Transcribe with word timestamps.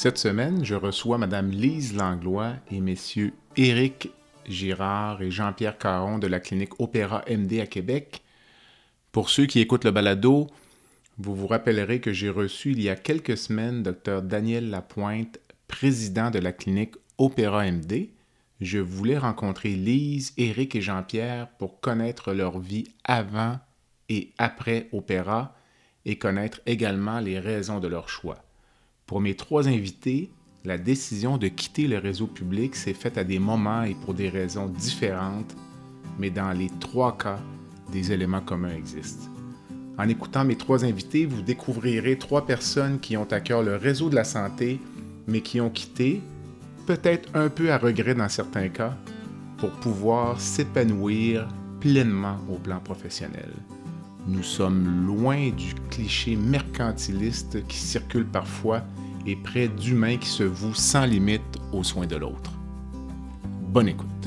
Cette 0.00 0.18
semaine, 0.18 0.64
je 0.64 0.76
reçois 0.76 1.18
Mme 1.18 1.50
Lise 1.50 1.96
Langlois 1.96 2.52
et 2.70 2.78
messieurs 2.78 3.32
Éric 3.56 4.10
Girard 4.46 5.22
et 5.22 5.32
Jean-Pierre 5.32 5.76
Caron 5.76 6.18
de 6.18 6.28
la 6.28 6.38
clinique 6.38 6.78
Opéra 6.78 7.24
MD 7.28 7.58
à 7.58 7.66
Québec. 7.66 8.22
Pour 9.10 9.28
ceux 9.28 9.46
qui 9.46 9.58
écoutent 9.58 9.84
le 9.84 9.90
balado, 9.90 10.46
vous 11.18 11.34
vous 11.34 11.48
rappellerez 11.48 12.00
que 12.00 12.12
j'ai 12.12 12.30
reçu 12.30 12.70
il 12.70 12.80
y 12.80 12.88
a 12.88 12.94
quelques 12.94 13.36
semaines 13.36 13.82
Dr 13.82 14.22
Daniel 14.22 14.70
Lapointe, 14.70 15.40
président 15.66 16.30
de 16.30 16.38
la 16.38 16.52
clinique 16.52 16.94
Opéra 17.18 17.68
MD. 17.68 18.10
Je 18.60 18.78
voulais 18.78 19.18
rencontrer 19.18 19.70
Lise, 19.70 20.32
Éric 20.36 20.76
et 20.76 20.80
Jean-Pierre 20.80 21.48
pour 21.58 21.80
connaître 21.80 22.32
leur 22.32 22.60
vie 22.60 22.84
avant 23.02 23.58
et 24.08 24.30
après 24.38 24.88
Opéra 24.92 25.56
et 26.04 26.18
connaître 26.18 26.60
également 26.66 27.18
les 27.18 27.40
raisons 27.40 27.80
de 27.80 27.88
leur 27.88 28.08
choix. 28.08 28.44
Pour 29.08 29.22
mes 29.22 29.34
trois 29.34 29.68
invités, 29.68 30.30
la 30.66 30.76
décision 30.76 31.38
de 31.38 31.48
quitter 31.48 31.88
le 31.88 31.96
réseau 31.96 32.26
public 32.26 32.76
s'est 32.76 32.92
faite 32.92 33.16
à 33.16 33.24
des 33.24 33.38
moments 33.38 33.82
et 33.82 33.94
pour 33.94 34.12
des 34.12 34.28
raisons 34.28 34.66
différentes, 34.66 35.56
mais 36.18 36.28
dans 36.28 36.52
les 36.52 36.68
trois 36.78 37.16
cas, 37.16 37.40
des 37.90 38.12
éléments 38.12 38.42
communs 38.42 38.76
existent. 38.76 39.30
En 39.96 40.06
écoutant 40.10 40.44
mes 40.44 40.56
trois 40.56 40.84
invités, 40.84 41.24
vous 41.24 41.40
découvrirez 41.40 42.18
trois 42.18 42.44
personnes 42.44 43.00
qui 43.00 43.16
ont 43.16 43.32
à 43.32 43.40
cœur 43.40 43.62
le 43.62 43.76
réseau 43.76 44.10
de 44.10 44.14
la 44.14 44.24
santé, 44.24 44.78
mais 45.26 45.40
qui 45.40 45.58
ont 45.58 45.70
quitté, 45.70 46.20
peut-être 46.84 47.30
un 47.32 47.48
peu 47.48 47.72
à 47.72 47.78
regret 47.78 48.14
dans 48.14 48.28
certains 48.28 48.68
cas, 48.68 48.94
pour 49.56 49.70
pouvoir 49.70 50.38
s'épanouir 50.38 51.48
pleinement 51.80 52.36
au 52.50 52.58
plan 52.58 52.78
professionnel. 52.78 53.54
Nous 54.28 54.42
sommes 54.42 55.06
loin 55.06 55.48
du 55.48 55.74
cliché 55.88 56.36
mercantiliste 56.36 57.66
qui 57.66 57.78
circule 57.78 58.26
parfois 58.26 58.82
et 59.26 59.36
près 59.36 59.68
d'humains 59.68 60.18
qui 60.18 60.28
se 60.28 60.42
vouent 60.42 60.74
sans 60.74 61.06
limite 61.06 61.58
aux 61.72 61.82
soins 61.82 62.06
de 62.06 62.16
l'autre. 62.16 62.52
Bonne 63.72 63.88
écoute. 63.88 64.17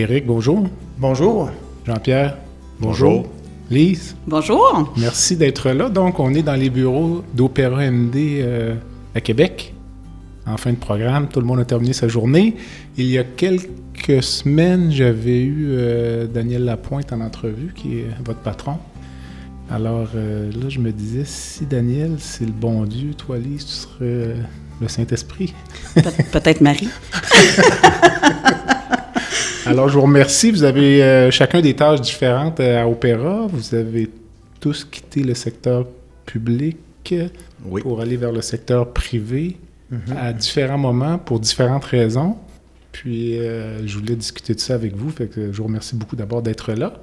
Éric, 0.00 0.24
bonjour. 0.24 0.66
Bonjour. 0.96 1.50
Jean-Pierre. 1.86 2.38
Bonjour. 2.78 3.26
Lise. 3.70 4.16
Bonjour. 4.26 4.90
Merci 4.96 5.36
d'être 5.36 5.72
là. 5.72 5.90
Donc, 5.90 6.18
on 6.18 6.32
est 6.32 6.42
dans 6.42 6.54
les 6.54 6.70
bureaux 6.70 7.22
d'Opéra 7.34 7.90
MD 7.90 8.16
euh, 8.16 8.76
à 9.14 9.20
Québec. 9.20 9.74
En 10.46 10.56
fin 10.56 10.72
de 10.72 10.78
programme, 10.78 11.28
tout 11.28 11.38
le 11.38 11.44
monde 11.44 11.60
a 11.60 11.66
terminé 11.66 11.92
sa 11.92 12.08
journée. 12.08 12.56
Il 12.96 13.04
y 13.08 13.18
a 13.18 13.24
quelques 13.24 14.22
semaines, 14.22 14.90
j'avais 14.90 15.42
eu 15.42 15.66
euh, 15.72 16.26
Daniel 16.26 16.64
Lapointe 16.64 17.12
en 17.12 17.20
entrevue, 17.20 17.74
qui 17.76 17.98
est 17.98 18.06
votre 18.24 18.40
patron. 18.40 18.78
Alors 19.70 20.08
euh, 20.14 20.50
là, 20.50 20.70
je 20.70 20.78
me 20.78 20.92
disais, 20.92 21.24
si 21.26 21.66
Daniel, 21.66 22.16
c'est 22.18 22.46
le 22.46 22.52
bon 22.52 22.84
Dieu, 22.84 23.12
toi, 23.12 23.36
Lise, 23.36 23.66
tu 23.66 23.72
serais 23.72 24.34
le 24.80 24.88
Saint-Esprit. 24.88 25.52
Peut-être 26.32 26.62
Marie. 26.62 26.88
Alors, 29.70 29.88
je 29.88 29.94
vous 29.94 30.02
remercie. 30.02 30.50
Vous 30.50 30.64
avez 30.64 31.02
euh, 31.02 31.30
chacun 31.30 31.60
des 31.60 31.74
tâches 31.74 32.00
différentes 32.00 32.60
euh, 32.60 32.82
à 32.82 32.88
Opéra. 32.88 33.46
Vous 33.48 33.74
avez 33.74 34.10
tous 34.58 34.84
quitté 34.84 35.22
le 35.22 35.34
secteur 35.34 35.86
public 36.26 36.76
pour 37.82 38.00
aller 38.00 38.16
vers 38.16 38.32
le 38.32 38.42
secteur 38.42 38.92
privé 38.92 39.56
Mhm. 39.90 40.16
à 40.16 40.32
différents 40.32 40.78
moments 40.78 41.18
pour 41.18 41.40
différentes 41.40 41.84
raisons. 41.84 42.36
Puis, 42.92 43.38
euh, 43.38 43.84
je 43.86 43.98
voulais 43.98 44.14
discuter 44.16 44.54
de 44.54 44.60
ça 44.60 44.74
avec 44.74 44.94
vous. 44.96 45.10
Fait 45.10 45.26
que 45.26 45.52
je 45.52 45.56
vous 45.58 45.64
remercie 45.64 45.96
beaucoup 45.96 46.16
d'abord 46.16 46.42
d'être 46.42 46.72
là. 46.72 46.94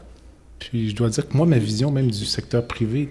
Puis, 0.60 0.90
je 0.90 0.96
dois 0.96 1.10
dire 1.10 1.28
que 1.28 1.36
moi, 1.36 1.46
ma 1.46 1.58
vision 1.58 1.92
même 1.92 2.10
du 2.10 2.26
secteur 2.26 2.66
privé 2.66 3.10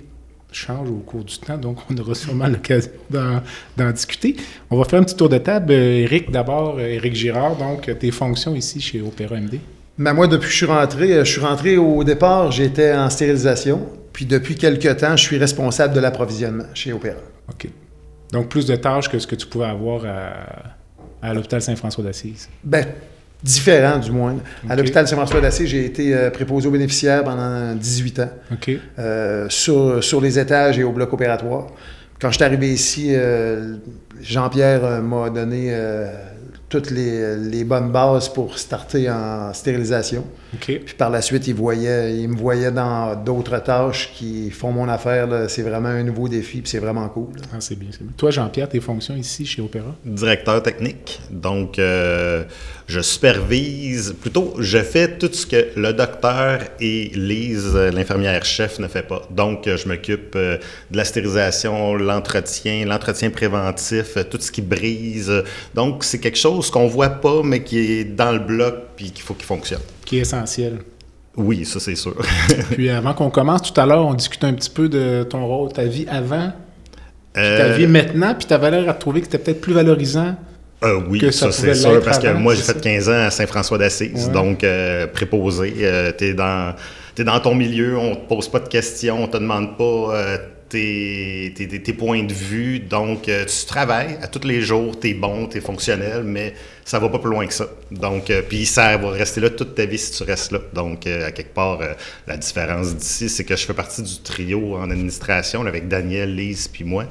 change 0.56 0.90
au 0.90 1.02
cours 1.04 1.24
du 1.24 1.38
temps, 1.38 1.58
donc 1.58 1.78
on 1.90 1.96
aura 1.98 2.14
sûrement 2.14 2.46
l'occasion 2.46 2.90
d'en, 3.10 3.90
discuter. 3.90 4.36
On 4.70 4.78
va 4.78 4.84
faire 4.84 5.00
un 5.00 5.04
petit 5.04 5.16
tour 5.16 5.28
de 5.28 5.38
table. 5.38 5.72
Euh, 5.72 6.02
Éric, 6.02 6.30
d'abord, 6.30 6.76
euh, 6.78 6.86
Éric 6.86 7.14
Girard, 7.14 7.56
donc 7.56 7.90
tes 7.98 8.10
fonctions 8.10 8.54
ici 8.54 8.80
chez 8.80 9.00
Opéra 9.00 9.36
MD. 9.36 9.60
Ben, 9.98 10.12
moi, 10.12 10.26
depuis 10.26 10.46
que 10.46 10.52
je 10.52 10.56
suis 10.56 10.66
rentré, 10.66 11.12
euh, 11.12 11.24
je 11.24 11.32
suis 11.32 11.40
rentré 11.40 11.76
au 11.76 12.04
départ, 12.04 12.52
j'étais 12.52 12.94
en 12.94 13.08
stérilisation. 13.10 13.86
Puis 14.12 14.24
depuis 14.24 14.54
quelques 14.54 14.96
temps, 14.96 15.16
je 15.16 15.22
suis 15.22 15.38
responsable 15.38 15.94
de 15.94 16.00
l'approvisionnement 16.00 16.66
chez 16.74 16.92
Opéra. 16.92 17.20
OK. 17.48 17.68
Donc, 18.32 18.48
plus 18.48 18.66
de 18.66 18.76
tâches 18.76 19.08
que 19.08 19.18
ce 19.18 19.26
que 19.26 19.36
tu 19.36 19.46
pouvais 19.46 19.66
avoir 19.66 20.04
à, 20.04 21.28
à 21.28 21.34
l'hôpital 21.34 21.62
Saint-François 21.62 22.04
d'Assise. 22.04 22.48
Ben, 22.64 22.86
différent 23.46 23.98
du 23.98 24.10
moins. 24.10 24.36
À 24.68 24.76
l'hôpital 24.76 25.06
Saint-François 25.06 25.40
d'Assise, 25.40 25.68
j'ai 25.68 25.84
été 25.86 26.14
euh, 26.14 26.30
préposé 26.30 26.66
aux 26.68 26.72
bénéficiaires 26.72 27.24
pendant 27.24 27.74
18 27.74 28.20
ans, 28.20 28.30
euh, 28.98 29.46
sur, 29.48 30.02
sur 30.02 30.20
les 30.20 30.38
étages 30.38 30.78
et 30.78 30.84
au 30.84 30.92
bloc 30.92 31.12
opératoire. 31.12 31.68
Quand 32.20 32.30
je 32.30 32.36
suis 32.36 32.44
arrivé 32.44 32.72
ici, 32.72 33.10
euh, 33.10 33.76
Jean-Pierre 34.20 35.02
m'a 35.02 35.30
donné 35.30 35.70
toutes 36.68 36.90
les, 36.90 37.36
les 37.36 37.64
bonnes 37.64 37.92
bases 37.92 38.28
pour 38.28 38.58
starter 38.58 39.08
en 39.08 39.52
stérilisation. 39.54 40.24
Puis 40.58 40.94
par 40.96 41.10
la 41.10 41.22
suite, 41.22 41.46
il, 41.46 41.54
voyait, 41.54 42.16
il 42.16 42.28
me 42.28 42.36
voyait 42.36 42.70
dans 42.70 43.14
d'autres 43.14 43.58
tâches 43.58 44.10
qui 44.14 44.50
font 44.50 44.72
mon 44.72 44.88
affaire. 44.88 45.28
C'est 45.48 45.62
vraiment 45.62 45.90
un 45.90 46.02
nouveau 46.02 46.28
défi, 46.28 46.62
puis 46.62 46.70
c'est 46.70 46.78
vraiment 46.78 47.08
cool. 47.08 47.28
Ah, 47.52 47.56
c'est 47.60 47.78
bien, 47.78 47.90
c'est 47.92 48.02
bien. 48.02 48.12
Toi, 48.16 48.30
Jean-Pierre, 48.30 48.68
tes 48.68 48.80
fonctions 48.80 49.14
ici 49.14 49.46
chez 49.46 49.62
Opéra? 49.62 49.94
Directeur 50.04 50.62
technique. 50.62 51.20
Donc, 51.30 51.78
euh, 51.78 52.44
je 52.86 53.00
supervise, 53.00 54.14
plutôt, 54.20 54.54
je 54.58 54.78
fais 54.78 55.18
tout 55.18 55.30
ce 55.32 55.46
que 55.46 55.68
le 55.76 55.92
docteur 55.92 56.60
et 56.80 57.10
Lise, 57.14 57.72
euh, 57.74 57.90
l'infirmière-chef, 57.90 58.78
ne 58.78 58.88
fait 58.88 59.06
pas. 59.06 59.22
Donc, 59.30 59.66
euh, 59.66 59.76
je 59.76 59.86
m'occupe 59.86 60.36
de 60.36 60.58
la 60.90 61.04
stérilisation, 61.04 61.94
l'entretien, 61.94 62.86
l'entretien 62.86 63.30
préventif, 63.30 64.16
tout 64.30 64.40
ce 64.40 64.50
qui 64.50 64.62
brise. 64.62 65.32
Donc, 65.74 66.02
c'est 66.02 66.18
quelque 66.18 66.38
chose 66.38 66.55
qu'on 66.70 66.86
voit 66.86 67.08
pas, 67.08 67.42
mais 67.44 67.62
qui 67.62 67.78
est 68.00 68.04
dans 68.04 68.32
le 68.32 68.38
bloc, 68.38 68.74
puis 68.96 69.10
qu'il 69.10 69.22
faut 69.24 69.34
qu'il 69.34 69.46
fonctionne. 69.46 69.80
Qui 70.04 70.18
est 70.18 70.20
essentiel. 70.22 70.78
Oui, 71.36 71.64
ça, 71.66 71.80
c'est 71.80 71.96
sûr. 71.96 72.14
Puis 72.72 72.88
avant 72.88 73.12
qu'on 73.12 73.28
commence, 73.28 73.70
tout 73.70 73.78
à 73.78 73.84
l'heure, 73.84 74.06
on 74.06 74.14
discutait 74.14 74.46
un 74.46 74.54
petit 74.54 74.70
peu 74.70 74.88
de 74.88 75.22
ton 75.28 75.46
rôle, 75.46 75.70
ta 75.72 75.84
vie 75.84 76.06
avant, 76.08 76.50
puis 77.34 77.42
ta 77.42 77.64
Euh, 77.64 77.76
vie 77.76 77.86
maintenant, 77.86 78.34
puis 78.34 78.46
tu 78.46 78.54
avais 78.54 78.70
l'air 78.70 78.88
à 78.88 78.94
trouver 78.94 79.20
que 79.20 79.26
c'était 79.26 79.38
peut-être 79.38 79.60
plus 79.60 79.74
valorisant. 79.74 80.34
Euh, 80.84 81.00
oui, 81.10 81.18
que 81.18 81.30
ça 81.30 81.52
ça, 81.52 81.60
c'est 81.60 81.74
sûr, 81.74 82.02
parce 82.02 82.18
que 82.18 82.26
avant, 82.28 82.40
moi, 82.40 82.54
j'ai 82.54 82.62
fait 82.62 82.72
ça? 82.72 82.80
15 82.80 83.08
ans 83.10 83.12
à 83.26 83.30
Saint-François 83.30 83.76
d'Assise, 83.76 84.26
Ouais. 84.28 84.32
donc 84.32 84.64
euh, 84.64 85.06
préposé. 85.06 85.74
Euh, 85.80 86.12
t'es 86.12 86.32
dans, 86.32 86.74
t'es 87.14 87.24
dans 87.24 87.38
ton 87.40 87.54
milieu, 87.54 87.98
on 87.98 88.14
te 88.14 88.26
pose 88.28 88.48
pas 88.48 88.60
de 88.60 88.68
questions, 88.68 89.22
on 89.22 89.26
te 89.28 89.36
demande 89.36 89.76
pas 89.76 89.84
euh, 89.84 90.38
tes, 90.68 91.52
tes, 91.56 91.68
tes- 91.68 91.92
points 91.92 92.22
de 92.24 92.32
vue, 92.32 92.80
donc 92.80 93.28
euh, 93.28 93.44
tu 93.44 93.66
travailles 93.66 94.18
à 94.22 94.28
tous 94.28 94.46
les 94.46 94.60
jours, 94.60 94.98
t'es 94.98 95.14
bon, 95.14 95.46
t'es 95.46 95.60
fonctionnel, 95.60 96.22
mais 96.24 96.54
ça 96.84 96.98
va 96.98 97.08
pas 97.08 97.18
plus 97.18 97.30
loin 97.30 97.46
que 97.46 97.54
ça. 97.54 97.68
Donc, 97.90 98.30
euh, 98.30 98.42
puis 98.48 98.66
ça 98.66 98.96
va 98.96 99.10
rester 99.10 99.40
là 99.40 99.50
toute 99.50 99.74
ta 99.74 99.86
vie 99.86 99.98
si 99.98 100.12
tu 100.12 100.22
restes 100.24 100.52
là. 100.52 100.60
Donc, 100.74 101.06
euh, 101.06 101.26
à 101.26 101.32
quelque 101.32 101.54
part, 101.54 101.80
euh, 101.80 101.94
la 102.26 102.36
différence 102.36 102.94
d'ici, 102.94 103.28
c'est 103.28 103.44
que 103.44 103.56
je 103.56 103.64
fais 103.64 103.74
partie 103.74 104.02
du 104.02 104.20
trio 104.22 104.76
en 104.76 104.90
administration 104.90 105.62
là, 105.62 105.68
avec 105.70 105.88
Daniel, 105.88 106.34
Lise, 106.34 106.68
puis 106.68 106.84
moi. 106.84 107.06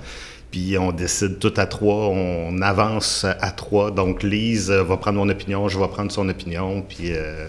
Puis 0.51 0.77
on 0.77 0.91
décide 0.91 1.39
tout 1.39 1.53
à 1.57 1.65
trois, 1.65 2.07
on 2.09 2.61
avance 2.61 3.25
à 3.25 3.51
trois. 3.51 3.91
Donc 3.91 4.23
Lise 4.23 4.69
va 4.71 4.97
prendre 4.97 5.17
mon 5.17 5.27
opinion, 5.29 5.67
je 5.67 5.77
vais 5.79 5.87
prendre 5.87 6.11
son 6.11 6.29
opinion. 6.29 6.81
Puis 6.81 7.11
euh, 7.11 7.47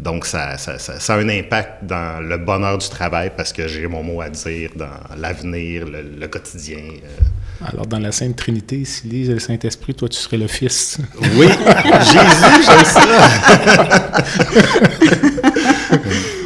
donc 0.00 0.26
ça, 0.26 0.56
ça, 0.58 0.78
ça- 0.78 1.00
ça 1.00 1.14
a 1.14 1.18
un 1.18 1.28
impact 1.28 1.84
dans 1.84 2.20
le 2.24 2.36
bonheur 2.38 2.78
du 2.78 2.88
travail 2.88 3.30
parce 3.36 3.52
que 3.52 3.66
j'ai 3.66 3.86
mon 3.86 4.02
mot 4.02 4.20
à 4.20 4.30
dire 4.30 4.70
dans 4.76 4.86
l'avenir, 5.16 5.86
le, 5.86 6.02
le 6.18 6.28
quotidien. 6.28 6.78
euh. 6.78 7.66
Alors, 7.72 7.88
dans 7.88 7.98
la 7.98 8.12
Sainte 8.12 8.36
Trinité, 8.36 8.84
si 8.84 9.08
Lise 9.08 9.30
et 9.30 9.34
le 9.34 9.40
Saint-Esprit, 9.40 9.92
toi, 9.92 10.08
tu 10.08 10.16
serais 10.16 10.36
le 10.36 10.46
Fils. 10.46 10.98
Oui, 11.34 11.48
Jésus, 11.48 12.62
j'aime 12.64 12.84
ça. 12.84 13.02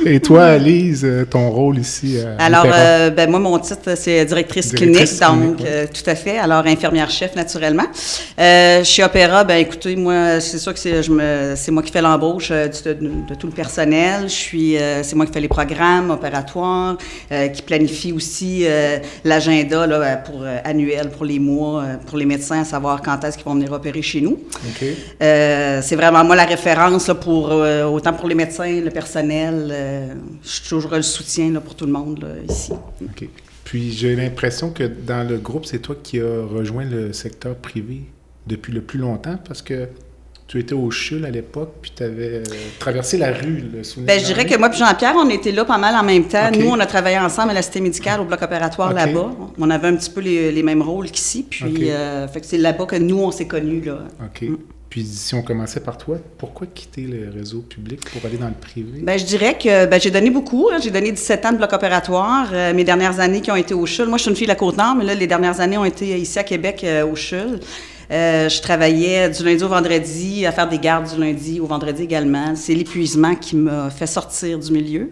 Et 0.04 0.20
toi, 0.20 0.58
Lise, 0.58 1.06
ton 1.30 1.50
rôle 1.50 1.78
ici 1.78 2.18
à 2.18 2.44
Alors, 2.44 2.66
euh, 2.66 3.10
ben, 3.10 3.30
moi, 3.30 3.38
mon 3.38 3.58
titre, 3.58 3.94
c'est 3.96 4.24
directrice, 4.24 4.72
clinique, 4.72 5.20
donc 5.20 5.60
euh, 5.64 5.86
tout 5.86 6.08
à 6.08 6.14
fait. 6.14 6.38
Alors, 6.38 6.66
infirmière-chef, 6.66 7.36
naturellement. 7.36 7.86
Euh, 8.38 8.82
chez 8.84 9.04
Opéra, 9.04 9.44
ben 9.44 9.56
écoutez, 9.56 9.94
moi, 9.96 10.40
c'est 10.40 10.58
sûr 10.58 10.72
que 10.72 10.78
c'est, 10.78 11.02
je 11.02 11.10
me, 11.10 11.54
c'est 11.56 11.70
moi 11.70 11.82
qui 11.82 11.92
fais 11.92 12.00
l'embauche 12.00 12.50
de, 12.50 12.92
de, 12.92 13.34
tout 13.34 13.46
le 13.46 13.52
personnel. 13.52 14.24
Je 14.24 14.32
suis, 14.32 14.76
c'est 15.02 15.14
moi 15.14 15.26
qui 15.26 15.32
fais 15.32 15.40
les 15.40 15.48
programmes 15.48 16.10
opératoires, 16.10 16.96
qui 17.52 17.62
planifie 17.62 18.12
aussi 18.12 18.64
l'agenda 19.24 19.86
là, 19.86 20.16
pour 20.16 20.44
annuel 20.64 21.10
pour 21.10 21.24
les 21.24 21.38
mois, 21.38 21.84
pour 22.06 22.18
les 22.18 22.26
médecins, 22.26 22.62
à 22.62 22.64
savoir 22.64 23.02
quand 23.02 23.22
est-ce 23.24 23.36
qu'ils 23.36 23.46
vont 23.46 23.54
venir 23.54 23.72
opérer 23.72 24.02
chez 24.02 24.20
nous. 24.20 24.38
c'est 25.20 25.96
vraiment 25.96 26.24
moi 26.24 26.36
la 26.36 26.44
référence 26.44 27.08
là, 27.08 27.14
pour 27.14 27.52
autant 27.92 28.12
pour 28.12 28.28
les 28.28 28.34
médecins, 28.34 28.80
le 28.80 28.90
personnel. 28.90 29.72
Je 30.42 30.48
suis 30.48 30.68
toujours 30.68 30.92
le 30.92 31.02
soutien 31.02 31.50
là, 31.52 31.60
pour 31.60 31.74
tout 31.74 31.86
le 31.86 31.92
monde 31.92 32.26
ici. 32.48 32.72
OK. 33.02 33.28
Puis 33.64 33.92
j'ai 33.92 34.16
l'impression 34.16 34.70
que 34.70 34.84
dans 34.84 35.26
le 35.26 35.38
groupe, 35.38 35.66
c'est 35.66 35.78
toi 35.78 35.96
qui 36.02 36.20
as 36.20 36.44
rejoint 36.44 36.84
le 36.84 37.12
secteur 37.12 37.54
privé 37.54 38.02
depuis 38.46 38.72
le 38.72 38.80
plus 38.80 38.98
longtemps 38.98 39.38
parce 39.46 39.62
que 39.62 39.88
tu 40.52 40.58
étais 40.58 40.74
au 40.74 40.90
CHUL 40.90 41.24
à 41.24 41.30
l'époque, 41.30 41.72
puis 41.80 41.92
tu 41.96 42.02
avais 42.02 42.40
euh, 42.40 42.42
traversé 42.78 43.16
la 43.16 43.32
rue, 43.32 43.64
le 43.72 43.82
souvenir. 43.82 44.14
Bien, 44.14 44.18
je 44.18 44.26
dirais 44.26 44.44
que 44.44 44.58
moi 44.58 44.68
et 44.68 44.76
Jean-Pierre, 44.76 45.14
on 45.16 45.30
était 45.30 45.50
là 45.50 45.64
pas 45.64 45.78
mal 45.78 45.94
en 45.94 46.02
même 46.02 46.24
temps. 46.24 46.50
Nous, 46.50 46.68
on 46.68 46.78
a 46.78 46.84
travaillé 46.84 47.18
ensemble 47.18 47.52
à 47.52 47.54
la 47.54 47.62
Cité 47.62 47.80
médicale, 47.80 48.20
au 48.20 48.26
bloc 48.26 48.42
opératoire 48.42 48.92
là-bas. 48.92 49.30
On 49.56 49.70
avait 49.70 49.88
un 49.88 49.96
petit 49.96 50.10
peu 50.10 50.20
les, 50.20 50.62
mêmes 50.62 50.82
rôles 50.82 51.10
qu'ici. 51.10 51.46
Puis, 51.48 51.90
euh, 51.90 52.28
fait 52.28 52.42
que 52.42 52.46
c'est 52.46 52.58
là-bas 52.58 52.84
que 52.84 52.96
nous, 52.96 53.18
on 53.18 53.30
s'est 53.30 53.46
connus. 53.46 53.80
Là. 53.80 54.00
OK. 54.22 54.42
Mm. 54.42 54.56
Puis 54.92 55.06
si 55.06 55.34
on 55.34 55.40
commençait 55.40 55.80
par 55.80 55.96
toi, 55.96 56.18
pourquoi 56.36 56.66
quitter 56.66 57.04
le 57.04 57.30
réseau 57.34 57.60
public 57.60 57.98
pour 58.10 58.26
aller 58.26 58.36
dans 58.36 58.48
le 58.48 58.52
privé? 58.52 59.00
Bien, 59.00 59.16
je 59.16 59.24
dirais 59.24 59.56
que 59.56 59.86
ben, 59.86 59.98
j'ai 59.98 60.10
donné 60.10 60.28
beaucoup. 60.28 60.68
J'ai 60.82 60.90
donné 60.90 61.10
17 61.10 61.46
ans 61.46 61.52
de 61.52 61.56
bloc 61.56 61.72
opératoire. 61.72 62.50
Euh, 62.52 62.74
mes 62.74 62.84
dernières 62.84 63.18
années 63.18 63.40
qui 63.40 63.50
ont 63.50 63.56
été 63.56 63.72
au 63.72 63.86
CHUL. 63.86 64.06
Moi, 64.06 64.18
je 64.18 64.24
suis 64.24 64.30
une 64.30 64.36
fille 64.36 64.46
de 64.46 64.52
la 64.52 64.54
Côte-Nord, 64.54 64.96
mais 64.96 65.06
là, 65.06 65.14
les 65.14 65.26
dernières 65.26 65.60
années 65.60 65.78
ont 65.78 65.86
été 65.86 66.20
ici 66.20 66.38
à 66.38 66.44
Québec 66.44 66.82
euh, 66.84 67.06
au 67.06 67.16
CHUL. 67.16 67.58
Euh, 68.10 68.50
je 68.50 68.60
travaillais 68.60 69.30
du 69.30 69.42
lundi 69.42 69.64
au 69.64 69.68
vendredi, 69.68 70.44
à 70.44 70.52
faire 70.52 70.68
des 70.68 70.78
gardes 70.78 71.10
du 71.10 71.18
lundi 71.18 71.58
au 71.58 71.64
vendredi 71.64 72.02
également. 72.02 72.54
C'est 72.54 72.74
l'épuisement 72.74 73.34
qui 73.34 73.56
m'a 73.56 73.88
fait 73.88 74.06
sortir 74.06 74.58
du 74.58 74.70
milieu. 74.72 75.08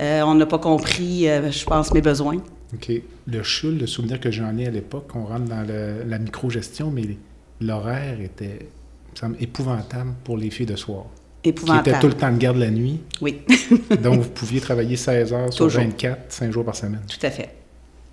on 0.00 0.34
n'a 0.36 0.46
pas 0.46 0.58
compris, 0.58 1.26
je 1.26 1.64
pense, 1.66 1.92
mes 1.92 2.00
besoins. 2.00 2.38
OK. 2.72 2.92
Le 3.26 3.42
CHUL, 3.42 3.76
le 3.76 3.86
souvenir 3.86 4.20
que 4.20 4.30
j'en 4.30 4.56
ai 4.56 4.68
à 4.68 4.70
l'époque, 4.70 5.10
on 5.14 5.26
rentre 5.26 5.44
dans 5.44 5.66
la 6.06 6.18
micro-gestion, 6.18 6.90
mais 6.90 7.02
l'horaire 7.60 8.22
était 8.22 8.60
semble 9.18 9.36
épouvantable 9.40 10.12
pour 10.24 10.36
les 10.36 10.50
filles 10.50 10.66
de 10.66 10.76
soir. 10.76 11.06
Épouvantable. 11.42 11.84
Qui 11.84 11.90
étaient 11.90 12.00
tout 12.00 12.08
le 12.08 12.14
temps 12.14 12.32
de 12.32 12.38
garde 12.38 12.56
la 12.56 12.70
nuit. 12.70 13.00
Oui. 13.20 13.42
Donc, 14.02 14.20
vous 14.20 14.28
pouviez 14.30 14.60
travailler 14.60 14.96
16 14.96 15.32
heures 15.32 15.52
sur 15.52 15.68
24, 15.68 16.20
5 16.28 16.52
jours 16.52 16.64
par 16.64 16.76
semaine. 16.76 17.02
Tout 17.08 17.24
à 17.26 17.30
fait. 17.30 17.50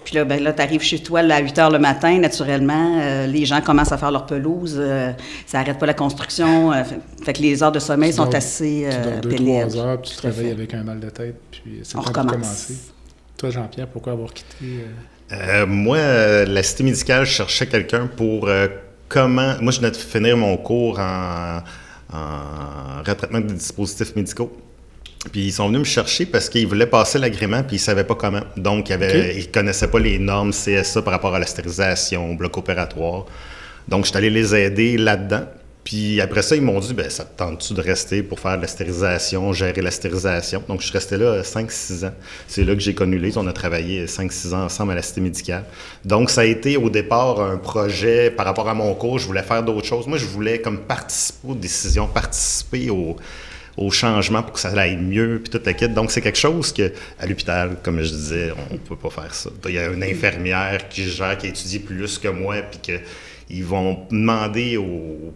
Puis 0.04 0.16
là, 0.16 0.24
ben 0.24 0.42
là 0.42 0.54
tu 0.54 0.62
arrives 0.62 0.84
chez 0.84 1.00
toi 1.00 1.22
à 1.22 1.40
8 1.40 1.58
heures 1.58 1.72
le 1.72 1.80
matin, 1.80 2.20
naturellement. 2.20 3.00
Euh, 3.02 3.26
les 3.26 3.46
gens 3.46 3.60
commencent 3.62 3.92
à 3.92 3.98
faire 3.98 4.12
leur 4.12 4.28
pelouse. 4.28 4.76
Euh, 4.78 5.12
ça 5.48 5.58
n'arrête 5.58 5.80
pas 5.80 5.88
la 5.88 5.96
construction. 5.96 6.72
Euh, 6.72 6.84
fait, 7.24 7.34
que 7.34 7.42
les 7.42 7.64
heures 7.64 7.72
de 7.72 7.80
sommeil 7.80 8.14
sont 8.14 8.34
assez 8.36 8.88
tu 8.88 9.10
dors 9.10 9.22
2, 9.22 9.70
3 9.70 9.78
heures, 9.78 10.02
puis 10.02 10.12
tu 10.12 10.18
travailles 10.18 10.52
avec 10.52 10.74
un 10.76 10.84
mal 10.84 11.00
de 11.00 11.10
tête, 11.10 11.36
puis 11.50 11.80
c'est 11.82 11.96
temps 11.96 12.04
de 12.04 12.10
commencer. 12.12 12.76
Toi, 13.36 13.50
Jean-Pierre, 13.50 13.88
pourquoi 13.88 14.14
avoir 14.14 14.32
quitté... 14.32 14.86
moi, 15.68 15.98
la 16.46 16.64
cité 16.64 16.84
médicale, 16.84 17.26
je 17.26 17.32
cherchais 17.32 17.66
quelqu'un 17.66 18.06
pour 18.06 18.48
comment. 19.16 19.56
Moi, 19.62 19.72
je 19.72 19.80
venais 19.80 19.92
de 19.92 19.96
finir 19.96 20.36
mon 20.36 20.58
cours 20.58 21.00
en, 21.00 21.62
en 22.14 23.04
retraitement 23.08 23.40
des 23.40 23.54
dispositifs 23.54 24.14
médicaux. 24.16 24.52
Puis 25.32 25.46
ils 25.46 25.52
sont 25.54 25.68
venus 25.68 25.80
me 25.80 25.86
chercher 25.86 26.26
parce 26.26 26.50
qu'ils 26.50 26.68
voulaient 26.68 26.86
passer 26.86 27.18
l'agrément 27.18 27.64
puis 27.64 27.78
ils 27.78 27.80
savaient 27.80 28.04
pas 28.04 28.16
comment. 28.16 28.42
Donc, 28.58 28.90
ils, 28.90 28.98
ne 28.98 29.52
connaissaient 29.52 29.88
pas 29.88 30.00
les 30.00 30.20
normes 30.20 30.52
CSA 30.52 31.02
par 31.02 31.14
rapport 31.14 31.34
à 31.34 31.40
la 31.40 31.48
stérilisation, 31.48 32.30
au 32.30 32.36
bloc 32.36 32.58
opératoire. 32.58 33.26
Donc, 33.88 34.04
je 34.04 34.10
suis 34.10 34.18
allé 34.18 34.30
les 34.30 34.54
aider 34.54 34.98
là-dedans. 34.98 35.46
Puis 35.86 36.20
après 36.20 36.42
ça, 36.42 36.56
ils 36.56 36.64
m'ont 36.64 36.80
dit, 36.80 36.96
ben, 36.96 37.12
ça 37.12 37.24
te 37.24 37.38
tente-tu 37.38 37.76
de 37.76 37.82
rester 37.82 38.24
pour 38.24 38.40
faire 38.40 38.58
la 38.58 38.66
stérilisation, 38.66 39.54
gérer 39.54 39.84
la 39.84 39.92
stérilisation? 39.92 40.64
Donc, 40.68 40.82
je 40.82 40.88
suis 40.88 40.94
resté 40.94 41.16
là 41.16 41.44
5-6 41.44 42.08
ans. 42.08 42.14
C'est 42.48 42.64
là 42.64 42.74
que 42.74 42.82
j'ai 42.82 42.96
connu 42.96 43.20
les. 43.20 43.38
On 43.38 43.46
a 43.46 43.54
travaillé 43.54 44.08
5-6 44.08 44.56
ans 44.56 44.64
ensemble 44.64 44.94
à 44.94 44.96
la 44.96 45.04
cité 45.04 45.22
médicale. 45.22 45.64
Donc, 46.04 46.32
ça 46.32 46.42
a 46.42 46.46
été 46.46 46.76
au 46.76 46.90
départ 46.90 47.40
un 47.40 47.58
projet 47.58 48.32
par 48.32 48.48
rapport 48.48 48.68
à 48.68 48.74
mon 48.74 48.96
cours. 48.96 49.20
Je 49.20 49.28
voulais 49.28 49.44
faire 49.44 49.62
d'autres 49.62 49.86
choses. 49.86 50.08
Moi, 50.08 50.18
je 50.18 50.26
voulais 50.26 50.60
comme 50.60 50.80
participer 50.80 51.48
aux 51.48 51.54
décisions, 51.54 52.08
participer 52.08 52.90
au, 52.90 53.16
au 53.78 53.92
changement 53.92 54.42
pour 54.42 54.54
que 54.54 54.60
ça 54.60 54.70
aille 54.70 54.98
mieux, 54.98 55.40
puis 55.44 55.52
toute 55.52 55.68
la 55.68 55.74
quête. 55.74 55.94
Donc, 55.94 56.10
c'est 56.10 56.22
quelque 56.22 56.40
chose 56.40 56.74
que 56.74 56.92
à 57.20 57.28
l'hôpital, 57.28 57.78
comme 57.84 58.02
je 58.02 58.10
disais, 58.10 58.54
on 58.72 58.74
ne 58.74 58.80
peut 58.80 58.96
pas 58.96 59.12
faire 59.12 59.36
ça. 59.36 59.52
Il 59.68 59.76
y 59.76 59.78
a 59.78 59.86
une 59.90 60.04
infirmière 60.04 60.90
qui 60.90 61.08
gère, 61.08 61.38
qui 61.38 61.46
étudie 61.46 61.78
plus 61.78 62.18
que 62.18 62.30
moi, 62.30 62.56
puis 62.64 62.80
qu'ils 63.48 63.64
vont 63.64 64.00
demander 64.10 64.78
aux 64.78 65.32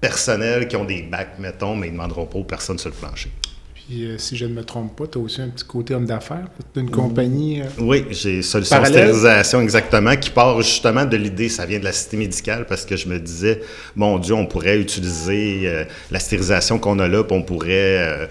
personnels 0.00 0.68
qui 0.68 0.76
ont 0.76 0.84
des 0.84 1.02
bacs, 1.02 1.38
mettons, 1.38 1.74
mais 1.74 1.86
ils 1.88 1.90
ne 1.90 1.96
demanderont 1.96 2.26
pas 2.26 2.38
aux 2.38 2.44
personnes 2.44 2.78
sur 2.78 2.90
le 2.90 2.96
plancher. 2.96 3.30
Puis, 3.74 4.04
euh, 4.04 4.18
si 4.18 4.36
je 4.36 4.46
ne 4.46 4.52
me 4.52 4.64
trompe 4.64 4.96
pas, 4.96 5.06
tu 5.06 5.16
as 5.16 5.20
aussi 5.20 5.40
un 5.40 5.48
petit 5.48 5.64
côté 5.64 5.94
homme 5.94 6.06
d'affaires 6.06 6.48
d'une 6.74 6.90
compagnie. 6.90 7.60
Euh, 7.60 7.66
oui, 7.78 8.04
j'ai 8.10 8.42
Solution 8.42 8.84
Stérilisation, 8.84 9.60
exactement, 9.60 10.16
qui 10.16 10.30
part 10.30 10.60
justement 10.60 11.04
de 11.04 11.16
l'idée, 11.16 11.48
ça 11.48 11.66
vient 11.66 11.78
de 11.78 11.84
la 11.84 11.92
cité 11.92 12.16
médicale, 12.16 12.66
parce 12.66 12.84
que 12.84 12.96
je 12.96 13.08
me 13.08 13.20
disais, 13.20 13.60
mon 13.94 14.18
Dieu, 14.18 14.34
on 14.34 14.46
pourrait 14.46 14.78
utiliser 14.78 15.62
euh, 15.64 15.84
la 16.10 16.18
stérilisation 16.18 16.80
qu'on 16.80 16.98
a 16.98 17.06
là, 17.06 17.22
puis 17.22 17.36
on 17.36 17.42
pourrait 17.42 18.28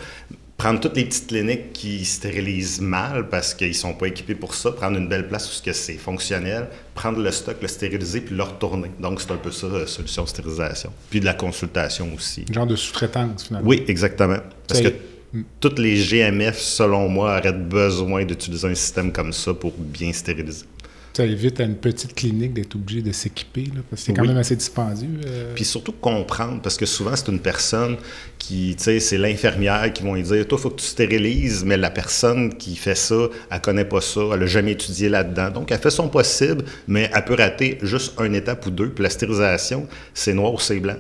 prendre 0.58 0.80
toutes 0.80 0.96
les 0.96 1.06
petites 1.06 1.28
cliniques 1.28 1.74
qui 1.74 2.06
stérilisent 2.06 2.80
mal 2.80 3.28
parce 3.30 3.54
qu'ils 3.54 3.70
ne 3.70 3.74
sont 3.74 3.94
pas 3.94 4.08
équipés 4.08 4.36
pour 4.36 4.56
ça, 4.56 4.72
prendre 4.72 4.98
une 4.98 5.08
belle 5.08 5.28
place 5.28 5.50
où 5.50 5.72
c'est 5.74 5.94
fonctionnel, 5.94 6.68
prendre 6.94 7.20
le 7.20 7.32
stock, 7.32 7.58
le 7.62 7.68
stériliser, 7.68 8.22
puis 8.22 8.36
le 8.36 8.44
retourner. 8.44 8.92
Donc, 9.00 9.22
c'est 9.22 9.32
un 9.32 9.38
peu 9.38 9.52
ça, 9.52 9.68
la 9.68 9.88
solution 9.88 10.26
stérilisation. 10.26 10.92
Puis 11.10 11.20
de 11.20 11.26
la 11.26 11.34
consultation 11.34 12.10
aussi. 12.16 12.46
Genre 12.52 12.68
de 12.68 12.76
sous-traitance, 12.76 13.48
finalement. 13.48 13.68
Oui, 13.68 13.84
exactement. 13.88 14.38
Parce 14.68 14.82
que 14.82 14.94
toutes 15.60 15.80
les 15.80 16.02
GMF, 16.02 16.58
selon 16.58 17.10
moi, 17.10 17.38
auraient 17.38 17.52
besoin 17.52 18.24
d'utiliser 18.24 18.68
un 18.68 18.76
système 18.76 19.12
comme 19.12 19.34
ça 19.34 19.54
pour 19.54 19.74
bien 19.78 20.14
stériliser 20.14 20.66
ça 21.16 21.26
évite 21.26 21.62
à 21.62 21.64
une 21.64 21.76
petite 21.76 22.14
clinique 22.14 22.54
d'être 22.54 22.76
obligé 22.76 23.02
de 23.02 23.14
s'équiper, 23.14 23.72
parce 23.90 24.02
que 24.02 24.08
c'est 24.08 24.14
quand 24.14 24.26
même 24.26 24.36
assez 24.36 24.58
dispendieux. 24.58 25.08
Euh. 25.26 25.54
Puis 25.56 25.64
surtout 25.64 25.94
comprendre, 25.94 26.62
parce 26.62 26.76
que 26.76 26.86
souvent, 26.86 27.16
c'est 27.16 27.30
une 27.30 27.40
personne 27.40 27.96
qui, 28.38 28.76
tu 28.78 28.84
sais, 28.84 29.00
c'est 29.00 29.18
l'infirmière 29.18 29.94
qui 29.94 30.04
vont 30.04 30.16
lui 30.16 30.24
dire 30.24 30.46
Toi, 30.46 30.58
il 30.60 30.62
faut 30.62 30.70
que 30.72 30.82
tu 30.82 30.86
stérilises, 30.86 31.64
mais 31.64 31.78
la 31.78 31.90
personne 31.90 32.54
qui 32.58 32.76
fait 32.76 32.96
ça, 32.96 33.16
elle 33.50 33.62
connaît 33.62 33.86
pas 33.86 34.02
ça, 34.02 34.20
elle 34.34 34.42
n'a 34.42 34.46
jamais 34.46 34.74
étudié 34.74 35.08
là-dedans. 35.08 35.52
Donc, 35.52 35.72
elle 35.72 35.80
fait 35.80 35.90
son 35.90 36.10
possible, 36.10 36.66
mais 36.86 37.10
elle 37.14 37.24
peut 37.24 37.36
rater 37.36 37.78
juste 37.82 38.20
une 38.20 38.36
étape 38.36 38.66
ou 38.66 38.72
deux. 38.72 38.90
Puis 38.90 39.04
la 39.04 39.10
stérilisation, 39.10 39.88
c'est 40.14 40.34
noir 40.34 40.54
ou 40.54 40.60
c'est 40.60 40.82
blanc. 40.82 40.98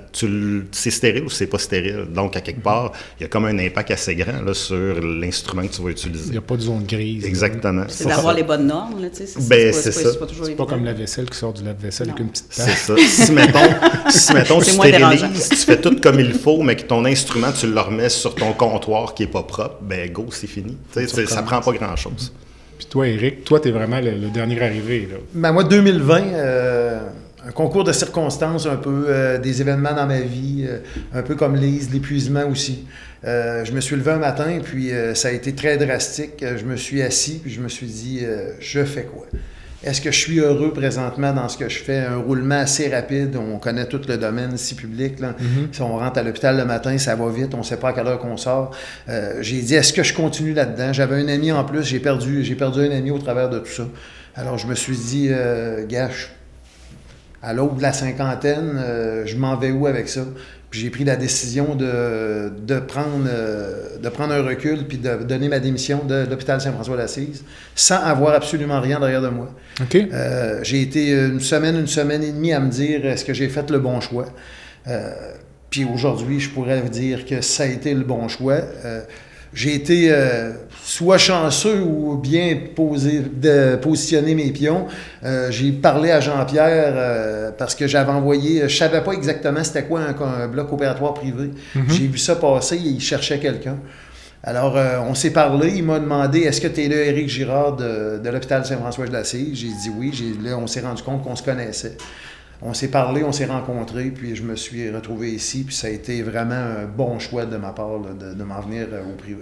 C'est 0.72 0.92
stérile 0.92 1.25
ou 1.25 1.30
c'est 1.30 1.48
pas 1.48 1.60
stérile. 1.60 2.08
Donc, 2.10 2.38
à 2.38 2.42
quelque 2.42 2.62
part, 2.62 2.94
il 3.20 3.24
y 3.24 3.25
a 3.25 3.28
comme 3.28 3.46
un 3.46 3.60
impact 3.60 3.92
assez 3.92 4.16
grand 4.16 4.42
là, 4.42 4.54
sur 4.54 5.01
l'instrument 5.01 5.63
que 5.63 5.74
tu 5.74 5.82
vas 5.82 5.90
utiliser. 5.90 6.28
Il 6.28 6.32
n'y 6.32 6.38
a 6.38 6.42
pas 6.42 6.56
de 6.56 6.62
zone 6.62 6.86
grise. 6.86 7.25
Exactement. 7.25 7.84
C'est 7.90 8.08
d'avoir 8.08 8.34
les 8.34 8.44
bonnes 8.44 8.68
normes, 8.68 9.10
tu 9.13 9.28
sais. 9.28 10.05
C'est 10.14 10.20
ça. 10.20 10.46
C'est 10.46 10.56
pas, 10.56 10.66
comme 10.66 10.86
la 10.86 10.94
vaisselle 10.94 11.30
qui 11.30 11.38
sort 11.38 11.54
du 11.54 11.64
lave-vaisselle 11.64 12.10
avec 12.10 12.20
une 12.20 12.30
petite 12.30 12.50
tasse. 12.50 12.66
C'est 12.86 12.98
ça. 12.98 13.26
Si, 13.26 13.32
mettons, 13.32 14.10
si, 14.10 14.34
mettons 14.34 14.60
tu 14.60 14.72
stérilises, 14.72 15.50
tu 15.50 15.56
fais 15.56 15.80
tout 15.80 15.96
comme 16.02 16.20
il 16.20 16.34
faut, 16.34 16.62
mais 16.62 16.76
que 16.76 16.84
ton 16.84 17.06
instrument, 17.06 17.52
tu 17.52 17.68
le 17.68 17.80
remets 17.80 18.10
sur 18.10 18.36
ton 18.36 18.54
comptoir 18.54 19.14
qui 19.14 19.24
est 19.24 19.28
pas 19.28 19.44
propre, 19.44 19.78
ben 19.82 20.12
go, 20.12 20.28
c'est 20.32 20.48
fini. 20.48 20.78
Ça, 20.94 21.26
ça 21.26 21.42
prend 21.44 21.62
pas 21.62 21.72
grand-chose. 21.72 22.32
Puis 22.78 22.88
toi, 22.88 23.08
Eric, 23.08 23.44
toi, 23.44 23.60
tu 23.60 23.70
es 23.70 23.72
vraiment 23.72 24.00
le, 24.00 24.30
dernier 24.30 24.62
arrivé. 24.62 25.08
Là. 25.10 25.18
Ben, 25.34 25.52
moi, 25.52 25.64
2020, 25.64 26.22
euh, 26.22 27.00
un 27.48 27.52
concours 27.52 27.84
de 27.84 27.94
circonstances 27.94 28.66
un 28.66 28.76
peu, 28.76 29.06
euh, 29.08 29.38
des 29.38 29.62
événements 29.62 29.94
dans 29.94 30.08
ma 30.08 30.20
vie, 30.20 30.66
euh, 30.68 30.80
un 31.14 31.22
peu 31.22 31.36
comme 31.36 31.56
Lise, 31.56 31.90
l'épuisement 31.94 32.46
aussi. 32.50 32.86
je 33.24 33.72
me 33.72 33.82
suis 33.82 33.96
levé 33.96 34.12
un 34.12 34.18
matin, 34.18 34.50
et 34.50 34.60
puis 34.60 34.92
ça 35.16 35.30
a 35.30 35.32
été 35.32 35.56
très 35.56 35.78
drastique. 35.78 36.44
Je 36.44 36.64
me 36.64 36.76
suis 36.76 37.02
assis, 37.02 37.40
puis 37.42 37.52
je 37.52 37.62
me 37.62 37.70
suis 37.70 37.88
dit, 37.88 38.22
je 38.60 38.84
fais 38.84 39.04
quoi? 39.04 39.26
Est-ce 39.86 40.01
que 40.01 40.12
je 40.12 40.18
suis 40.18 40.39
heureux 40.39 40.74
présentement 40.74 41.32
dans 41.32 41.48
ce 41.48 41.58
que 41.58 41.70
je 41.70 41.77
fais? 41.77 42.00
Un 42.00 42.18
roulement 42.18 42.56
assez 42.56 42.89
rapide, 42.89 43.36
on 43.36 43.60
connaît 43.60 43.86
tout 43.86 44.01
le 44.08 44.18
domaine 44.18 44.54
ici 44.54 44.74
public. 44.74 45.20
Là. 45.20 45.34
Mm-hmm. 45.39 45.74
Si 45.74 45.82
on 45.84 45.98
rentre 45.98 46.18
à 46.18 46.24
l'hôpital 46.24 46.58
le 46.58 46.65
matin, 46.65 46.98
ça 46.98 47.15
va 47.15 47.30
vite, 47.30 47.54
on 47.54 47.60
ne 47.60 47.63
sait 47.63 47.77
pas 47.77 47.89
à 47.89 47.94
quelle 47.94 48.08
heure 48.08 48.18
qu'on 48.18 48.36
sort. 48.36 48.72
Euh, 49.10 49.38
j'ai 49.42 49.62
dit, 49.62 49.75
est-ce 49.75 49.94
que 49.94 50.01
je 50.01 50.15
continue 50.15 50.54
là-dedans? 50.54 50.92
J'avais 50.92 51.22
un 51.22 51.27
ami 51.27 51.51
en 51.51 51.63
plus, 51.63 51.84
j'ai 51.84 52.00
perdu, 52.00 52.44
j'ai 52.44 52.56
perdu 52.56 52.80
un 52.80 52.92
ami 52.92 53.12
au 53.12 53.20
travers 53.20 53.48
de 53.48 53.60
tout 53.60 53.72
ça. 53.72 53.88
Alors 54.36 54.58
je 54.58 54.65
me 54.65 54.74
suis 54.74 54.98
dit, 54.98 55.27
euh, 55.30 55.86
gâche, 55.86 56.32
à 57.46 57.54
l'aube 57.54 57.78
de 57.78 57.82
la 57.84 57.94
cinquantaine, 57.94 58.74
euh, 58.78 59.25
je 59.25 59.38
m'en 59.38 59.56
vais 59.56 59.72
où 59.72 59.88
avec 59.88 60.10
ça? 60.10 60.22
j'ai 60.72 60.90
pris 60.90 61.06
la 61.06 61.16
décision 61.16 61.74
de, 61.74 62.50
de, 62.50 62.80
prendre, 62.80 63.25
euh, 63.30 63.98
de 63.98 64.10
prendre 64.10 64.34
un 64.34 64.44
recul 64.44 64.86
puis 64.86 64.98
de 64.98 65.24
donner 65.24 65.48
ma 65.48 65.60
démission 65.60 66.04
de 66.04 66.25
l'hôpital 66.30 66.60
Saint-François 66.60 66.98
d'Assise 66.98 67.46
sans 67.75 67.96
avoir 67.96 68.34
absolument 68.34 68.82
rien 68.82 69.00
derrière 69.00 69.22
de 69.22 69.30
moi. 69.30 69.56
Euh, 69.94 70.60
j'ai 70.64 70.82
été 70.82 71.12
une 71.12 71.40
semaine, 71.40 71.78
une 71.78 71.88
semaine 71.88 72.24
et 72.24 72.32
demie 72.34 72.52
à 72.52 72.60
me 72.60 72.70
dire 72.70 73.06
est-ce 73.06 73.24
que 73.24 73.34
j'ai 73.34 73.48
fait 73.48 73.72
le 73.72 73.80
bon 73.80 74.02
choix? 74.02 74.25
Puis 75.70 75.86
aujourd'hui, 75.86 76.42
je 76.42 76.50
pourrais 76.50 76.82
dire 76.82 77.25
que 77.25 77.40
ça 77.40 77.64
a 77.64 77.68
été 77.68 77.94
le 77.94 78.04
bon 78.04 78.28
choix. 78.28 78.60
J'ai 79.56 79.74
été 79.74 80.12
euh, 80.12 80.52
soit 80.84 81.18
chanceux 81.18 81.82
ou 81.82 82.18
bien 82.18 82.58
posé, 82.76 83.22
de 83.22 83.78
positionner 83.78 84.36
mes 84.36 84.52
pions. 84.52 84.86
Euh, 85.24 85.50
j'ai 85.50 85.72
parlé 85.72 86.12
à 86.12 86.20
Jean-Pierre 86.20 86.94
euh, 86.96 87.52
parce 87.58 87.74
que 87.74 87.88
j'avais 87.88 88.12
envoyé, 88.12 88.68
je 88.68 88.78
savais 88.78 89.02
pas 89.02 89.14
exactement 89.14 89.64
c'était 89.64 89.86
quoi 89.86 90.02
un, 90.02 90.48
bloc 90.48 90.74
opératoire 90.74 91.14
privé. 91.14 91.52
Mhm. 91.74 91.86
J'ai 91.88 92.08
vu 92.08 92.18
ça 92.18 92.36
passer, 92.36 92.76
il 92.76 93.00
cherchait 93.00 93.40
quelqu'un. 93.40 93.78
Alors, 94.44 94.78
on 95.10 95.16
s'est 95.16 95.32
parlé. 95.32 95.74
Il 95.76 95.86
m'a 95.86 95.98
demandé 95.98 96.42
Est-ce 96.42 96.62
que 96.62 96.68
tu 96.68 96.84
es 96.84 96.88
là, 96.88 96.98
Éric 96.98 97.30
Girard, 97.30 97.78
de, 97.78 98.20
de 98.24 98.30
l'hôpital 98.30 98.64
Saint-François 98.64 99.08
de 99.08 99.12
la 99.12 99.24
J'ai 99.24 99.40
dit 99.50 99.90
oui. 99.98 100.14
Là, 100.44 100.56
on 100.60 100.68
s'est 100.68 100.82
rendu 100.82 101.02
compte 101.02 101.24
qu'on 101.24 101.36
se 101.36 101.42
connaissait 101.42 101.98
on 102.62 102.74
s'est 102.74 102.88
parlé, 102.88 103.24
on 103.24 103.32
s'est 103.32 103.46
rencontrés, 103.46 104.06
puis 104.06 104.36
je 104.36 104.44
me 104.44 104.56
suis 104.56 104.90
retrouvé 104.90 105.32
ici, 105.32 105.64
puis 105.64 105.76
ça 105.76 105.88
a 105.88 105.90
été 105.90 106.22
vraiment 106.22 106.56
un 106.56 106.86
bon 106.86 107.20
choix 107.20 107.46
de 107.46 107.58
ma 107.58 107.70
part 107.70 108.00
de, 108.00 108.44
m'en 108.44 108.62
venir 108.62 108.88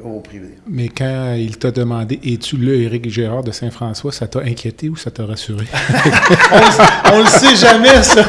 au 0.03 0.20
privé, 0.20 0.58
Mais 0.67 0.89
quand 0.89 1.34
il 1.38 1.58
t'a 1.58 1.72
demandé 1.72 2.20
Es-tu 2.24 2.58
le 2.58 2.75
Éric 2.75 3.10
Gérard 3.10 3.43
de 3.43 3.51
Saint-François, 3.51 4.12
ça 4.12 4.27
t'a 4.27 4.39
inquiété 4.39 4.89
ou 4.89 4.96
ça 4.96 5.12
t'a 5.12 5.25
rassuré? 5.25 5.65
On, 7.13 7.20
le 7.20 7.25
sait 7.25 7.55
jamais, 7.55 8.01
ça. 8.03 8.25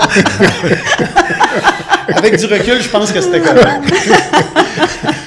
Avec 2.17 2.37
du 2.37 2.47
recul, 2.47 2.83
je 2.83 2.89
pense 2.89 3.11
que 3.13 3.21
c'était 3.21 3.41
correct. 3.41 3.93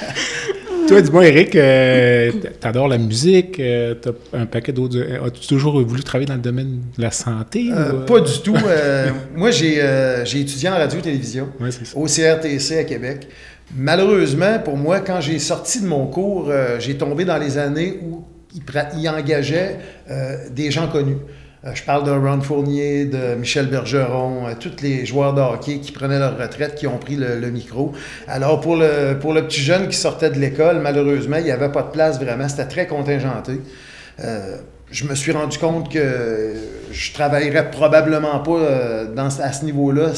Toi, 0.87 1.01
dis-moi, 1.01 1.27
Eric, 1.27 1.53
euh, 1.55 2.31
tu 2.61 2.67
adores 2.67 2.87
la 2.87 2.97
musique, 2.97 3.59
euh, 3.59 3.93
tu 4.01 4.09
as 4.09 4.39
un 4.39 4.45
paquet 4.45 4.71
d'autres. 4.71 4.97
Euh, 4.97 5.27
as-tu 5.27 5.45
toujours 5.45 5.81
voulu 5.83 6.01
travailler 6.01 6.27
dans 6.27 6.35
le 6.35 6.41
domaine 6.41 6.81
de 6.97 7.01
la 7.01 7.11
santé? 7.11 7.69
Pas 8.05 8.21
du 8.21 8.39
tout. 8.41 8.55
moi, 9.35 9.51
j'ai 9.51 9.81
étudié 10.39 10.69
en 10.69 10.77
radio-télévision 10.77 11.49
au 11.95 12.05
CRTC 12.05 12.77
à 12.77 12.83
Québec. 12.85 13.27
Malheureusement, 13.75 14.59
pour 14.63 14.77
moi, 14.77 15.01
quand 15.01 15.19
j'ai 15.19 15.39
sorti 15.39 15.81
de 15.81 15.87
mon 15.87 16.07
cours, 16.07 16.51
j'ai 16.79 16.95
tombé 16.95 17.25
dans 17.25 17.37
les 17.37 17.57
années 17.57 17.99
où 18.01 18.23
il, 18.55 18.61
il 18.97 19.09
engageait 19.09 19.79
des 20.51 20.71
gens 20.71 20.87
connus. 20.87 21.17
Euh, 21.67 21.71
je 21.73 21.83
parle 21.83 22.03
de 22.03 22.11
Ron 22.11 22.41
Fournier, 22.41 23.05
de 23.05 23.35
Michel 23.35 23.67
Bergeron, 23.67 24.47
euh, 24.47 24.53
tous 24.59 24.81
les 24.81 25.05
joueurs 25.05 25.33
de 25.33 25.41
hockey 25.41 25.79
qui 25.79 25.91
prenaient 25.91 26.19
leur 26.19 26.37
retraite, 26.37 26.75
qui 26.75 26.87
ont 26.87 26.97
pris 26.97 27.15
le, 27.15 27.49
micro. 27.49 27.93
Alors, 28.27 28.61
pour 28.61 28.75
le, 28.75 29.17
pour 29.19 29.33
le 29.33 29.45
petit 29.47 29.61
jeune 29.61 29.87
qui 29.87 29.97
sortait 29.97 30.29
de 30.29 30.39
l'école, 30.39 30.79
malheureusement, 30.81 31.37
il 31.37 31.45
n'y 31.45 31.51
avait 31.51 31.71
pas 31.71 31.83
de 31.83 31.91
place 31.91 32.19
vraiment. 32.19 32.47
C'était 32.47 32.67
très 32.67 32.87
contingenté. 32.87 33.61
Euh, 34.23 34.57
je 34.89 35.05
me 35.05 35.15
suis 35.15 35.33
rendu 35.33 35.57
compte 35.57 35.91
que 35.91 36.53
je 36.91 37.13
travaillerais 37.13 37.69
probablement 37.71 38.39
pas 38.39 39.03
dans, 39.13 39.27
à 39.27 39.51
ce 39.51 39.65
niveau-là 39.65 40.11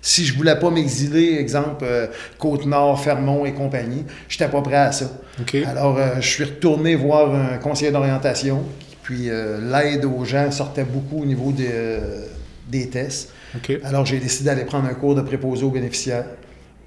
si 0.00 0.24
je 0.24 0.34
voulais 0.34 0.58
pas 0.58 0.70
m'exiler, 0.70 1.36
exemple, 1.38 1.84
Côte-Nord, 2.38 2.98
Fermont 2.98 3.44
et 3.44 3.52
compagnie. 3.52 4.04
Je 4.28 4.36
n'étais 4.36 4.50
pas 4.50 4.62
prêt 4.62 4.76
à 4.76 4.92
ça. 4.92 5.10
Alors, 5.66 5.98
je 6.18 6.26
suis 6.26 6.44
retourné 6.44 6.94
voir 6.94 7.34
un 7.34 7.58
conseiller 7.58 7.90
d'orientation 7.90 8.64
puis 9.06 9.30
euh, 9.30 9.60
l'aide 9.60 10.04
aux 10.04 10.24
gens 10.24 10.50
sortait 10.50 10.82
beaucoup 10.82 11.22
au 11.22 11.24
niveau 11.24 11.52
des, 11.52 11.70
euh, 11.70 12.26
des 12.68 12.88
tests. 12.88 13.32
Alors 13.84 14.04
j'ai 14.04 14.18
décidé 14.18 14.46
d'aller 14.46 14.64
prendre 14.64 14.88
un 14.88 14.94
cours 14.94 15.14
de 15.14 15.20
préposé 15.20 15.62
aux 15.62 15.70
bénéficiaires. 15.70 16.24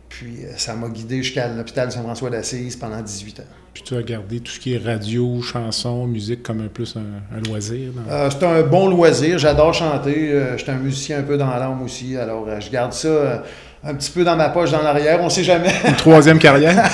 Puis 0.09 0.39
euh, 0.43 0.51
ça 0.57 0.75
m'a 0.75 0.89
guidé 0.89 1.23
jusqu'à 1.23 1.47
l'hôpital 1.47 1.89
Saint-François 1.89 2.29
d'Assise 2.29 2.75
pendant 2.75 3.01
18 3.01 3.39
ans. 3.39 3.43
Puis 3.73 3.83
tu 3.83 3.95
as 3.95 4.03
gardé 4.03 4.41
tout 4.41 4.51
ce 4.51 4.59
qui 4.59 4.73
est 4.73 4.77
radio, 4.79 5.41
chanson, 5.41 6.07
musique 6.07 6.43
comme 6.43 6.59
un 6.59 6.67
plus 6.67 6.97
un, 6.97 7.39
loisir? 7.47 7.93
c'est 8.29 8.43
un 8.43 8.63
bon 8.63 8.89
loisir. 8.89 9.37
J'adore 9.37 9.73
chanter. 9.73 10.37
J'étais 10.57 10.71
un 10.73 10.77
musicien 10.77 11.19
un 11.19 11.23
peu 11.23 11.37
dans 11.37 11.47
l'âme 11.47 11.81
aussi. 11.83 12.17
Alors 12.17 12.47
je 12.59 12.69
garde 12.69 12.91
ça 12.91 13.45
un 13.81 13.95
petit 13.95 14.11
peu 14.11 14.25
dans 14.25 14.35
ma 14.35 14.49
poche 14.49 14.71
dans 14.71 14.81
l'arrière. 14.81 15.21
On 15.21 15.25
ne 15.25 15.29
sait 15.29 15.45
jamais. 15.45 15.71
une 15.87 15.95
troisième 15.95 16.37
carrière? 16.37 16.91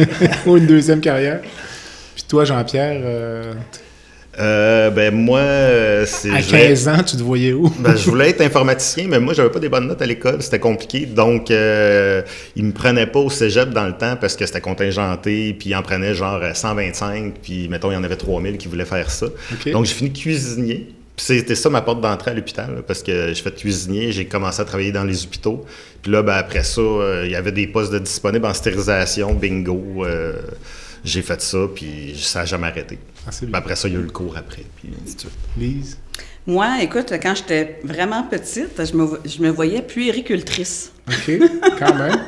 Ou 0.46 0.56
une 0.56 0.66
deuxième 0.66 1.00
carrière? 1.00 1.40
Puis 2.14 2.24
toi, 2.28 2.44
Jean-Pierre, 2.44 3.02
euh, 4.38 4.90
ben 4.90 5.14
moi, 5.14 5.40
euh, 5.40 6.06
c'est. 6.06 6.30
À 6.30 6.42
15 6.42 6.88
ans, 6.88 7.02
tu 7.02 7.16
te 7.16 7.22
voyais 7.22 7.52
où? 7.52 7.72
ben, 7.80 7.96
je 7.96 8.08
voulais 8.08 8.30
être 8.30 8.40
informaticien, 8.40 9.06
mais 9.08 9.18
moi, 9.18 9.34
j'avais 9.34 9.50
pas 9.50 9.58
des 9.58 9.68
bonnes 9.68 9.88
notes 9.88 10.02
à 10.02 10.06
l'école, 10.06 10.42
c'était 10.42 10.60
compliqué. 10.60 11.06
Donc, 11.06 11.50
euh, 11.50 12.22
ils 12.54 12.64
me 12.64 12.72
prenaient 12.72 13.06
pas 13.06 13.18
au 13.18 13.30
cégep 13.30 13.70
dans 13.70 13.86
le 13.86 13.94
temps 13.94 14.16
parce 14.20 14.36
que 14.36 14.46
c'était 14.46 14.60
contingenté, 14.60 15.54
puis 15.54 15.70
ils 15.70 15.74
en 15.74 15.82
prenaient 15.82 16.14
genre 16.14 16.40
125, 16.52 17.34
puis 17.42 17.68
mettons, 17.68 17.90
il 17.90 17.94
y 17.94 17.96
en 17.96 18.04
avait 18.04 18.16
3000 18.16 18.58
qui 18.58 18.68
voulaient 18.68 18.84
faire 18.84 19.10
ça. 19.10 19.26
Donc, 19.72 19.86
j'ai 19.86 19.94
fini 19.94 20.12
cuisinier. 20.12 20.88
C'était 21.16 21.56
ça 21.56 21.68
ma 21.68 21.80
porte 21.80 22.00
d'entrée 22.00 22.30
à 22.30 22.34
l'hôpital, 22.34 22.84
parce 22.86 23.02
que 23.02 23.34
je 23.34 23.42
fais 23.42 23.50
cuisinier, 23.50 24.12
j'ai 24.12 24.26
commencé 24.26 24.62
à 24.62 24.64
travailler 24.64 24.92
dans 24.92 25.02
les 25.02 25.24
hôpitaux. 25.24 25.64
Puis 26.00 26.12
là, 26.12 26.22
ben, 26.22 26.34
après 26.34 26.62
ça, 26.62 26.80
euh, 26.80 27.22
il 27.24 27.32
y 27.32 27.34
avait 27.34 27.50
des 27.50 27.66
postes 27.66 27.92
de 27.92 27.98
disponibles 27.98 28.46
en 28.46 28.54
stérilisation, 28.54 29.34
bingo. 29.34 30.04
J'ai 31.04 31.22
fait 31.22 31.40
ça, 31.40 31.58
puis 31.74 32.14
ça 32.18 32.40
n'a 32.40 32.44
jamais 32.46 32.68
arrêté. 32.68 32.98
Ah, 33.26 33.30
après 33.54 33.76
ça, 33.76 33.88
il 33.88 33.94
y 33.94 33.96
a 33.96 34.00
eu 34.00 34.04
le 34.04 34.10
cours 34.10 34.36
après. 34.36 34.64
Puis, 34.76 34.90
Lise? 35.56 35.98
Moi, 36.46 36.66
écoute, 36.80 37.12
quand 37.22 37.34
j'étais 37.34 37.78
vraiment 37.84 38.22
petite, 38.22 38.82
je 38.82 38.96
me, 38.96 39.20
je 39.24 39.42
me 39.42 39.50
voyais 39.50 39.82
puéricultrice. 39.82 40.92
OK, 41.06 41.38
quand 41.78 41.94
même. 41.94 42.20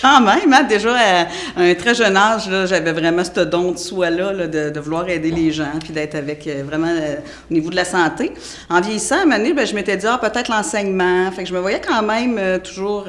quand 0.00 0.20
même, 0.20 0.52
hein? 0.52 0.62
déjà 0.62 0.94
à 0.94 1.26
un 1.56 1.74
très 1.74 1.94
jeune 1.94 2.16
âge, 2.16 2.48
j'avais 2.66 2.92
vraiment 2.92 3.24
ce 3.24 3.40
don 3.40 3.72
de 3.72 3.78
soi-là 3.78 4.46
de, 4.46 4.78
vouloir 4.78 5.08
aider 5.08 5.32
les 5.32 5.50
gens, 5.50 5.72
puis 5.82 5.92
d'être 5.92 6.14
avec 6.14 6.46
euh, 6.46 6.62
vraiment 6.64 6.86
euh, 6.86 7.16
au 7.50 7.54
niveau 7.54 7.70
de 7.70 7.76
la 7.76 7.84
santé. 7.84 8.32
En 8.68 8.80
vieillissant, 8.80 9.16
à 9.16 9.22
un 9.22 9.24
moment 9.24 9.38
donné, 9.38 9.54
ben, 9.54 9.66
je 9.66 9.74
m'étais 9.74 9.96
dit, 9.96 10.06
ah, 10.06 10.18
peut-être 10.18 10.48
l'enseignement. 10.48 11.32
Fait 11.32 11.42
que 11.42 11.48
je 11.48 11.54
me 11.54 11.60
voyais 11.60 11.80
quand 11.80 12.02
même 12.02 12.38
euh, 12.38 12.58
toujours 12.58 13.06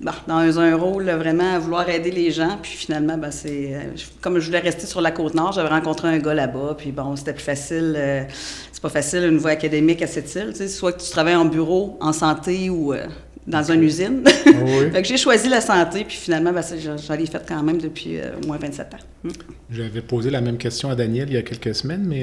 dans 0.00 0.58
un, 0.58 0.76
rôle 0.76 1.04
vraiment 1.04 1.54
à 1.54 1.58
vouloir 1.58 1.88
aider 1.88 2.10
les 2.10 2.30
gens. 2.30 2.58
Puis 2.60 2.72
finalement, 2.72 3.16
ben, 3.16 3.30
c'est 3.30 3.74
euh, 3.74 3.80
comme 4.20 4.38
je 4.38 4.46
voulais 4.46 4.58
rester 4.58 4.86
sur 4.86 5.00
la 5.00 5.10
côte 5.10 5.34
nord, 5.34 5.52
j'avais 5.52 5.68
rencontré 5.68 6.08
un 6.08 6.18
gars 6.18 6.34
là-bas. 6.34 6.74
Puis 6.76 6.92
bon, 6.92 7.16
c'était 7.16 7.32
plus 7.32 7.44
facile. 7.44 7.94
Euh, 7.96 8.24
c'est 8.72 8.82
pas 8.82 8.90
facile 8.90 9.24
une 9.24 9.38
voie 9.38 9.52
académique 9.52 10.02
à 10.02 10.06
cette 10.06 10.34
île. 10.34 10.54
Soit 10.68 10.92
que 10.92 11.02
tu 11.02 11.10
travailles 11.10 11.36
en 11.36 11.46
bureau, 11.46 11.96
en 12.00 12.12
santé 12.12 12.68
ou 12.68 12.92
euh, 12.92 13.06
dans 13.46 13.62
une 13.62 13.82
usine. 13.82 14.22
Ah 14.26 14.50
fait 14.92 15.02
que 15.02 15.08
j'ai 15.08 15.16
choisi 15.16 15.48
la 15.48 15.62
santé. 15.62 16.04
Puis 16.04 16.16
finalement, 16.16 16.52
ben, 16.52 16.62
j'en 16.62 17.14
ai 17.14 17.26
fait 17.26 17.42
quand 17.48 17.62
même 17.62 17.78
depuis 17.78 18.18
au 18.42 18.46
moins 18.46 18.58
27 18.58 18.94
ans. 18.94 18.98
Hmm. 19.24 19.30
J'avais 19.70 20.02
posé 20.02 20.28
la 20.28 20.42
même 20.42 20.58
question 20.58 20.90
à 20.90 20.94
Daniel 20.94 21.28
il 21.30 21.34
y 21.34 21.38
a 21.38 21.42
quelques 21.42 21.74
semaines, 21.74 22.04
mais 22.06 22.22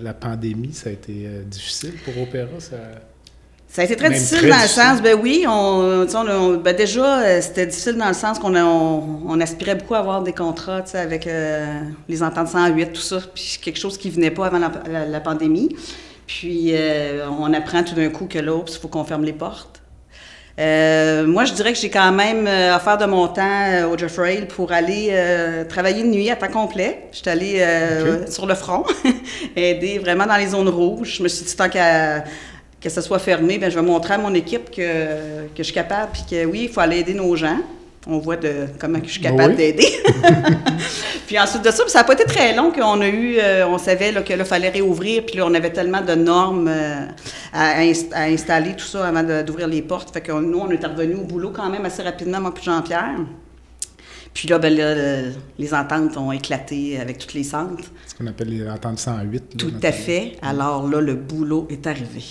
la 0.00 0.14
pandémie, 0.14 0.72
ça 0.72 0.88
a 0.90 0.92
été 0.92 1.28
difficile 1.46 1.94
pour 2.04 2.22
Opéra. 2.22 2.60
Ça... 2.60 2.76
Ça 3.72 3.80
a 3.80 3.84
été 3.86 3.96
très 3.96 4.10
difficile 4.10 4.50
dans 4.50 4.60
le 4.60 4.68
sens, 4.68 5.00
ben 5.00 5.18
oui, 5.18 5.46
on, 5.48 6.04
ben 6.62 6.76
déjà, 6.76 7.20
euh, 7.20 7.40
c'était 7.40 7.64
difficile 7.64 7.96
dans 7.96 8.08
le 8.08 8.12
sens 8.12 8.38
qu'on 8.38 8.54
on, 8.54 9.40
aspirait 9.40 9.76
beaucoup 9.76 9.94
à 9.94 10.00
avoir 10.00 10.22
des 10.22 10.34
contrats 10.34 10.84
avec 10.92 11.26
euh, 11.26 11.80
les 12.06 12.22
ententes 12.22 12.48
108, 12.48 12.92
tout 12.92 13.00
ça, 13.00 13.16
puis 13.34 13.58
quelque 13.62 13.78
chose 13.78 13.96
qui 13.96 14.10
venait 14.10 14.30
pas 14.30 14.48
avant 14.48 14.58
la, 14.58 15.20
pandémie. 15.20 15.74
Puis 16.26 16.72
euh, 16.74 17.26
on 17.40 17.50
apprend 17.54 17.82
tout 17.82 17.94
d'un 17.94 18.10
coup 18.10 18.26
que 18.26 18.38
là, 18.38 18.60
il 18.62 18.78
faut 18.78 18.88
qu'on 18.88 19.04
ferme 19.04 19.24
les 19.24 19.32
portes. 19.32 19.80
moi, 20.58 21.46
je 21.46 21.54
dirais 21.54 21.72
que 21.72 21.78
j'ai 21.78 21.88
quand 21.88 22.12
même 22.12 22.46
offert 22.76 22.98
de 22.98 23.06
mon 23.06 23.26
temps 23.28 23.90
au 23.90 23.96
Jeffrey 23.96 24.46
pour 24.54 24.70
aller 24.72 25.18
travailler 25.70 26.02
de 26.02 26.08
nuit 26.08 26.28
à 26.28 26.36
temps 26.36 26.48
complet. 26.48 27.04
J'étais 27.10 27.30
allée 27.30 28.26
sur 28.28 28.44
le 28.44 28.54
front, 28.54 28.84
aider 29.56 29.98
vraiment 29.98 30.26
dans 30.26 30.36
les 30.36 30.48
zones 30.48 30.68
rouges. 30.68 31.14
Je 31.16 31.22
me 31.22 31.28
suis 31.28 31.46
dit, 31.46 31.56
tant 31.56 31.70
qu'à 31.70 32.22
que 32.82 32.90
ce 32.90 33.00
soit 33.00 33.18
fermé, 33.18 33.58
bien, 33.58 33.70
je 33.70 33.78
vais 33.78 33.86
montrer 33.86 34.14
à 34.14 34.18
mon 34.18 34.34
équipe 34.34 34.70
que, 34.70 35.46
que 35.48 35.58
je 35.58 35.62
suis 35.62 35.74
capable, 35.74 36.12
puis 36.12 36.22
que 36.28 36.44
oui, 36.44 36.62
il 36.64 36.68
faut 36.68 36.80
aller 36.80 36.98
aider 36.98 37.14
nos 37.14 37.34
gens. 37.36 37.58
On 38.08 38.18
voit 38.18 38.36
de 38.36 38.66
comment 38.80 38.98
je 39.04 39.10
suis 39.10 39.20
capable 39.20 39.54
d'aider. 39.54 39.86
puis 41.28 41.38
ensuite 41.38 41.64
de 41.64 41.70
ça, 41.70 41.84
ça 41.86 41.98
n'a 41.98 42.04
pas 42.04 42.14
été 42.14 42.24
très 42.24 42.52
long 42.52 42.72
qu'on 42.72 43.00
a 43.00 43.06
eu, 43.06 43.36
euh, 43.38 43.64
on 43.68 43.78
savait 43.78 44.10
là, 44.10 44.22
que 44.22 44.32
là, 44.32 44.44
fallait 44.44 44.70
réouvrir, 44.70 45.24
puis 45.24 45.36
là, 45.36 45.46
on 45.46 45.54
avait 45.54 45.70
tellement 45.70 46.00
de 46.00 46.14
normes 46.16 46.66
euh, 46.68 47.06
à, 47.52 47.78
installer, 48.24 48.74
tout 48.74 48.84
ça, 48.84 49.06
avant 49.06 49.22
d'ouvrir 49.22 49.68
les 49.68 49.82
portes. 49.82 50.12
Fait 50.12 50.20
que 50.20 50.32
nous, 50.32 50.58
on 50.58 50.70
est 50.70 50.84
revenu 50.84 51.14
au 51.14 51.24
boulot 51.24 51.52
quand 51.54 51.70
même 51.70 51.84
assez 51.84 52.02
rapidement, 52.02 52.40
moi 52.40 52.52
puis 52.52 52.64
Jean-Pierre. 52.64 53.20
Puis 54.34 54.48
là, 54.48 54.58
ben 54.58 55.34
les 55.58 55.74
ententes 55.74 56.16
ont 56.16 56.32
éclaté 56.32 56.98
avec 56.98 57.18
toutes 57.18 57.34
les 57.34 57.44
centres. 57.44 57.84
Ce 58.06 58.14
qu'on 58.14 58.26
appelle 58.26 58.48
les 58.48 58.68
ententes 58.68 58.98
108. 58.98 59.56
Tout 59.58 59.72
à 59.82 59.92
fait. 59.92 60.36
Alors 60.42 60.88
là, 60.88 61.00
le 61.00 61.14
boulot 61.14 61.66
est 61.70 61.86
arrivé. 61.86 62.22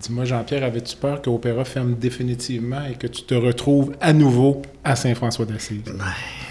Dis-moi, 0.00 0.24
Jean-Pierre, 0.24 0.62
avais-tu 0.62 0.96
peur 0.96 1.20
que 1.20 1.28
Opéra 1.28 1.64
ferme 1.64 1.94
définitivement 1.96 2.84
et 2.84 2.94
que 2.94 3.08
tu 3.08 3.22
te 3.22 3.34
retrouves 3.34 3.92
à 4.00 4.12
nouveau 4.12 4.62
à 4.84 4.94
Saint-François 4.94 5.44
d'Assise? 5.44 5.82
Ben, 5.84 6.04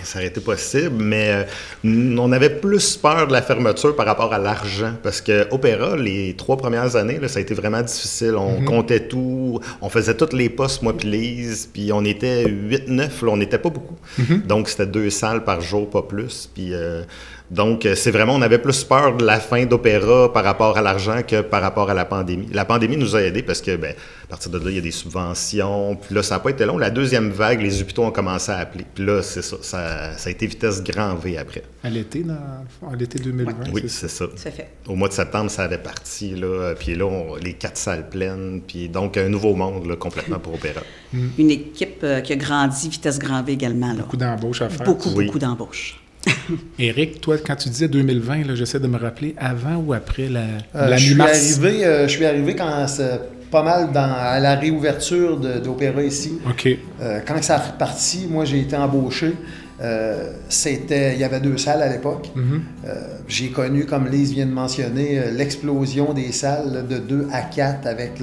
ça 0.08 0.20
aurait 0.20 0.28
été 0.28 0.40
possible, 0.40 1.04
mais 1.04 1.46
euh, 1.84 2.16
on 2.18 2.32
avait 2.32 2.50
plus 2.50 2.96
peur 2.96 3.28
de 3.28 3.34
la 3.34 3.42
fermeture 3.42 3.96
par 3.96 4.06
rapport 4.06 4.34
à 4.34 4.40
l'argent. 4.40 4.94
Parce 5.04 5.22
que 5.22 5.48
Opéra, 5.52 5.96
les 5.98 6.34
trois 6.36 6.58
premières 6.58 6.96
années, 6.96 7.20
ça 7.28 7.40
a 7.40 7.42
été 7.42 7.54
vraiment 7.54 7.82
difficile. 7.82 8.36
On 8.36 8.62
mhm. 8.62 8.66
comptait 8.66 9.08
tout, 9.08 9.60
on 9.82 9.90
faisait 9.90 10.16
toutes 10.16 10.34
les 10.34 10.50
postes, 10.50 10.82
moi 10.82 10.96
puis 10.96 11.10
Lise, 11.10 11.70
puis 11.72 11.92
on 11.92 12.06
était 12.06 12.46
8-9, 12.46 13.10
on 13.28 13.38
n'était 13.38 13.58
pas 13.58 13.70
beaucoup. 13.70 13.98
Mhm. 14.18 14.44
Donc, 14.48 14.70
c'était 14.70 14.88
deux 14.88 15.10
salles 15.10 15.44
par 15.44 15.62
jour, 15.62 15.90
pas 15.90 16.04
plus. 16.04 16.50
Puis. 16.54 16.74
Euh, 16.74 17.04
donc, 17.50 17.86
euh, 17.86 17.96
c'est 17.96 18.12
vraiment, 18.12 18.34
on 18.36 18.42
avait 18.42 18.58
plus 18.60 18.84
peur 18.84 19.16
de 19.16 19.26
la 19.26 19.40
fin 19.40 19.66
d'opéra 19.66 20.34
par 20.34 20.44
rapport 20.44 20.78
à 20.78 20.82
l'argent 20.82 21.22
que 21.26 21.42
par 21.42 21.62
rapport 21.62 21.90
à 21.90 21.94
la 21.94 22.04
pandémie. 22.04 22.48
La 22.52 22.66
pandémie 22.66 22.98
nous 22.98 23.16
a 23.16 23.22
aidés 23.22 23.42
parce 23.44 23.62
que, 23.62 23.76
ben, 23.78 23.94
à 24.26 24.28
partir 24.28 24.52
de 24.52 24.58
là, 24.58 24.66
il 24.70 24.76
y 24.76 24.80
a 24.80 24.82
des 24.82 24.92
subventions. 24.92 25.96
Puis 25.96 26.14
là, 26.14 26.24
ça 26.24 26.36
n'a 26.36 26.40
pas 26.40 26.50
été 26.50 26.66
long. 26.66 26.78
La 26.78 26.90
deuxième 26.90 27.30
vague, 27.30 27.62
les 27.62 27.82
hôpitaux 27.82 28.04
ont 28.04 28.12
commencé 28.12 28.52
à 28.52 28.58
appeler. 28.58 28.86
Puis 28.94 29.06
là, 29.06 29.22
c'est 29.22 29.42
ça, 29.42 29.56
ça, 29.62 30.18
ça 30.18 30.28
a 30.28 30.32
été 30.32 30.46
vitesse 30.46 30.84
grand 30.84 31.16
V 31.16 31.38
après. 31.38 31.64
À 31.84 31.90
l'été, 31.90 32.24
dans 32.24 32.34
le 32.34 32.40
fond, 32.80 32.94
à 32.94 32.96
l'été 32.98 33.18
2020. 33.20 33.54
Oui, 33.74 33.84
c'est 33.88 34.10
ça? 34.10 34.26
À 34.26 34.52
fait. 34.52 34.68
Au 34.88 34.96
mois 34.96 35.08
de 35.08 35.14
septembre, 35.14 35.50
ça 35.50 35.64
avait 35.64 35.78
parti, 35.78 36.36
là, 36.36 36.74
puis 36.78 36.96
là, 36.96 37.06
on- 37.06 37.36
les 37.38 37.54
quatre 37.54 37.78
salles 37.78 38.10
pleines, 38.10 38.62
puis 38.68 38.90
donc 38.90 39.16
un 39.16 39.30
nouveau 39.30 39.54
monde 39.56 39.86
là, 39.88 39.96
complètement 39.96 40.40
pour 40.40 40.56
Opéra. 40.56 40.82
Une 41.38 41.50
équipe 41.52 42.00
euh, 42.04 42.20
qui 42.20 42.34
a 42.34 42.36
grandi, 42.36 42.90
vitesse 42.90 43.20
grand 43.20 43.42
V 43.44 43.54
également. 43.54 43.88
Là. 43.94 44.00
Beaucoup 44.02 44.18
d'embauches 44.18 44.62
à 44.62 44.70
faire. 44.70 44.86
Beaucoup, 44.86 45.12
Oui. 45.16 45.28
beaucoup 45.28 45.40
d'embauches. 45.40 46.02
Éric, 46.80 47.22
toi, 47.22 47.38
quand 47.46 47.56
tu 47.56 47.70
disais 47.70 47.88
2020, 47.88 48.48
là, 48.48 48.56
j'essaie 48.56 48.80
de 48.80 48.88
me 48.88 48.98
rappeler 48.98 49.36
avant 49.38 49.76
ou 49.78 49.94
après 49.94 50.28
la, 50.30 50.42
Euh, 50.76 50.90
la 50.90 50.98
je, 50.98 51.14
suis 51.14 51.22
arrivé, 51.22 51.86
euh, 51.86 52.08
je 52.08 52.12
suis 52.16 52.26
arrivé 52.26 52.56
quand 52.56 52.88
c'est 52.88 53.20
pas 53.52 53.64
mal 53.64 53.92
dans, 53.94 54.14
à 54.14 54.40
la 54.40 54.56
réouverture 54.56 55.38
d'Opéra 55.38 56.04
ici. 56.04 56.40
OK. 56.50 56.68
Euh, 57.02 57.20
quand 57.26 57.42
ça 57.42 57.56
a 57.56 57.60
reparti, 57.60 58.28
moi 58.30 58.46
j'ai 58.46 58.60
été 58.60 58.76
embauché. 58.76 59.34
Euh, 59.80 60.32
c'était, 60.50 61.14
il 61.14 61.20
y 61.20 61.24
avait 61.24 61.40
deux 61.40 61.56
salles 61.58 61.84
à 61.84 61.88
l'époque. 61.90 62.32
Mhm. 62.36 62.62
Euh, 62.88 62.94
j'ai 63.28 63.50
connu, 63.50 63.86
comme 63.86 64.08
Lise 64.08 64.34
vient 64.34 64.48
de 64.48 64.52
mentionner, 64.52 65.22
l'explosion 65.32 66.14
des 66.14 66.32
salles 66.32 66.74
là, 66.74 66.82
de 66.82 66.98
2 66.98 67.28
à 67.32 67.42
4 67.42 67.86
avec 67.86 68.14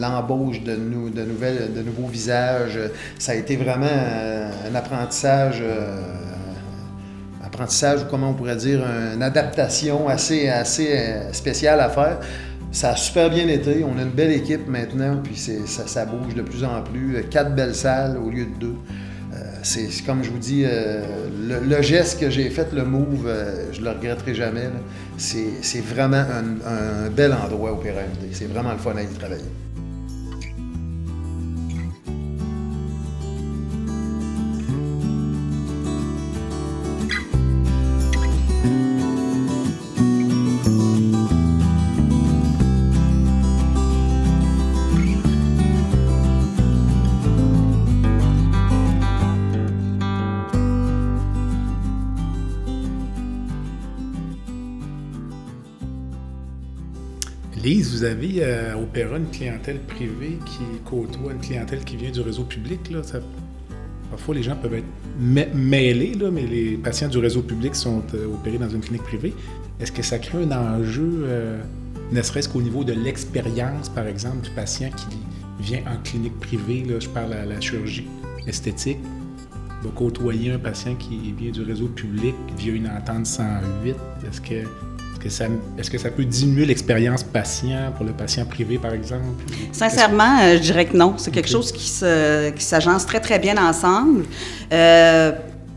l'embauche 0.00 0.62
de, 0.64 0.74
nou- 0.74 1.10
de, 1.10 1.22
nouvelles, 1.22 1.70
de 1.74 1.82
nouveaux 1.82 2.08
visages. 2.08 2.78
Ça 3.18 3.30
a 3.32 3.34
été 3.36 3.54
vraiment 3.56 3.86
un 3.86 4.74
apprentissage, 4.74 5.62
apprentissage 7.54 8.02
ou 8.02 8.06
comment 8.10 8.30
on 8.30 8.34
pourrait 8.34 8.56
dire, 8.56 8.82
une 9.14 9.22
adaptation 9.22 10.08
assez, 10.08 10.48
assez 10.48 10.92
euh, 10.92 11.32
spéciale 11.32 11.80
à 11.80 11.88
faire. 11.88 12.18
Ça 12.72 12.90
a 12.90 12.96
super 12.96 13.30
bien 13.30 13.46
été. 13.46 13.84
On 13.84 13.96
a 13.98 14.02
une 14.02 14.10
belle 14.10 14.32
équipe 14.32 14.66
maintenant, 14.66 15.20
puis 15.22 15.36
ça, 15.36 15.86
ça 15.86 16.04
bouge 16.04 16.34
de 16.34 16.42
plus 16.42 16.64
en 16.64 16.82
plus. 16.82 17.24
Quatre 17.30 17.54
belles 17.54 17.74
salles 17.74 18.18
au 18.18 18.30
lieu 18.30 18.46
de 18.46 18.58
deux. 18.58 18.76
Euh, 19.32 19.36
c'est 19.62 19.88
comme 20.04 20.22
je 20.22 20.30
vous 20.30 20.38
dis, 20.38 20.64
euh, 20.64 21.02
le, 21.64 21.82
geste 21.82 22.20
que 22.20 22.30
j'ai 22.30 22.50
fait, 22.50 22.72
le 22.72 22.84
move, 22.84 23.26
euh, 23.26 23.72
je 23.72 23.80
le 23.80 23.90
regretterai 23.90 24.34
jamais. 24.34 24.68
C'est 25.16 25.80
vraiment 25.80 26.16
un, 26.16 27.06
un 27.06 27.10
bel 27.10 27.32
endroit 27.32 27.72
au 27.72 27.76
PRMD. 27.76 28.32
C'est 28.32 28.46
vraiment 28.48 28.72
le 28.72 28.78
fun 28.78 28.94
à 28.96 29.02
y 29.02 29.06
travailler. 29.06 29.42
Vous 57.94 58.04
avez 58.04 58.34
euh, 58.42 58.74
Opéra 58.74 59.18
une 59.18 59.30
clientèle 59.30 59.78
privée 59.80 60.38
qui 60.46 60.64
côtoie 60.84 61.32
une 61.32 61.38
clientèle 61.40 61.84
qui 61.84 61.96
vient 61.96 62.10
du 62.10 62.20
réseau 62.20 62.42
public. 62.44 62.80
Ça- 63.04 63.20
parfois, 64.10 64.34
les 64.34 64.42
gens 64.42 64.56
peuvent 64.56 64.74
être 64.74 64.84
mê- 65.20 65.52
mêlés, 65.54 66.16
mais 66.32 66.42
les 66.46 66.76
patients 66.76 67.08
du 67.08 67.18
réseau 67.18 67.42
public 67.42 67.74
sont 67.76 68.02
euh, 68.14 68.26
opérés 68.34 68.58
dans 68.58 68.68
une 68.68 68.80
clinique 68.80 69.04
privée. 69.04 69.32
Est-ce 69.80 69.92
que 69.92 70.02
ça 70.02 70.18
crée 70.18 70.42
un 70.42 70.50
enjeu, 70.50 71.22
euh, 71.24 71.60
ne 72.10 72.20
serait-ce 72.22 72.48
qu'au 72.48 72.62
niveau 72.62 72.82
de 72.82 72.92
l'expérience, 72.92 73.88
par 73.88 74.06
exemple, 74.08 74.42
du 74.42 74.50
patient 74.50 74.90
qui 74.90 75.16
vient 75.62 75.80
en 75.86 76.02
clinique 76.02 76.38
privée, 76.40 76.84
je 77.00 77.08
parle 77.08 77.32
à 77.32 77.46
la 77.46 77.60
chirurgie 77.60 78.06
esthétique, 78.46 78.98
va 79.82 79.90
côtoyer 79.94 80.50
un 80.52 80.58
patient 80.58 80.94
qui 80.96 81.32
vient 81.38 81.52
du 81.52 81.62
réseau 81.62 81.86
public 81.86 82.34
via 82.58 82.72
une 82.72 82.88
entente 82.88 83.26
108? 83.26 83.94
Est-ce 84.28 84.40
que, 84.40 84.66
que, 85.24 85.28
ça, 85.30 85.46
est-ce 85.78 85.90
que 85.90 85.98
ça 85.98 86.10
peut 86.10 86.24
diminuer 86.24 86.66
l'expérience 86.66 87.22
patient 87.24 87.92
pour 87.96 88.06
le 88.06 88.12
patient 88.12 88.44
privé, 88.44 88.78
par 88.78 88.92
exemple? 88.92 89.24
Sincèrement, 89.72 90.38
euh, 90.42 90.54
je 90.56 90.62
dirais 90.62 90.84
que 90.84 90.96
non. 90.96 91.14
C'est 91.16 91.30
quelque 91.32 91.48
chose 91.50 91.72
qui 91.72 91.88
se- 91.88 92.50
qui 92.50 92.62
s'agence 92.64 93.04
très, 93.06 93.20
très 93.20 93.38
bien 93.38 93.56
ensemble. 93.56 94.24
Euh, 94.72 95.32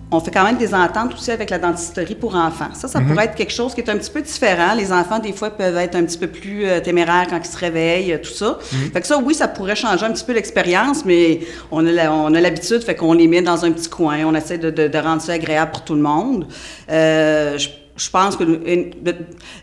on 0.09 0.21
fait 0.21 0.31
quand 0.31 0.45
même 0.45 0.55
des 0.57 0.73
ententes 0.73 1.13
aussi 1.15 1.31
avec 1.31 1.49
la 1.49 1.59
dentisterie 1.59 2.15
pour 2.15 2.33
enfants. 2.35 2.69
Ça, 2.73 2.87
ça 2.87 3.01
pourrait 3.01 3.25
être 3.25 3.35
quelque 3.35 3.51
chose 3.51 3.73
qui 3.75 3.81
est 3.81 3.89
un 3.89 3.97
petit 3.97 4.09
peu 4.09 4.21
différent. 4.21 4.73
Les 4.73 4.93
enfants, 4.93 5.19
des 5.19 5.33
fois, 5.33 5.49
peuvent 5.49 5.75
être 5.75 5.95
un 5.95 6.03
petit 6.05 6.17
peu 6.17 6.27
plus 6.27 6.65
euh, 6.65 6.79
téméraires 6.79 7.27
quand 7.29 7.37
ils 7.43 7.45
se 7.51 7.57
réveillent, 7.57 8.13
euh, 8.13 8.17
tout 8.17 8.29
ça. 8.31 8.57
Fait 8.93 9.01
que 9.01 9.07
ça, 9.07 9.17
oui, 9.17 9.33
ça 9.33 9.49
pourrait 9.49 9.75
changer 9.75 10.05
un 10.05 10.11
petit 10.13 10.23
peu 10.23 10.31
l'expérience, 10.33 11.03
mais 11.03 11.41
on 11.71 11.85
a 11.85 11.91
la- 11.91 12.13
on 12.13 12.33
a 12.33 12.39
l'habitude, 12.39 12.83
fait 12.83 12.95
qu'on 12.95 13.11
les 13.13 13.27
met 13.27 13.41
dans 13.41 13.65
un 13.65 13.71
petit 13.71 13.89
coin. 13.89 14.19
On 14.25 14.33
essaie 14.33 14.57
de, 14.57 14.69
de- 14.69 14.87
de 14.87 14.97
rendre 14.97 15.21
ça 15.21 15.33
agréable 15.33 15.71
pour 15.71 15.83
tout 15.83 15.95
le 15.95 16.01
monde. 16.01 16.47
Euh, 16.89 17.57
je, 17.57 17.67
je 17.97 18.09
pense 18.09 18.35
que 18.37 18.43
une- 18.43 18.91
de- 19.03 19.15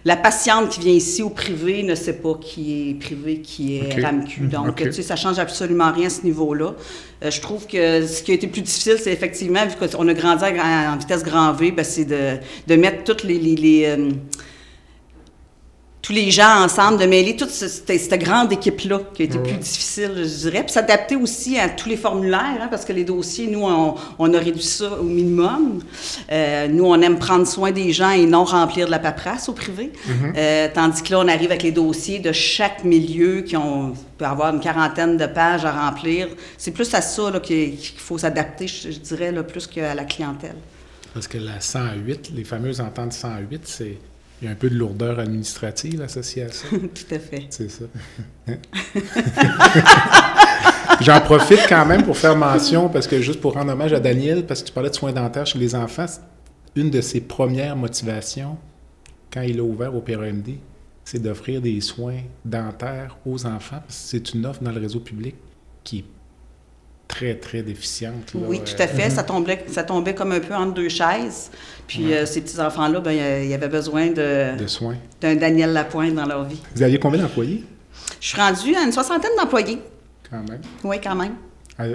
la 0.05 0.17
patiente 0.17 0.69
qui 0.71 0.81
vient 0.81 0.93
ici 0.93 1.23
au 1.23 1.31
privé 1.31 1.83
ne 1.83 1.95
sait 1.95 2.15
pas 2.15 2.35
qui 2.41 2.91
est 2.91 2.95
privé, 2.95 3.41
qui 3.41 3.79
est 3.79 3.93
Ok. 3.97 4.03
RAMQ. 4.03 4.41
Donc, 4.49 4.77
tu 4.83 4.93
sais, 4.93 5.03
ça 5.03 5.17
change 5.17 5.39
absolument 5.39 5.93
rien 5.93 6.07
à 6.07 6.11
ce 6.11 6.23
niveau-là. 6.23 6.75
Euh, 7.25 7.31
je 7.31 7.41
trouve 7.41 7.67
que 7.67 8.07
ce 8.07 8.23
qui 8.23 8.33
a 8.33 8.35
été 8.35 8.47
plus 8.49 8.61
difficile, 8.63 8.97
c'est 9.01 9.13
effectivement, 9.13 9.65
vu 9.67 9.77
qu'on 9.89 10.09
a 10.09 10.15
grandi 10.15 10.45
en, 10.45 10.93
en 10.95 10.97
vitesse 10.97 11.23
grand 11.23 11.53
V, 11.53 11.71
ben, 11.71 11.85
c'est 11.85 12.05
de, 12.05 12.39
de 12.67 12.75
mettre 12.77 13.05
toutes 13.05 13.23
les... 13.25 13.39
les- 13.39 13.55
les, 13.57 13.85
euh, 13.87 14.11
tous 16.07 16.13
les 16.13 16.31
gens 16.31 16.63
ensemble, 16.63 16.99
de 17.01 17.07
mêler 17.07 17.35
toute 17.35 17.49
ce- 17.49 17.67
cette, 17.67 17.89
cette 17.99 18.21
grande 18.21 18.53
équipe-là 18.53 19.01
qui 19.15 19.23
a 19.23 19.25
été 19.25 19.39
plus 19.39 19.55
difficile, 19.57 20.11
je 20.19 20.49
dirais. 20.51 20.63
Puis 20.63 20.73
s'adapter 20.73 21.17
aussi 21.17 21.59
à 21.59 21.71
tous 21.71 21.89
les 21.89 21.97
formulaires, 21.97 22.59
hein, 22.61 22.69
parce 22.71 22.85
que 22.85 22.93
les 22.93 23.05
dossiers, 23.05 23.47
nous, 23.47 23.63
on, 23.65 23.95
on 24.19 24.35
a 24.35 24.39
réduit 24.39 24.63
ça 24.63 24.99
au 25.01 25.03
minimum. 25.05 25.81
Euh, 26.31 26.69
nous, 26.69 26.85
on 26.85 27.01
aime 27.01 27.19
prendre 27.19 27.47
soin 27.47 27.71
des 27.73 27.91
gens 27.95 28.11
et 28.11 28.27
non 28.27 28.45
remplir 28.45 28.85
de 28.85 28.91
la 28.91 28.99
paperasse 28.99 29.49
au 29.49 29.55
privé. 29.55 29.93
Euh, 30.37 30.69
tandis 30.75 31.03
que 31.03 31.11
là, 31.13 31.21
on 31.21 31.29
arrive 31.29 31.51
avec 31.51 31.63
les 31.63 31.73
dossiers 31.73 32.19
de 32.19 32.33
chaque 32.33 32.85
milieu 32.85 33.41
qui 33.41 33.57
ont 33.57 33.95
peut 34.19 34.27
avoir 34.27 34.55
une 34.55 34.61
quarantaine 34.61 35.17
de 35.17 35.27
pages 35.27 35.65
à 35.65 35.73
remplir. 35.73 36.29
C'est 36.59 36.71
plus 36.73 36.93
à 36.95 37.01
ça 37.01 37.31
là, 37.31 37.41
qu'il 37.41 37.77
qu'il 37.77 37.99
faut 37.99 38.19
s'adapter, 38.19 38.69
je, 38.69 38.91
je 38.93 38.99
dirais, 38.99 39.33
là, 39.33 39.43
plus 39.43 39.67
qu'à 39.67 39.95
la 39.95 40.05
clientèle. 40.05 40.57
Parce 41.15 41.27
que 41.29 41.39
la 41.39 41.61
108, 41.61 42.31
les 42.35 42.45
fameuses 42.45 42.81
ententes 42.83 43.15
108, 43.15 43.63
c'est... 43.65 43.97
Il 44.45 44.49
y 44.49 44.51
a 44.51 44.53
un 44.53 44.57
peu 44.57 44.69
de 44.69 44.75
lourdeur 44.75 45.21
administrative 45.21 46.03
associée 46.03 46.43
à 46.43 46.53
ça. 46.53 46.69
Tout 46.69 47.15
à 47.15 47.19
fait. 47.19 47.47
C'est 47.49 47.71
ça. 47.71 47.87
J'en 51.01 51.19
profite 51.23 51.61
quand 51.67 51.87
même 51.87 52.03
pour 52.03 52.19
faire 52.19 52.37
mention, 52.37 52.91
parce 52.91 53.07
que 53.07 53.23
juste 53.23 53.41
pour 53.41 53.55
rendre 53.55 53.73
hommage 53.73 53.95
à 53.95 54.01
Daniel, 54.01 54.45
parce 54.45 54.61
que 54.61 54.67
tu 54.67 54.73
parlais 54.75 54.91
de 54.91 54.95
soins 54.95 55.13
dentaires 55.13 55.47
chez 55.47 55.59
les 55.59 55.75
enfants, 55.75 56.05
une 56.77 56.91
de 56.91 57.01
ses 57.01 57.23
premières 57.23 57.75
motivations, 57.75 58.59
quand 59.33 59.41
il 59.41 59.61
a 59.61 59.63
ouvert 59.63 59.97
au 59.97 60.03
PRMD, 60.03 60.59
c'est 61.07 61.23
d'offrir 61.23 61.63
des 61.63 61.81
soins 61.81 62.21
dentaires 62.45 63.17
aux 63.25 63.47
enfants, 63.47 63.81
parce 63.81 63.97
que 63.97 64.09
c'est 64.11 64.35
une 64.35 64.45
offre 64.45 64.63
dans 64.63 64.73
le 64.73 64.81
réseau 64.81 65.01
public 65.01 65.37
qui 65.85 66.01
est 66.01 66.05
très, 67.09 67.35
très 67.35 67.63
déficiente. 67.63 68.33
là. 68.35 68.41
Oui, 68.47 68.61
tout 68.65 68.75
à 68.81 68.85
Euh, 68.85 68.89
fait. 68.89 69.11
Ça, 69.11 69.23
tombait, 69.23 69.65
ça 69.69 69.83
tombait 69.85 70.15
comme 70.15 70.33
un 70.33 70.41
peu 70.41 70.55
entre 70.55 70.75
deux 70.75 70.89
chaises. 70.89 71.51
Puis 71.87 72.13
euh, 72.13 72.25
ces 72.27 72.41
petits-enfants-là, 72.41 73.01
ben, 73.01 73.13
il 73.43 73.49
y 73.51 73.55
avait 73.55 73.69
besoin 73.69 74.07
de- 74.09 74.57
de 74.59 74.67
soins. 74.67 74.97
d'un 75.21 75.37
Daniel 75.37 75.73
Lapointe 75.73 76.15
dans 76.15 76.27
leur 76.27 76.45
vie. 76.45 76.61
Vous 76.75 76.83
aviez 76.83 76.99
combien 76.99 77.21
d'employés, 77.23 77.65
Je 78.21 78.29
suis 78.29 78.41
rendue 78.41 78.75
à 78.75 78.83
une 78.83 78.93
soixantaine 78.93 79.31
d'employés. 79.39 79.79
quand 80.31 80.43
même? 80.49 80.61
Oui, 80.83 80.97
quand 81.03 81.15
même. 81.15 81.35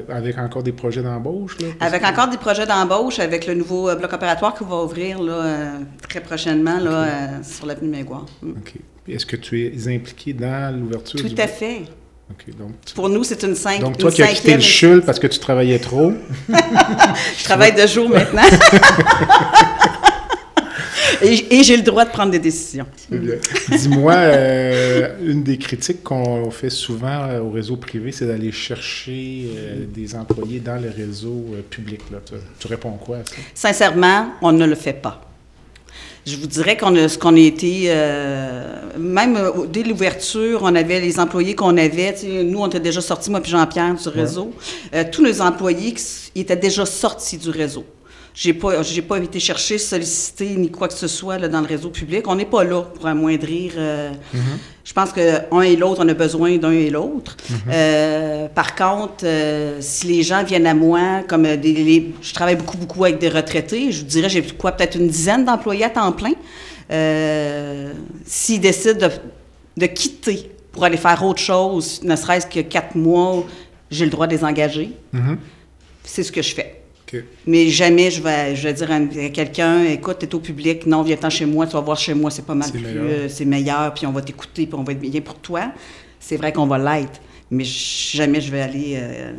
Avec 0.09 0.37
encore 0.37 0.61
des 0.61 0.73
projets 0.73 1.01
d'embauche, 1.01 1.57
là? 1.59 1.67
Avec 1.79 2.01
que- 2.01 2.07
encore 2.07 2.27
des 2.27 2.37
projets 2.37 2.65
d'embauche 2.65 3.17
avec 3.19 3.47
le 3.47 3.53
nouveau 3.55 3.87
euh, 3.89 3.95
bloc 3.95 4.11
opératoire 4.11 4.53
qui 4.53 4.63
va 4.65 4.75
ouvrir 4.83 5.21
là, 5.21 5.33
euh, 5.33 5.79
très 6.07 6.19
prochainement 6.19 6.79
là, 6.79 6.91
euh, 6.91 7.27
sur 7.43 7.65
l'avenue 7.65 7.89
Mégoire. 7.89 8.25
Mm. 8.41 8.49
OK. 8.51 8.73
Est-ce 9.07 9.25
que 9.25 9.37
tu 9.37 9.65
es 9.65 9.95
impliqué 9.95 10.33
dans 10.33 10.77
l'ouverture 10.77 11.19
Tout 11.21 11.29
du... 11.29 11.41
à 11.41 11.47
fait. 11.47 11.83
Donc... 12.57 12.71
tu- 12.85 12.93
Pour 12.93 13.09
nous, 13.09 13.23
c'est 13.23 13.43
une 13.43 13.55
cinq. 13.55 13.81
Donc, 13.81 13.97
toi 13.97 14.11
qui 14.11 14.21
as 14.23 14.27
quitté 14.27 14.55
le 14.55 14.61
CHUL 14.61 15.01
parce 15.01 15.19
que 15.19 15.27
tu 15.27 15.39
travaillais 15.39 15.79
trop, 15.79 16.13
Je 17.37 17.43
travaille 17.43 17.73
de 17.73 17.85
jour 17.87 18.09
maintenant. 18.09 18.41
et 21.21 21.55
et 21.59 21.63
j'ai 21.63 21.75
le 21.77 21.83
droit 21.83 22.05
de 22.05 22.09
prendre 22.11 22.31
des 22.31 22.39
décisions. 22.39 22.85
dis-moi, 23.09 24.13
euh, 24.13 25.15
une 25.25 25.43
des 25.43 25.57
critiques 25.57 26.03
qu'on 26.03 26.49
fait 26.51 26.69
souvent 26.69 27.23
euh, 27.29 27.39
au 27.41 27.49
réseau 27.51 27.75
privé, 27.75 28.11
c'est 28.11 28.25
d'aller 28.25 28.51
chercher 28.51 29.47
euh, 29.55 29.85
des 29.87 30.15
employés 30.15 30.59
dans 30.59 30.81
le 30.81 30.89
réseau 30.89 31.45
public. 31.69 32.01
Là. 32.11 32.19
Tu, 32.25 32.33
tu 32.59 32.67
réponds 32.67 32.91
quoi 32.91 33.17
à 33.17 33.25
ça? 33.25 33.35
Sincèrement, 33.53 34.31
on 34.41 34.51
ne 34.51 34.65
le 34.65 34.75
fait 34.75 34.93
pas. 34.93 35.21
Je 36.25 36.35
vous 36.35 36.47
dirais 36.47 36.77
qu'on 36.77 36.95
a, 36.95 37.07
ce 37.07 37.17
qu'on 37.17 37.35
a 37.35 37.39
été, 37.39 37.85
euh, 37.87 38.75
même 38.97 39.35
euh, 39.35 39.65
dès 39.67 39.83
l'ouverture, 39.83 40.59
on 40.63 40.75
avait 40.75 40.99
les 40.99 41.19
employés 41.19 41.55
qu'on 41.55 41.77
avait. 41.77 42.15
Nous, 42.43 42.59
on 42.59 42.67
était 42.67 42.79
déjà 42.79 43.01
sortis, 43.01 43.31
moi 43.31 43.41
puis 43.41 43.51
Jean-Pierre, 43.51 43.95
du 43.95 44.09
réseau. 44.09 44.51
Euh, 44.93 45.03
tous 45.11 45.23
nos 45.23 45.41
employés 45.41 45.93
qui 45.93 46.41
étaient 46.41 46.55
déjà 46.55 46.85
sortis 46.85 47.37
du 47.37 47.49
réseau. 47.49 47.85
J'ai 48.33 48.53
pas, 48.53 48.81
j'ai 48.83 49.01
pas 49.01 49.17
été 49.17 49.39
chercher, 49.39 49.77
solliciter 49.77 50.55
ni 50.55 50.69
quoi 50.71 50.87
que 50.87 50.93
ce 50.93 51.07
soit 51.07 51.37
là, 51.37 51.47
dans 51.47 51.59
le 51.61 51.67
réseau 51.67 51.89
public. 51.89 52.27
On 52.27 52.35
n'est 52.35 52.45
pas 52.45 52.63
là 52.63 52.81
pour 52.83 53.05
amoindrir. 53.07 53.73
euh, 53.77 54.11
Je 54.85 54.93
pense 54.93 55.11
que 55.11 55.21
un 55.51 55.61
et 55.61 55.75
l'autre, 55.75 56.01
on 56.03 56.07
a 56.09 56.13
besoin 56.13 56.57
d'un 56.57 56.71
et 56.71 56.89
l'autre. 56.89 57.35
Euh, 57.69 58.47
par 58.47 58.75
contre, 58.75 59.23
euh, 59.25 59.77
si 59.81 60.07
les 60.07 60.23
gens 60.23 60.43
viennent 60.43 60.67
à 60.67 60.73
moi, 60.73 61.21
comme 61.27 61.43
des, 61.43 61.73
les- 61.73 62.13
je 62.21 62.33
travaille 62.33 62.55
beaucoup, 62.55 62.77
beaucoup 62.77 63.03
avec 63.03 63.19
des 63.19 63.29
retraités, 63.29 63.91
je 63.91 63.99
vous 64.01 64.07
dirais, 64.07 64.29
j'ai 64.29 64.41
quoi, 64.41 64.71
peut-être 64.71 64.95
une 64.95 65.07
dizaine 65.07 65.43
d'employés 65.45 65.83
à 65.85 65.89
temps 65.89 66.11
plein. 66.11 66.33
S'ils 68.25 68.59
décident 68.61 69.07
de, 69.07 69.11
de 69.81 69.85
quitter 69.87 70.49
pour 70.71 70.83
aller 70.85 70.97
faire 70.97 71.23
autre 71.23 71.41
chose, 71.41 72.01
ne 72.03 72.15
serait-ce 72.15 72.47
que 72.47 72.61
quatre 72.61 72.95
mois, 72.95 73.45
j'ai 73.91 74.05
le 74.05 74.11
droit 74.11 74.27
de 74.27 74.35
les 74.35 74.43
engager. 74.43 74.91
C'est 76.03 76.23
ce 76.23 76.31
que 76.31 76.41
je 76.41 76.53
fais. 76.55 76.78
Mais 77.47 77.67
jamais 77.69 78.11
je 78.11 78.21
vais, 78.21 78.55
je 78.55 78.63
vais 78.67 78.73
dire 78.73 78.91
à 78.91 78.99
quelqu'un, 79.29 79.83
écoute, 79.85 80.17
t'es 80.19 80.33
au 80.35 80.39
public, 80.39 80.85
non, 80.85 81.01
viens-t'en 81.03 81.29
chez 81.29 81.45
moi, 81.45 81.65
tu 81.67 81.73
vas 81.73 81.81
voir 81.81 81.97
chez 81.97 82.13
moi, 82.13 82.29
c'est 82.31 82.45
pas 82.45 82.55
mal 82.55 82.67
C'est 82.71 82.77
plus, 82.77 82.87
meilleur. 82.87 83.03
euh, 83.05 83.27
c'est 83.29 83.45
meilleur, 83.45 83.93
puis 83.93 84.05
on 84.05 84.11
va 84.11 84.21
t'écouter, 84.21 84.65
puis 84.65 84.75
on 84.75 84.83
va 84.83 84.91
être 84.93 84.99
bien 84.99 85.21
pour 85.21 85.35
toi. 85.39 85.71
C'est 86.19 86.37
vrai 86.37 86.51
qu'on 86.53 86.67
va 86.67 86.77
l'être, 86.77 87.19
mais 87.49 87.63
jamais 87.63 88.41
je 88.41 88.51
vais 88.51 88.61
aller 88.61 88.93
euh, 88.97 89.31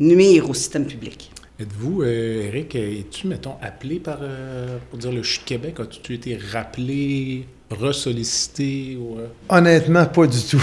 nuire 0.00 0.48
au 0.48 0.54
système 0.54 0.86
public. 0.86 1.30
Êtes-vous, 1.60 2.02
euh, 2.02 2.46
Eric, 2.48 2.74
es-tu, 2.74 3.26
mettons, 3.28 3.54
appelé 3.62 4.00
par, 4.00 4.18
euh, 4.22 4.78
pour 4.90 4.98
dire 4.98 5.12
le 5.12 5.22
Chute 5.22 5.44
Québec? 5.44 5.78
As-tu 5.80 6.14
été 6.14 6.36
rappelé, 6.52 7.46
ressollicité 7.70 8.96
ou, 9.00 9.18
euh, 9.18 9.26
Honnêtement, 9.48 10.06
pas 10.06 10.26
du 10.26 10.40
tout. 10.42 10.62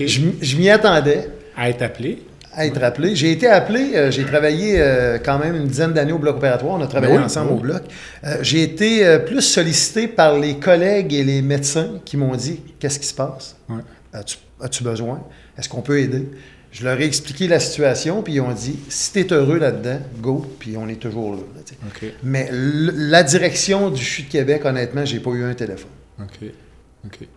Je 0.00 0.56
m'y 0.56 0.70
attendais 0.70 1.28
à 1.56 1.70
être 1.70 1.82
appelé? 1.82 2.18
À 2.58 2.66
être 2.66 2.82
appelé. 2.82 3.14
J'ai 3.14 3.30
été 3.30 3.46
appelé, 3.46 3.92
euh, 3.94 4.10
j'ai 4.10 4.24
travaillé 4.24 4.80
euh, 4.80 5.18
quand 5.24 5.38
même 5.38 5.54
une 5.54 5.68
dizaine 5.68 5.92
d'années 5.92 6.12
au 6.12 6.18
bloc 6.18 6.38
opératoire. 6.38 6.74
On 6.74 6.82
a 6.82 6.88
travaillé 6.88 7.14
Ben 7.14 7.20
oui, 7.20 7.24
ensemble 7.24 7.52
oui. 7.52 7.58
au 7.58 7.60
bloc. 7.60 7.82
Euh, 8.24 8.38
j'ai 8.42 8.62
été 8.62 9.18
plus 9.20 9.42
sollicité 9.42 10.08
par 10.08 10.36
les 10.38 10.58
collègues 10.58 11.14
et 11.14 11.22
les 11.22 11.40
médecins 11.40 12.00
qui 12.04 12.16
m'ont 12.16 12.34
dit 12.34 12.60
Qu'est-ce 12.80 12.98
qui 12.98 13.06
se 13.06 13.14
passe? 13.14 13.56
As-tu 14.12 14.82
besoin? 14.82 15.22
Est-ce 15.56 15.68
qu'on 15.68 15.82
peut 15.82 16.00
aider? 16.00 16.28
Je 16.72 16.84
leur 16.84 17.00
ai 17.00 17.04
expliqué 17.04 17.46
la 17.46 17.60
situation, 17.60 18.22
puis 18.22 18.34
ils 18.34 18.40
ont 18.40 18.52
dit 18.52 18.76
Si 18.88 19.12
tu 19.12 19.20
es 19.20 19.32
heureux 19.32 19.58
là-dedans, 19.58 20.00
go, 20.20 20.44
puis 20.58 20.76
on 20.76 20.88
est 20.88 21.00
toujours 21.00 21.36
là. 21.36 21.38
Mais 22.24 22.50
la 22.52 23.22
direction 23.22 23.88
du 23.90 24.02
CHU 24.02 24.22
de 24.22 24.28
Québec, 24.28 24.64
honnêtement, 24.64 25.04
j'ai 25.04 25.20
pas 25.20 25.30
eu 25.30 25.44
un 25.44 25.54
téléphone. 25.54 25.90
OK. 26.20 26.48
OK. 27.06 27.28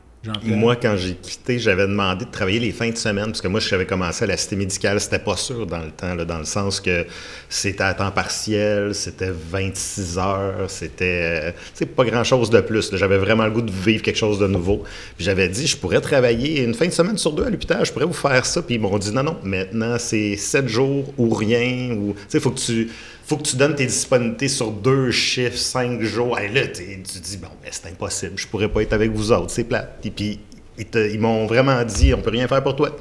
Moi, 0.43 0.75
quand 0.75 0.95
j'ai 0.97 1.15
quitté, 1.15 1.57
j'avais 1.57 1.87
demandé 1.87 2.25
de 2.25 2.29
travailler 2.31 2.59
les 2.59 2.71
fins 2.71 2.91
de 2.91 2.97
semaine, 2.97 3.25
parce 3.27 3.41
que 3.41 3.47
moi, 3.47 3.59
j'avais 3.59 3.87
commencé 3.87 4.23
à 4.23 4.27
la 4.27 4.37
cité 4.37 4.55
médicale, 4.55 5.01
c'était 5.01 5.17
pas 5.17 5.35
sûr 5.35 5.65
dans 5.65 5.79
le 5.79 5.89
temps, 5.89 6.13
là, 6.13 6.25
dans 6.25 6.37
le 6.37 6.45
sens 6.45 6.79
que 6.79 7.07
c'était 7.49 7.81
à 7.81 7.95
temps 7.95 8.11
partiel, 8.11 8.93
c'était 8.93 9.31
26 9.31 10.19
heures, 10.19 10.69
c'était 10.69 11.53
euh, 11.81 11.85
pas 11.95 12.05
grand-chose 12.05 12.51
de 12.51 12.61
plus. 12.61 12.95
J'avais 12.95 13.17
vraiment 13.17 13.45
le 13.45 13.51
goût 13.51 13.63
de 13.63 13.71
vivre 13.71 14.03
quelque 14.03 14.19
chose 14.19 14.37
de 14.37 14.45
nouveau. 14.45 14.83
Puis 15.15 15.25
j'avais 15.25 15.49
dit, 15.49 15.65
je 15.65 15.75
pourrais 15.75 16.01
travailler 16.01 16.63
une 16.63 16.75
fin 16.75 16.85
de 16.85 16.91
semaine 16.91 17.17
sur 17.17 17.33
deux 17.33 17.45
à 17.45 17.49
l'hôpital, 17.49 17.83
je 17.83 17.91
pourrais 17.91 18.05
vous 18.05 18.13
faire 18.13 18.45
ça. 18.45 18.61
Puis 18.61 18.75
ils 18.75 18.81
m'ont 18.81 18.99
dit, 18.99 19.11
non, 19.11 19.23
non, 19.23 19.37
maintenant, 19.43 19.95
c'est 19.97 20.35
7 20.37 20.67
jours 20.67 21.11
ou 21.17 21.33
rien. 21.33 21.95
Ou, 21.95 22.13
tu 22.13 22.19
sais, 22.27 22.39
faut 22.39 22.51
que 22.51 22.59
tu 22.59 22.91
faut 23.31 23.37
que 23.37 23.43
tu 23.43 23.55
donnes 23.55 23.75
tes 23.75 23.85
disponibilités 23.85 24.49
sur 24.49 24.71
deux 24.71 25.09
chiffres, 25.09 25.55
cinq 25.57 26.01
jours. 26.01 26.37
Et 26.37 26.49
là, 26.49 26.67
t'es- 26.67 27.01
tu 27.01 27.19
dis, 27.19 27.37
bon, 27.37 27.47
ben, 27.63 27.69
c'est 27.71 27.87
impossible, 27.87 28.33
je 28.35 28.45
pourrais 28.45 28.67
pas 28.67 28.81
être 28.81 28.91
avec 28.91 29.09
vous 29.11 29.31
autres, 29.31 29.51
c'est 29.51 29.63
plate. 29.63 29.99
Et 30.03 30.11
puis, 30.11 30.37
ils, 30.77 31.19
m'ont 31.19 31.45
vraiment 31.45 31.81
dit, 31.85 32.13
on 32.13 32.21
peut 32.21 32.29
rien 32.29 32.45
faire 32.49 32.61
pour 32.61 32.75
toi. 32.75 32.93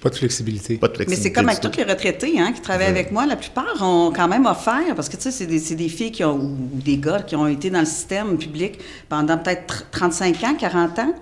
Pas 0.00 0.10
de 0.10 0.14
flexibilité. 0.14 0.76
Pas 0.76 0.86
de 0.86 0.92
Mais 0.92 0.96
flexibilité. 0.98 1.28
c'est 1.28 1.32
comme 1.32 1.48
avec 1.48 1.60
tous 1.60 1.76
les 1.76 1.82
retraités 1.82 2.38
hein, 2.38 2.52
qui 2.52 2.60
travaillent 2.60 2.86
avec 2.86 3.10
moi. 3.10 3.26
La 3.26 3.34
plupart 3.34 3.82
ont 3.82 4.12
quand 4.14 4.28
même 4.28 4.46
offert, 4.46 4.94
parce 4.94 5.08
que 5.08 5.16
tu 5.16 5.22
sais, 5.22 5.32
c'est 5.58 5.74
des, 5.74 5.88
filles 5.88 6.12
qui 6.12 6.22
ont, 6.22 6.36
ou 6.36 6.56
des 6.74 6.98
gars 6.98 7.22
qui 7.22 7.34
ont 7.34 7.48
été 7.48 7.68
dans 7.68 7.80
le 7.80 7.84
système 7.86 8.38
public 8.38 8.78
pendant 9.08 9.36
peut-être 9.38 9.66
tr- 9.66 9.82
35 9.90 10.44
ans, 10.44 10.54
40 10.54 10.98
ans. 11.00 11.14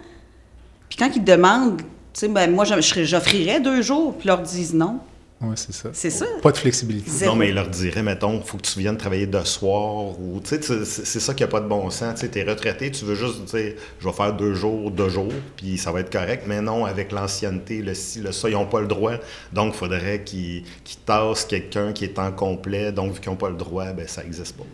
Puis 0.91 0.99
quand 0.99 1.11
ils 1.17 1.25
demandent, 1.25 1.79
tu 1.79 1.87
sais, 2.12 2.29
ben, 2.29 2.53
moi, 2.53 2.67
j'offrirais 2.67 3.61
deux 3.61 3.81
jours, 3.81 4.12
puis 4.12 4.25
ils 4.25 4.29
leur 4.29 4.43
disent 4.43 4.75
non. 4.75 4.99
Oui, 5.42 5.55
c'est 5.57 5.72
ça. 5.72 5.90
C'est 5.92 6.11
ça. 6.11 6.24
Pas 6.40 6.52
de 6.52 6.57
flexibilité. 6.57 7.11
Zéro. 7.11 7.33
Non, 7.33 7.38
mais 7.38 7.48
ils 7.48 7.55
leur 7.55 7.68
diraient, 7.68 8.02
mettons, 8.02 8.40
faut 8.42 8.59
que 8.59 8.62
tu 8.62 8.78
viennes 8.78 8.96
travailler 8.96 9.26
de 9.26 9.40
soir 9.42 10.18
ou, 10.20 10.40
tu 10.40 10.50
sais, 10.50 10.61
tu- 10.61 10.85
c'est 10.85 11.18
ça 11.20 11.35
qui 11.35 11.42
n'a 11.42 11.48
pas 11.48 11.61
de 11.61 11.66
bon 11.66 11.90
sens. 11.90 12.20
Tu 12.20 12.28
t'es 12.28 12.44
retraité, 12.44 12.90
tu 12.92 13.05
veux 13.05 13.14
juste, 13.16 13.44
tu 13.46 13.50
sais, 13.50 13.76
je 13.98 14.07
vais 14.07 14.12
faire 14.14 14.33
deux 14.35 14.55
jours, 14.55 14.90
deux 14.90 15.09
jours, 15.09 15.33
puis 15.57 15.78
ça 15.78 15.90
va 15.90 16.00
être 16.00 16.12
correct. 16.12 16.44
Mais 16.46 16.61
non, 16.61 16.85
avec 16.85 17.11
l'ancienneté, 17.11 17.83
le 17.83 17.94
ci, 17.94 18.20
le 18.20 18.31
ça, 18.33 18.48
ils 18.48 18.52
n'ont 18.52 18.66
pas 18.66 18.81
le 18.81 18.87
droit. 18.87 19.14
Donc, 19.52 19.74
il 19.74 19.78
faudrait 19.78 20.22
qu'ils 20.22 20.62
qu'ils 20.85 20.98
tassent 21.05 21.44
quelqu'un 21.44 21.92
qui 21.92 22.05
est 22.05 22.18
en 22.18 22.31
complet. 22.31 22.92
Donc, 22.92 23.14
vu 23.14 23.20
qu'ils 23.20 23.31
n'ont 23.31 23.37
pas 23.37 23.50
le 23.50 23.57
droit, 23.57 23.92
ben 23.92 24.07
ça 24.07 24.22
n'existe 24.22 24.57
pas. 24.57 24.64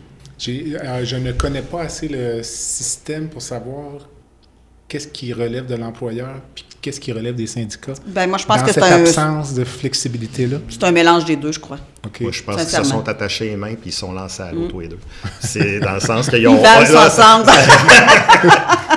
Euh, 0.48 1.04
je 1.04 1.16
ne 1.16 1.32
connais 1.32 1.62
pas 1.62 1.82
assez 1.82 2.06
le 2.08 2.42
système 2.44 3.28
pour 3.28 3.42
savoir 3.42 4.08
qu'est-ce 4.86 5.08
qui 5.08 5.32
relève 5.32 5.66
de 5.66 5.74
l'employeur 5.74 6.36
puis 6.54 6.64
qu'est-ce 6.80 7.00
qui 7.00 7.12
relève 7.12 7.34
des 7.34 7.46
syndicats. 7.46 7.94
Ben, 8.06 8.28
moi, 8.28 8.38
je 8.38 8.46
pense 8.46 8.58
Dans 8.58 8.66
que 8.66 8.72
c'est 8.72 8.80
cette 8.80 8.92
un, 8.92 9.00
absence 9.00 9.54
de 9.54 9.64
flexibilité-là? 9.64 10.58
c'est 10.68 10.84
un 10.84 10.92
mélange 10.92 11.24
des 11.24 11.36
deux, 11.36 11.52
je 11.52 11.60
crois. 11.60 11.78
Moi, 12.20 12.30
je 12.32 12.42
pense 12.42 12.56
qu'ils 12.64 12.68
se 12.68 12.84
sont 12.84 13.08
attachés 13.08 13.50
les 13.50 13.56
mains 13.56 13.74
puis 13.74 13.90
ils 13.90 13.92
sont 13.92 14.12
lancés 14.12 14.42
à 14.42 14.52
l'eau, 14.52 14.68
tous 14.68 14.80
les 14.80 14.88
deux. 14.88 14.98
C'est 15.40 15.80
dans 15.80 15.94
le 15.94 16.00
sens 16.00 16.28
qu'ils 16.28 16.46
ont. 16.48 16.60
Ils 16.62 16.96
ensemble. 16.96 17.50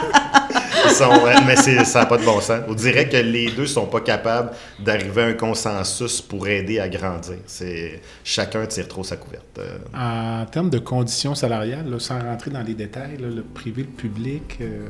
Sont- 1.03 1.45
mais 1.47 1.55
c'est- 1.55 1.85
ça 1.85 1.99
n'a 2.01 2.05
pas 2.05 2.17
de 2.17 2.23
bon 2.25 2.39
sens. 2.41 2.61
On 2.67 2.73
dirait 2.73 3.07
que 3.09 3.17
les 3.17 3.51
deux 3.51 3.65
sont 3.67 3.85
pas 3.85 4.01
capables 4.01 4.51
d'arriver 4.79 5.21
à 5.23 5.25
un 5.27 5.33
consensus 5.33 6.21
pour 6.21 6.47
aider 6.47 6.79
à 6.79 6.87
grandir. 6.89 7.37
C'est 7.45 8.01
chacun 8.23 8.65
tire 8.65 8.87
trop 8.87 9.03
sa 9.03 9.17
couverte. 9.17 9.59
Euh, 9.59 9.77
En 10.41 10.45
termes 10.45 10.69
de 10.69 10.79
conditions 10.79 11.35
salariales, 11.35 11.89
là, 11.89 11.99
sans 11.99 12.19
rentrer 12.19 12.51
dans 12.51 12.61
les 12.63 12.73
détails, 12.73 13.17
là, 13.19 13.27
le 13.27 13.41
privé, 13.43 13.83
le 13.83 13.87
public, 13.89 14.57
euh, 14.61 14.87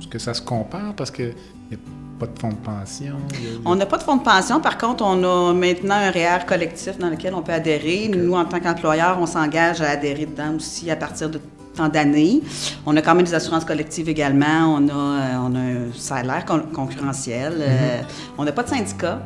est-ce 0.00 0.08
que 0.08 0.18
ça 0.18 0.34
se 0.34 0.42
compare? 0.42 0.94
Parce 0.96 1.10
qu'il 1.10 1.34
n'y 1.70 1.76
a 1.76 1.78
pas 2.18 2.26
de 2.26 2.38
fonds 2.38 2.48
de 2.50 2.54
pension? 2.56 3.16
y 3.32 3.46
a- 3.46 3.60
On 3.64 3.74
n'a 3.74 3.86
pas 3.86 3.98
de 3.98 4.02
fonds 4.02 4.16
de 4.16 4.22
pension. 4.22 4.60
Par 4.60 4.78
contre, 4.78 5.04
on 5.04 5.22
a 5.24 5.52
maintenant 5.52 5.94
un 5.96 6.10
REER 6.10 6.44
collectif 6.46 6.98
dans 6.98 7.10
lequel 7.10 7.34
on 7.34 7.42
peut 7.42 7.52
adhérer. 7.52 8.08
Nous, 8.08 8.32
en 8.34 8.44
tant 8.44 8.60
qu'employeur, 8.60 9.18
on 9.20 9.26
s'engage 9.26 9.80
à 9.80 9.90
adhérer 9.90 10.26
dedans 10.26 10.54
aussi 10.56 10.90
à 10.90 10.96
partir 10.96 11.28
de 11.30 11.40
tant 11.74 11.88
d'années. 11.88 12.40
On 12.86 12.96
a 12.96 13.02
quand 13.02 13.14
même 13.14 13.24
des 13.24 13.34
assurances 13.34 13.64
collectives 13.64 14.08
également. 14.08 14.74
On 14.78 14.88
a, 14.88 14.92
euh, 14.92 15.36
on 15.48 15.54
a 15.54 15.58
un 15.58 15.92
salaire 15.96 16.44
con- 16.44 16.64
concurrentiel. 16.72 17.54
Euh, 17.60 18.00
on 18.38 18.44
n'a 18.44 18.52
pas 18.52 18.62
de 18.62 18.68
syndicat. 18.68 19.22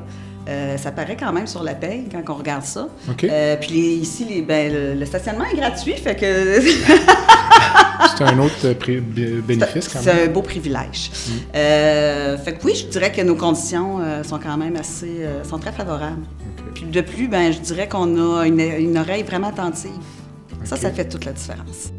Euh, 0.49 0.77
ça 0.77 0.93
paraît 0.93 1.17
quand 1.19 1.33
même 1.33 1.49
sur 1.49 1.65
la 1.65 1.75
paye 1.75 2.05
quand 2.11 2.23
on 2.33 2.37
regarde 2.39 2.63
ça. 2.63 2.87
Euh, 3.25 3.57
puis 3.61 3.71
les- 3.73 3.95
ici, 3.97 4.25
les- 4.29 4.43
ben, 4.43 4.73
le, 4.73 4.95
le 4.95 5.05
stationnement 5.07 5.45
est 5.53 5.57
gratuit, 5.57 5.95
fait 5.95 6.15
que 6.15 6.61
C'est 8.17 8.25
un 8.25 8.39
autre 8.39 8.75
bénéfice 9.47 9.89
quand 9.89 9.99
c'est 10.01 10.15
même. 10.15 10.29
un 10.29 10.33
beau 10.33 10.43
privilège. 10.43 11.11
Euh, 11.55 12.39
fait 12.39 12.55
que 12.55 12.65
oui, 12.65 12.75
je 12.77 12.87
dirais 12.87 13.11
que 13.11 13.21
nos 13.23 13.35
conditions 13.35 13.99
sont 14.23 14.39
quand 14.39 14.57
même 14.57 14.77
assez, 14.77 15.27
sont 15.49 15.59
très 15.59 15.73
favorables. 15.73 16.23
Puis 16.75 16.85
de 16.85 17.01
plus, 17.01 17.27
ben, 17.29 17.53
je 17.53 17.59
dirais 17.59 17.89
qu'on 17.89 18.17
a 18.39 18.47
une, 18.47 18.61
une 18.61 18.97
oreille 18.99 19.23
vraiment 19.25 19.49
attentive. 19.49 19.91
Ça, 20.65 20.77
ça 20.77 20.91
fait 20.91 21.09
toute 21.09 21.25
la 21.25 21.33
différence. 21.33 21.91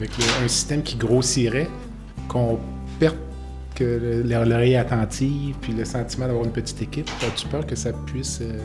Le- 0.00 0.44
un 0.44 0.48
système 0.48 0.82
qui 0.82 0.96
grossirait, 0.96 1.68
qu'on 2.28 2.58
perde 2.98 3.16
que 3.74 3.84
le- 4.24 4.44
l'oreille 4.44 4.76
attentive 4.76 5.54
puis 5.60 5.72
le 5.72 5.84
sentiment 5.84 6.26
d'avoir 6.26 6.44
une 6.44 6.52
petite 6.52 6.80
équipe? 6.82 7.10
As-tu 7.26 7.46
peur 7.48 7.66
que 7.66 7.74
ça 7.76 7.90
puisse 8.06 8.40
euh, 8.42 8.58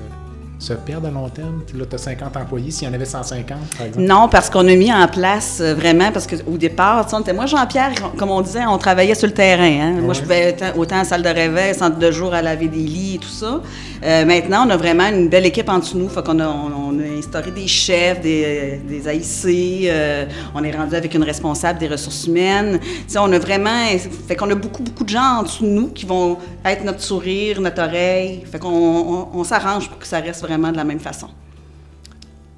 se 0.59 0.73
perdre 0.73 1.07
à 1.07 1.11
long 1.11 1.29
terme? 1.29 1.61
Là, 1.77 1.85
tu 1.89 1.95
as 1.95 1.99
50 1.99 2.35
employés. 2.35 2.71
S'il 2.71 2.87
y 2.87 2.91
en 2.91 2.93
avait 2.93 3.05
150, 3.05 3.57
par 3.77 3.87
exemple? 3.87 4.05
Non, 4.05 4.27
parce 4.27 4.49
qu'on 4.49 4.67
a 4.67 4.75
mis 4.75 4.91
en 4.91 5.07
place 5.07 5.59
euh, 5.61 5.73
vraiment, 5.75 6.11
parce 6.11 6.27
qu'au 6.27 6.57
départ, 6.57 7.07
on 7.13 7.19
était- 7.21 7.33
moi, 7.33 7.45
Jean-Pierre, 7.45 7.91
comme 8.17 8.31
on 8.31 8.41
disait, 8.41 8.65
on 8.65 8.77
travaillait 8.77 9.15
sur 9.15 9.27
le 9.27 9.33
terrain. 9.33 9.63
hein. 9.63 10.01
Moi, 10.01 10.13
je 10.13 10.21
pouvais 10.21 10.39
être 10.49 10.77
autant 10.77 10.99
en 10.99 11.03
salle 11.03 11.21
de 11.23 11.29
réveil, 11.29 11.73
centre 11.75 11.97
de 11.99 12.11
jour 12.11 12.33
à 12.33 12.41
laver 12.41 12.67
des 12.67 12.77
lits 12.79 13.15
et 13.15 13.19
tout 13.19 13.27
ça. 13.29 13.61
Euh, 14.03 14.25
maintenant, 14.25 14.65
on 14.67 14.69
a 14.69 14.77
vraiment 14.77 15.07
une 15.07 15.29
belle 15.29 15.45
équipe 15.45 15.69
en 15.69 15.79
dessous 15.79 15.97
de 15.97 16.03
nous. 16.03 16.09
Fait 16.09 16.23
qu'on 16.23 16.39
a, 16.39 16.47
on, 16.47 16.86
on 16.86 16.86
a 16.99 17.17
instauré 17.17 17.51
des 17.51 17.67
chefs, 17.67 18.21
des, 18.21 18.79
des 18.87 19.07
AIC. 19.07 19.89
euh, 19.89 20.25
on 20.53 20.63
est 20.63 20.71
rendu 20.71 20.95
avec 20.95 21.13
une 21.13 21.23
responsable 21.23 21.79
des 21.79 21.87
ressources 21.87 22.27
humaines. 22.27 22.79
Tu 22.79 22.87
sais, 23.07 23.19
on 23.19 23.31
a 23.31 23.39
vraiment... 23.39 23.85
Fait 24.27 24.35
qu'on 24.35 24.49
a 24.51 24.55
beaucoup, 24.55 24.83
beaucoup 24.83 25.03
de 25.03 25.09
gens 25.09 25.39
en 25.39 25.43
dessous 25.43 25.65
de 25.65 25.69
nous 25.69 25.89
qui 25.89 26.05
vont 26.05 26.37
être 26.65 26.83
notre 26.83 27.01
sourire, 27.01 27.61
notre 27.61 27.81
oreille. 27.81 28.43
Fait 28.51 28.59
qu'on 28.59 28.69
on, 28.69 29.29
on 29.33 29.43
s'arrange 29.43 29.89
pour 29.89 29.99
que 29.99 30.07
ça 30.07 30.19
reste 30.19 30.41
vraiment 30.41 30.71
de 30.71 30.77
la 30.77 30.83
même 30.83 30.99
façon. 30.99 31.27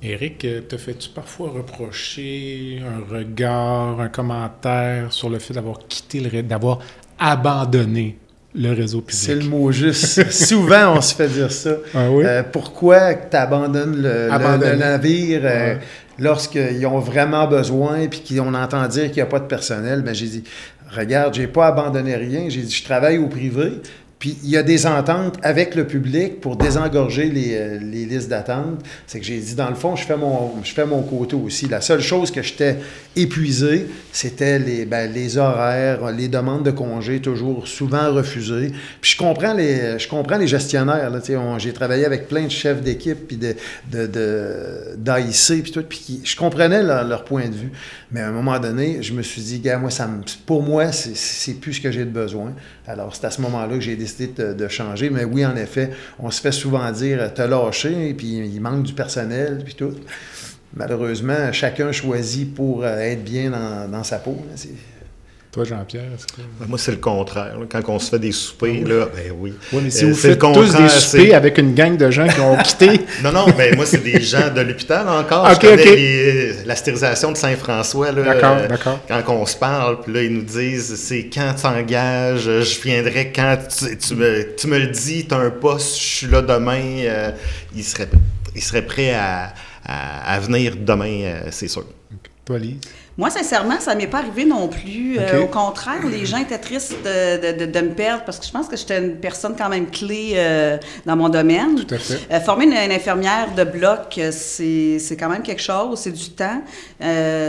Euh, 0.04 0.62
te 0.62 0.78
fais-tu 0.78 1.10
parfois 1.10 1.50
reprocher 1.50 2.82
un 2.86 3.14
regard, 3.14 4.00
un 4.00 4.08
commentaire 4.08 5.12
sur 5.12 5.30
le 5.30 5.40
fait 5.40 5.54
d'avoir 5.54 5.80
quitté 5.90 6.22
d'avoir 6.42 6.80
abandonné 7.18 8.18
le 8.56 8.72
réseau 8.72 9.02
public? 9.02 9.16
C'est 9.16 9.36
le 9.36 9.44
mot 9.44 9.72
juste. 9.72 10.32
Souvent, 10.32 10.98
on 10.98 11.02
se 11.02 11.16
fait 11.16 11.28
dire 11.28 11.52
ça. 11.52 11.72
Ah 11.94 12.10
oui? 12.12 12.24
Euh, 12.26 12.44
pourquoi 12.44 13.14
tu 13.14 13.38
abandonnes 13.38 14.02
le, 14.02 14.30
le, 14.30 14.76
navire 14.76 15.42
euh, 15.44 15.76
lorsqu'ils 16.18 16.86
ont 16.86 17.00
vraiment 17.00 17.48
besoin 17.48 18.08
puis 18.08 18.24
qu'on 18.38 18.54
entend 18.54 18.88
dire 18.88 19.06
qu'il 19.06 19.16
n'y 19.16 19.22
a 19.22 19.28
pas 19.28 19.40
de 19.40 19.46
personnel? 19.46 20.02
Ben, 20.02 20.14
j'ai 20.14 20.28
dit, 20.28 20.44
regarde, 20.90 21.34
j'ai 21.34 21.48
pas 21.48 21.68
abandonné 21.68 22.16
rien. 22.16 22.50
J'ai 22.50 22.62
dit, 22.62 22.74
je 22.74 22.84
travaille 22.84 23.18
au 23.18 23.28
privé. 23.28 23.82
Puis 24.20 24.38
il 24.44 24.50
y 24.50 24.58
a 24.58 24.64
des 24.64 24.86
ententes 24.86 25.38
avec 25.44 25.76
le 25.76 25.88
public 25.88 26.42
pour 26.42 26.58
désengorger 26.58 27.30
les, 27.30 27.56
euh, 27.56 27.80
les 27.80 28.04
listes 28.04 28.28
d'attente. 28.28 28.84
C'est 29.08 29.22
que 29.22 29.26
j'ai 29.26 29.40
dit, 29.40 29.56
dans 29.56 29.70
le 29.70 29.76
fond, 29.76 29.96
je 29.96 30.04
fais, 30.04 30.18
mon, 30.18 30.62
je 30.62 30.74
fais 30.74 30.86
mon 30.86 31.02
côté 31.04 31.38
aussi. 31.38 31.70
La 31.70 31.80
seule 31.80 32.02
chose 32.02 32.30
que 32.30 32.42
j'étais 32.42 32.80
épuisé, 33.16 33.88
c'était 34.12 34.60
les, 34.60 34.86
ben, 34.86 35.10
les 35.10 35.38
horaires, 35.38 36.12
les 36.12 36.28
demandes 36.28 36.64
de 36.64 36.72
congés, 36.72 37.22
toujours 37.22 37.66
souvent 37.70 38.14
refusées. 38.14 38.74
Puis 39.00 39.12
je 39.12 39.18
comprends 39.18 39.54
les, 39.54 39.98
je 39.98 40.10
comprends 40.10 40.38
les 40.38 40.48
gestionnaires. 40.48 41.10
j'ai 41.58 41.72
travaillé 41.72 42.04
avec 42.04 42.28
plein 42.28 42.44
de 42.44 42.52
chefs 42.52 42.82
d'équipe, 42.82 43.26
puis 43.26 43.38
de, 43.38 43.56
de, 43.90 44.06
de 44.06 45.62
puis 45.62 45.72
tout. 45.72 45.84
Puis 45.84 46.22
je 46.26 46.36
comprenais 46.36 46.84
leur, 46.84 47.24
point 47.24 47.48
de 47.48 47.56
vue. 47.56 47.72
Mais 48.12 48.20
à 48.20 48.28
un 48.28 48.32
moment 48.32 48.60
donné, 48.60 49.02
je 49.02 49.14
me 49.14 49.22
suis 49.22 49.42
dit, 49.42 49.62
moi, 49.80 49.90
ça 49.90 50.10
pour 50.46 50.62
moi, 50.62 50.92
c'est 50.92 51.54
plus 51.54 51.76
ce 51.76 51.82
que 51.82 51.92
j'ai 51.92 52.04
de 52.04 52.12
besoin. 52.12 52.54
Alors, 52.86 53.16
c'est 53.16 53.26
à 53.26 53.32
ce 53.32 53.40
moment-là 53.42 53.76
que 53.76 53.82
j'ai 53.82 53.96
décidé 53.96 54.09
de, 54.18 54.68
changer. 54.68 55.10
Mais 55.10 55.24
oui, 55.24 55.46
en 55.46 55.56
effet, 55.56 55.92
on 56.20 56.32
se 56.32 56.42
fait 56.42 56.52
souvent 56.52 56.92
dire 56.92 57.32
t'as 57.34 57.48
lâché, 57.48 58.14
puis 58.14 58.38
il 58.38 58.62
manque 58.62 58.84
du 58.84 58.94
personnel, 58.94 59.62
puis 59.64 59.76
tout. 59.76 59.94
Malheureusement, 60.76 61.52
chacun 61.52 61.92
choisit 61.92 62.54
pour 62.54 62.84
euh, 62.84 63.00
être 63.00 63.24
bien 63.24 63.52
dans 63.92 64.04
sa 64.04 64.20
peau. 64.20 64.38
Toi, 65.52 65.64
Jean-Pierre, 65.64 66.04
ben, 66.38 66.68
Moi, 66.68 66.78
c'est 66.78 66.92
le 66.92 66.98
contraire. 66.98 67.56
Quand 67.72 67.82
on 67.88 67.98
se 67.98 68.12
fait 68.12 68.20
des 68.20 68.32
soupers, 68.32 68.84
là, 68.88 69.08
ben 69.16 69.34
oui. 69.36 69.56
Oui, 69.74 69.82
mais 69.84 69.90
si 69.90 70.06
euh, 70.06 70.10
vous 70.10 70.16
faites 70.16 70.38
tous 70.38 70.76
des 70.76 70.90
soupers 70.90 71.34
avec 71.34 71.58
une 71.58 71.74
gang 71.74 71.98
de 71.98 72.12
gens 72.12 72.28
qui 72.28 72.40
ont 72.40 72.56
quitté... 72.64 73.02
non, 73.24 73.32
non, 73.32 73.48
mais 73.58 73.72
moi, 73.72 73.88
c'est 73.88 74.04
des 74.04 74.22
gens 74.22 74.54
de 74.54 74.62
l'hôpital 74.62 75.10
encore. 75.10 75.50
OK, 75.52 75.66
OK. 75.74 75.98
la 76.68 76.76
stérilisation 76.76 77.32
de 77.32 77.38
Saint-François, 77.38 78.12
là. 78.12 78.22
D'accord, 78.22 78.58
euh, 78.58 78.68
d'accord. 78.68 79.00
Quand 79.08 79.24
on 79.30 79.46
se 79.48 79.58
parle, 79.58 80.02
puis 80.02 80.14
là, 80.14 80.22
ils 80.22 80.34
nous 80.34 80.44
disent, 80.44 80.96
c'est 80.98 81.32
quand 81.34 81.56
tu 81.60 81.66
engages, 81.66 82.44
je 82.44 82.82
viendrai 82.82 83.32
quand 83.36 83.58
tu, 83.68 84.14
me, 84.14 84.56
tu 84.56 84.68
me 84.68 84.78
le 84.78 84.88
dis, 84.88 85.26
tu 85.28 85.34
as 85.34 85.40
un 85.40 85.50
poste, 85.50 85.98
je 85.98 86.04
suis 86.04 86.28
là 86.28 86.44
demain. 86.44 87.00
Euh, 87.00 87.32
ils, 87.76 87.84
seraient, 87.84 88.10
ils 88.54 88.62
seraient 88.62 88.86
prêts 88.86 89.16
à, 89.16 89.56
à, 89.84 90.40
venir 90.40 90.76
demain, 90.80 91.42
c'est 91.50 91.68
sûr. 91.68 91.86
Toi, 92.46 92.60
Lise? 92.60 92.78
Moi, 93.18 93.30
sincèrement, 93.30 93.80
ça 93.82 93.96
ne 93.96 94.00
m'est 94.00 94.08
pas 94.08 94.20
arrivé 94.20 94.46
non 94.46 94.70
plus. 94.70 95.18
Euh, 95.20 95.44
au 95.44 95.48
contraire, 95.48 96.06
les 96.10 96.26
gens 96.26 96.38
étaient 96.38 96.58
tristes 96.58 96.96
de, 97.04 97.66
de, 97.66 97.82
me 97.82 97.90
perdre 97.94 98.24
parce 98.24 98.40
que 98.40 98.46
je 98.46 98.52
pense 98.52 98.68
que 98.68 98.78
j'étais 98.78 99.00
une 99.00 99.16
personne 99.16 99.56
quand 99.58 99.68
même 99.68 99.88
clé 99.88 100.34
euh, 100.36 100.78
dans 101.06 101.18
mon 101.18 101.28
domaine. 101.28 101.76
Tout 101.76 101.96
à 101.96 101.98
fait. 101.98 102.20
Euh, 102.32 102.40
former 102.40 102.66
une, 102.66 102.92
infirmière 102.92 103.54
de 103.56 103.66
bloc, 103.66 104.20
c'est 104.32 105.18
quand 105.20 105.28
même 105.28 105.44
quelque 105.44 105.62
chose, 105.62 106.00
c'est 106.00 106.12
du 106.12 106.30
temps. 106.30 106.62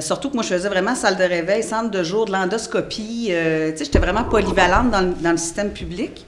surtout 0.00 0.30
que 0.30 0.34
moi, 0.34 0.42
je 0.42 0.48
faisais 0.48 0.68
vraiment 0.68 0.94
salle 0.96 1.16
de 1.16 1.24
réveil, 1.24 1.62
centre 1.62 1.90
de 1.90 2.02
jour, 2.02 2.24
de 2.24 2.32
l'endoscopie. 2.32 3.26
tu 3.26 3.32
sais, 3.32 3.84
j'étais 3.84 4.00
vraiment 4.00 4.24
polyvalente 4.24 4.90
dans, 4.90 5.14
dans, 5.20 5.30
le 5.30 5.36
système 5.36 5.70
public. 5.70 6.26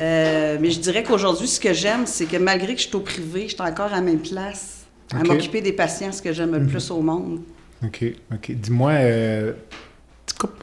mais 0.00 0.70
je 0.70 0.78
dirais 0.78 1.02
qu'aujourd'hui, 1.02 1.48
ce 1.48 1.60
que 1.60 1.74
j'aime, 1.74 2.06
c'est 2.06 2.24
que 2.24 2.38
malgré 2.38 2.74
que 2.74 2.80
je 2.80 2.86
suis 2.86 2.96
au 2.96 3.00
privé, 3.00 3.48
je 3.48 3.54
suis 3.54 3.62
encore 3.62 3.92
à 3.92 3.96
la 3.96 4.00
même 4.00 4.20
place, 4.20 4.86
à 5.14 5.22
m'occuper 5.24 5.60
des 5.60 5.72
patients, 5.72 6.12
ce 6.12 6.22
que 6.22 6.32
j'aime 6.32 6.52
le 6.52 6.60
mhm. 6.60 6.68
plus 6.68 6.90
au 6.90 7.02
monde. 7.02 7.40
OK, 7.84 8.04
OK. 8.32 8.50
Dis-moi, 8.52 8.90
euh, 8.92 9.52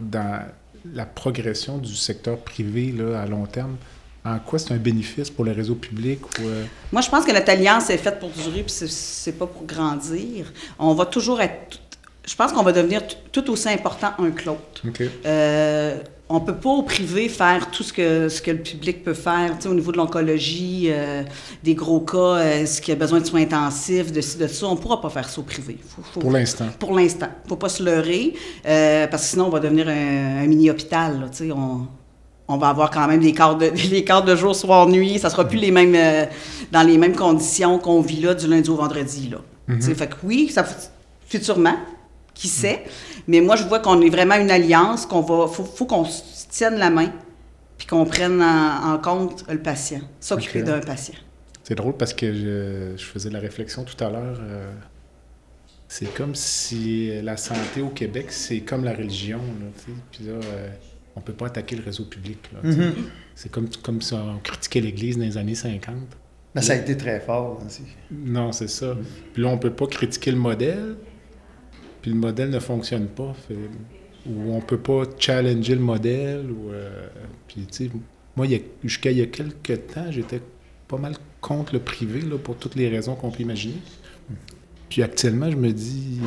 dans 0.01 0.45
la 0.93 1.05
progression 1.05 1.77
du 1.77 1.95
secteur 1.95 2.37
privé 2.37 2.91
là, 2.91 3.21
à 3.21 3.25
long 3.25 3.45
terme, 3.45 3.77
en 4.23 4.39
quoi 4.39 4.57
c'est 4.59 4.73
un 4.73 4.77
bénéfice 4.77 5.29
pour 5.29 5.45
le 5.45 5.51
réseau 5.51 5.75
public? 5.75 6.19
Ou, 6.39 6.47
euh? 6.47 6.65
Moi, 6.91 7.01
je 7.01 7.09
pense 7.09 7.25
que 7.25 7.31
notre 7.31 7.49
alliance 7.49 7.89
est 7.89 7.97
faite 7.97 8.19
pour 8.19 8.29
durer, 8.29 8.63
puis 8.63 8.73
c'est 8.89 9.37
pas 9.37 9.47
pour 9.47 9.65
grandir. 9.65 10.51
On 10.79 10.93
va 10.93 11.05
toujours 11.05 11.41
être... 11.41 11.79
Je 12.25 12.35
pense 12.35 12.51
qu'on 12.51 12.63
va 12.63 12.71
devenir 12.71 13.03
tout 13.31 13.49
aussi 13.51 13.69
important 13.69 14.13
un 14.17 14.31
que 14.31 14.45
l'autre. 14.45 14.81
OK. 14.87 15.03
Euh, 15.25 15.99
on 16.27 16.39
peut 16.39 16.55
pas 16.55 16.69
au 16.69 16.81
privé 16.81 17.29
faire 17.29 17.69
tout 17.69 17.83
ce 17.83 17.93
que, 17.93 18.29
ce 18.29 18.41
que 18.41 18.49
le 18.49 18.57
public 18.57 19.03
peut 19.03 19.13
faire, 19.13 19.57
au 19.65 19.73
niveau 19.73 19.91
de 19.91 19.97
l'oncologie, 19.97 20.87
euh, 20.89 21.23
des 21.63 21.75
gros 21.75 21.99
cas, 21.99 22.17
euh, 22.17 22.65
ce 22.65 22.81
qui 22.81 22.91
a 22.91 22.95
besoin 22.95 23.19
de 23.19 23.25
soins 23.25 23.41
intensifs, 23.41 24.11
de 24.11 24.21
ci, 24.21 24.37
de 24.37 24.47
ça. 24.47 24.65
On 24.65 24.75
pourra 24.75 24.99
pas 25.01 25.09
faire 25.09 25.29
ça 25.29 25.39
au 25.39 25.43
privé. 25.43 25.77
pour 26.13 26.31
l'instant. 26.31 26.65
Pour 26.79 26.95
l'instant. 26.95 27.27
faut 27.47 27.57
pas 27.57 27.69
se 27.69 27.83
leurrer, 27.83 28.33
euh, 28.65 29.05
parce 29.07 29.23
que 29.23 29.29
sinon, 29.29 29.45
on 29.45 29.49
va 29.49 29.59
devenir 29.59 29.87
un, 29.87 30.47
mini-hôpital. 30.47 31.29
On, 31.55 31.81
on 32.47 32.57
va 32.57 32.69
avoir 32.69 32.89
quand 32.89 33.07
même 33.07 33.21
des 33.21 33.33
quarts 33.33 33.57
de, 33.57 33.71
les 33.91 34.03
quarts 34.03 34.25
de 34.25 34.35
jour, 34.35 34.55
soir, 34.55 34.87
nuit. 34.87 35.19
Ça 35.19 35.29
sera 35.29 35.47
plus 35.47 35.59
les 35.59 35.71
mêmes, 35.71 36.27
dans 36.71 36.83
les 36.83 36.97
mêmes 36.97 37.15
conditions 37.15 37.77
qu'on 37.77 38.01
vit 38.01 38.21
là 38.21 38.33
du 38.33 38.47
lundi 38.47 38.69
au 38.71 38.75
vendredi. 38.75 39.29
Là. 39.29 39.37
Mm-hmm. 39.75 39.95
Fait 39.95 40.07
que 40.07 40.15
oui, 40.23 40.49
ça, 40.49 40.65
futurement, 41.27 41.75
qui 42.35 42.47
sait? 42.47 42.83
Mais 43.27 43.41
moi, 43.41 43.55
je 43.55 43.63
vois 43.63 43.79
qu'on 43.79 44.01
est 44.01 44.09
vraiment 44.09 44.35
une 44.35 44.51
alliance, 44.51 45.07
qu'on 45.07 45.21
va, 45.21 45.47
faut, 45.47 45.85
qu'on 45.85 46.05
se 46.05 46.47
tienne 46.49 46.75
la 46.75 46.91
main, 46.91 47.11
puis 47.77 47.87
qu'on 47.87 48.05
prenne 48.05 48.41
en, 48.41 48.99
compte 48.99 49.45
le 49.49 49.59
patient, 49.59 50.01
s'occuper 50.19 50.61
d'un 50.61 50.81
patient. 50.81 51.15
C'est 51.63 51.75
drôle 51.75 51.97
parce 51.97 52.13
que 52.13 52.31
je, 52.31 53.03
faisais 53.03 53.31
la 53.31 53.39
réflexion 53.39 53.83
tout 53.83 54.01
à 54.03 54.09
l'heure. 54.11 54.37
Euh, 54.39 54.71
c'est 55.87 56.13
comme 56.13 56.35
si 56.35 57.21
la 57.23 57.37
santé 57.37 57.81
au 57.81 57.89
Québec, 57.89 58.27
c'est 58.29 58.59
comme 58.59 58.83
la 58.83 58.93
religion. 58.93 59.39
Là, 59.39 59.93
puis 60.11 60.25
là, 60.25 60.33
euh, 60.33 60.69
on 61.15 61.21
peut 61.21 61.33
pas 61.33 61.47
attaquer 61.47 61.75
le 61.75 61.83
réseau 61.83 62.05
public. 62.05 62.39
Mm-hmm. 62.63 62.91
C'est 63.33 63.51
comme, 63.51 63.67
comme 63.81 64.01
si 64.01 64.13
on 64.13 64.37
critiquait 64.43 64.81
l'Église 64.81 65.17
dans 65.17 65.23
les 65.23 65.37
années 65.37 65.55
50. 65.55 65.95
Mais 66.53 66.61
ça 66.61 66.73
a 66.73 66.75
été 66.77 66.95
très 66.95 67.19
fort 67.19 67.61
aussi. 67.65 67.83
Non, 68.09 68.51
c'est 68.51 68.69
ça. 68.69 68.95
Puis 69.33 69.43
là, 69.43 69.49
on 69.49 69.57
peut 69.57 69.73
pas 69.73 69.87
critiquer 69.87 70.31
le 70.31 70.37
modèle, 70.37 70.95
puis 72.05 72.13
le 72.13 72.19
modèle 72.19 72.51
ne 72.51 72.59
fonctionne 72.59 73.07
pas, 73.07 73.33
ou 74.27 74.53
on 74.53 74.61
peut 74.61 74.77
pas 74.77 75.05
challenger 75.17 75.73
le 75.73 75.81
modèle, 75.81 76.45
euh, 76.69 77.07
puis 77.47 77.65
tu 77.65 77.85
sais, 77.85 77.91
moi, 78.35 78.45
jusqu'à 78.83 79.09
il 79.09 79.17
y 79.17 79.21
a 79.23 79.25
quelques 79.25 79.87
temps, 79.87 80.11
j'étais 80.11 80.39
pas 80.87 80.97
mal 80.97 81.15
contre 81.41 81.73
le 81.73 81.79
privé, 81.79 82.21
là, 82.21 82.37
pour 82.37 82.57
toutes 82.57 82.75
les 82.75 82.89
raisons 82.89 83.15
qu'on 83.15 83.31
peut 83.31 83.41
imaginer. 83.41 83.79
Puis 84.87 85.01
actuellement, 85.01 85.49
je 85.49 85.55
me 85.55 85.71
dis, 85.71 86.19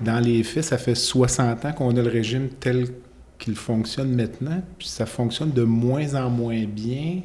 dans 0.00 0.20
les 0.20 0.42
faits, 0.42 0.64
ça 0.64 0.78
fait 0.78 0.94
60 0.94 1.66
ans 1.66 1.72
qu'on 1.74 1.94
a 1.94 2.00
le 2.00 2.08
régime 2.08 2.48
tel 2.48 2.86
qu'il 3.38 3.56
fonctionne 3.56 4.14
maintenant, 4.14 4.62
puis 4.78 4.88
ça 4.88 5.04
fonctionne 5.04 5.50
de 5.50 5.64
moins 5.64 6.14
en 6.14 6.30
moins 6.30 6.64
bien. 6.64 7.20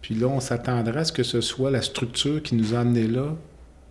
Puis 0.00 0.14
là, 0.14 0.28
on 0.28 0.40
s'attendrait 0.40 1.00
à 1.00 1.04
ce 1.04 1.12
que 1.12 1.24
ce 1.24 1.42
soit 1.42 1.70
la 1.70 1.82
structure 1.82 2.42
qui 2.42 2.54
nous 2.54 2.74
a 2.74 2.82
là, 2.84 3.36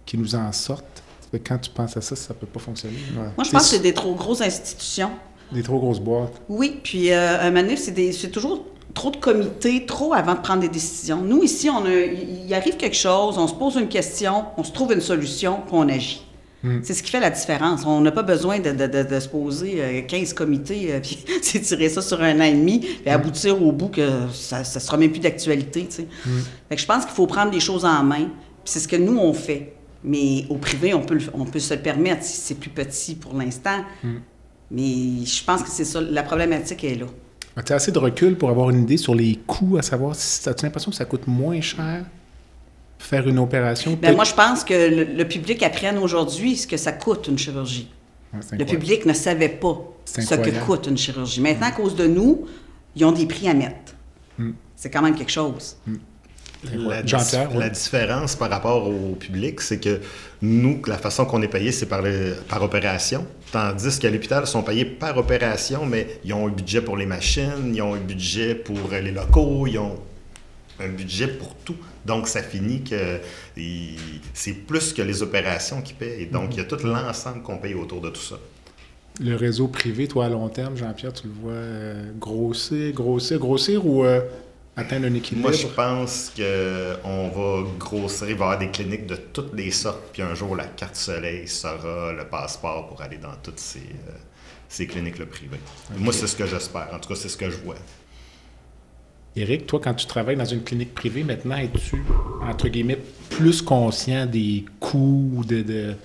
qui 0.07 0.17
nous 0.17 0.33
en 0.33 0.51
sorte 0.51 1.03
quand 1.37 1.59
tu 1.59 1.69
penses 1.69 1.95
à 1.95 2.01
ça, 2.01 2.15
ça 2.15 2.33
ne 2.33 2.39
peut 2.39 2.47
pas 2.47 2.59
fonctionner. 2.59 2.97
Moi, 3.13 3.43
je 3.43 3.51
pense 3.51 3.63
que 3.63 3.75
c'est 3.75 3.79
des 3.79 3.93
trop 3.93 4.15
grosses 4.15 4.41
institutions. 4.41 5.11
Des 5.51 5.63
trop 5.63 5.79
grosses 5.79 5.99
boîtes. 5.99 6.41
Oui, 6.47 6.79
puis 6.83 7.11
euh, 7.11 7.41
un 7.41 7.51
manif, 7.51 7.79
c'est 7.79 8.31
toujours 8.31 8.65
trop 8.93 9.11
de 9.11 9.17
comités, 9.17 9.85
trop 9.85 10.13
avant 10.13 10.33
de 10.33 10.39
prendre 10.39 10.61
des 10.61 10.69
décisions. 10.69 11.21
Nous, 11.21 11.43
ici, 11.43 11.69
on 11.69 11.83
il 11.85 12.53
arrive 12.53 12.77
quelque 12.77 12.95
chose, 12.95 13.37
on 13.37 13.47
se 13.47 13.53
pose 13.53 13.75
une 13.75 13.87
question, 13.87 14.45
on 14.57 14.63
se 14.63 14.71
trouve 14.71 14.93
une 14.93 15.01
solution, 15.01 15.61
puis 15.65 15.73
on 15.73 15.87
agit. 15.87 16.25
Hmm. 16.61 16.79
C'est 16.83 16.93
ce 16.93 17.01
qui 17.01 17.09
fait 17.09 17.21
la 17.21 17.29
différence. 17.29 17.85
On 17.85 18.01
n'a 18.01 18.11
pas 18.11 18.23
besoin 18.23 18.59
de, 18.59 18.71
de, 18.71 19.19
se 19.19 19.29
poser 19.29 20.05
15 20.07 20.31
euh, 20.31 20.35
comités, 20.35 20.93
euh, 20.93 20.99
puis 21.01 21.23
s'étirer 21.41 21.87
ça 21.87 22.01
sur 22.01 22.21
un 22.21 22.39
an 22.39 22.43
et 22.43 22.53
demi, 22.53 22.85
et 23.05 23.09
hmm. 23.09 23.13
aboutir 23.13 23.61
au 23.61 23.71
bout 23.71 23.89
que 23.89 24.27
ça 24.33 24.59
ne 24.59 24.63
sera 24.63 24.97
même 24.97 25.11
plus 25.11 25.21
d'actualité. 25.21 25.87
Hmm. 26.25 26.75
je 26.75 26.85
pense 26.85 27.05
qu'il 27.05 27.15
faut 27.15 27.27
prendre 27.27 27.51
les 27.51 27.59
choses 27.61 27.85
en 27.85 28.03
main, 28.03 28.25
puis 28.25 28.65
c'est 28.65 28.79
ce 28.79 28.87
que 28.87 28.97
nous, 28.97 29.17
on 29.17 29.33
fait. 29.33 29.73
Mais 30.03 30.45
au 30.49 30.55
privé, 30.55 30.93
on 30.93 31.01
peut, 31.01 31.19
on 31.33 31.45
peut 31.45 31.59
se 31.59 31.73
le 31.73 31.81
permettre 31.81 32.23
si 32.23 32.37
c'est 32.37 32.55
plus 32.55 32.69
petit 32.69 33.15
pour 33.15 33.33
l'instant. 33.33 33.83
Hmm. 34.03 34.19
Mais 34.71 35.25
je 35.25 35.43
pense 35.43 35.63
que 35.63 35.69
c'est 35.69 35.85
ça, 35.85 35.99
la 35.99 36.23
problématique 36.23 36.83
est 36.83 36.95
là. 36.95 37.07
Tu 37.65 37.73
as 37.73 37.75
assez 37.75 37.91
de 37.91 37.99
recul 37.99 38.37
pour 38.37 38.49
avoir 38.49 38.69
une 38.69 38.83
idée 38.83 38.97
sur 38.97 39.13
les 39.13 39.37
coûts, 39.47 39.77
à 39.77 39.81
savoir 39.81 40.15
si 40.15 40.41
tu 40.41 40.49
as 40.49 40.55
l'impression 40.63 40.91
que 40.91 40.97
ça 40.97 41.05
coûte 41.05 41.27
moins 41.27 41.59
cher 41.59 42.05
faire 42.99 43.27
une 43.27 43.39
opération? 43.39 43.97
Bien, 43.99 44.13
moi, 44.13 44.25
je 44.25 44.33
pense 44.33 44.63
que 44.63 45.15
le, 45.17 45.27
public 45.27 45.63
apprenne 45.63 45.97
aujourd'hui 45.97 46.57
ce 46.57 46.67
que 46.67 46.77
ça 46.77 46.91
coûte 46.91 47.27
une 47.27 47.37
chirurgie. 47.37 47.89
le 48.51 48.65
public 48.65 49.05
ne 49.05 49.13
savait 49.13 49.49
pas 49.49 49.77
ce 50.05 50.35
que 50.35 50.65
coûte 50.65 50.87
une 50.87 50.97
chirurgie. 50.97 51.41
Maintenant, 51.41 51.67
à 51.67 51.71
cause 51.71 51.95
de 51.95 52.05
nous, 52.05 52.45
ils 52.95 53.05
ont 53.05 53.11
des 53.11 53.25
prix 53.25 53.47
à 53.49 53.53
mettre. 53.53 53.93
Hmm. 54.37 54.51
C'est 54.75 54.89
quand 54.89 55.01
même 55.01 55.15
quelque 55.15 55.31
chose. 55.31 55.77
La, 56.63 57.01
la, 57.55 57.69
différence 57.69 58.35
par 58.35 58.49
rapport 58.49 58.85
au 58.85 59.15
public, 59.15 59.61
c'est 59.61 59.79
que 59.79 60.01
nous, 60.41 60.81
la 60.87 60.97
façon 60.97 61.25
qu'on 61.25 61.41
est 61.41 61.47
payé, 61.47 61.71
c'est 61.71 61.85
par, 61.85 62.03
par 62.49 62.61
opération. 62.61 63.25
Tandis 63.53 63.97
qu'à 63.97 64.09
l'hôpital, 64.09 64.43
ils 64.43 64.47
sont 64.47 64.61
payés 64.61 64.83
par 64.83 65.17
opération, 65.17 65.85
mais 65.85 66.19
ils 66.25 66.33
ont 66.33 66.47
un 66.47 66.51
budget 66.51 66.81
pour 66.81 66.97
les 66.97 67.05
machines, 67.05 67.73
ils 67.73 67.81
ont 67.81 67.93
un 67.93 67.99
budget 67.99 68.55
pour 68.55 68.89
les 68.91 69.11
locaux, 69.11 69.67
ils 69.67 69.79
ont. 69.79 69.99
un 70.81 70.89
budget 70.89 71.27
pour 71.27 71.55
tout. 71.63 71.77
Donc, 72.05 72.27
ça 72.27 72.43
finit 72.43 72.83
que 72.83 73.19
c'est 74.33 74.53
plus 74.53 74.91
que 74.91 75.01
les 75.01 75.21
opérations 75.23 75.81
qui 75.81 75.93
payent. 75.93 76.27
Donc, 76.27 76.55
il 76.55 76.57
y 76.57 76.61
a 76.61 76.65
tout 76.65 76.85
l'ensemble 76.85 77.41
qu'on 77.41 77.57
paye 77.57 77.73
autour 77.73 78.01
de 78.01 78.09
tout 78.09 78.21
ça. 78.21 78.35
Le 79.21 79.35
réseau 79.35 79.67
privé, 79.67 80.07
toi, 80.07 80.25
à 80.25 80.29
long 80.29 80.47
terme, 80.47 80.77
Jean-Pierre, 80.77 81.11
tu 81.11 81.27
le 81.27 81.33
vois 81.33 81.51
euh, 81.51 82.11
grossir, 82.17 82.93
grossir, 82.93 83.37
grossir 83.37 83.85
ou 83.85 84.05
euh, 84.05 84.21
atteindre 84.79 85.07
un 85.07 85.13
équilibre? 85.13 85.49
Moi, 85.49 85.57
je 85.57 85.67
pense 85.67 86.31
qu'on 86.35 87.29
va 87.29 87.69
grossir, 87.77 88.29
il 88.29 88.35
va 88.35 88.45
y 88.45 88.47
avoir 88.47 88.59
des 88.59 88.69
cliniques 88.69 89.05
de 89.05 89.15
toutes 89.15 89.53
les 89.53 89.71
sortes, 89.71 90.09
puis 90.13 90.21
un 90.21 90.35
jour, 90.35 90.55
la 90.55 90.65
carte 90.65 90.95
soleil 90.95 91.47
sera 91.47 92.13
le 92.13 92.25
passeport 92.25 92.87
pour 92.87 93.01
aller 93.01 93.17
dans 93.17 93.35
toutes 93.43 93.59
ces, 93.59 93.79
euh, 93.79 94.11
ces 94.67 94.87
cliniques-là 94.87 95.25
privées. 95.25 95.59
Moi, 95.97 96.13
c'est 96.13 96.27
ce 96.27 96.35
que 96.35 96.45
j'espère. 96.45 96.89
En 96.93 96.99
tout 96.99 97.09
cas, 97.09 97.15
c'est 97.15 97.29
ce 97.29 97.37
que 97.37 97.49
je 97.49 97.57
vois. 97.57 97.75
Éric, 99.35 99.67
toi, 99.67 99.79
quand 99.81 99.93
tu 99.93 100.05
travailles 100.05 100.35
dans 100.35 100.45
une 100.45 100.63
clinique 100.63 100.93
privée, 100.93 101.23
maintenant, 101.23 101.57
es-tu, 101.57 102.03
entre 102.41 102.67
guillemets, 102.67 102.99
plus 103.29 103.61
conscient 103.61 104.25
des 104.25 104.65
coûts, 104.79 105.43
de, 105.47 105.61
de, 105.61 105.95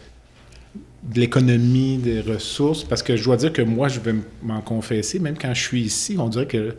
l'économie, 1.15 1.99
des 1.99 2.21
ressources? 2.21 2.85
Parce 2.85 3.03
que 3.03 3.17
je 3.17 3.25
dois 3.25 3.37
dire 3.37 3.53
que 3.53 3.63
moi, 3.63 3.89
je 3.89 4.01
vais 4.01 4.15
m'en 4.43 4.61
confesser, 4.61 5.19
même 5.19 5.37
quand 5.39 5.53
je 5.55 5.63
suis 5.63 5.83
ici, 5.83 6.17
on 6.19 6.29
dirait 6.29 6.47
que 6.47 6.75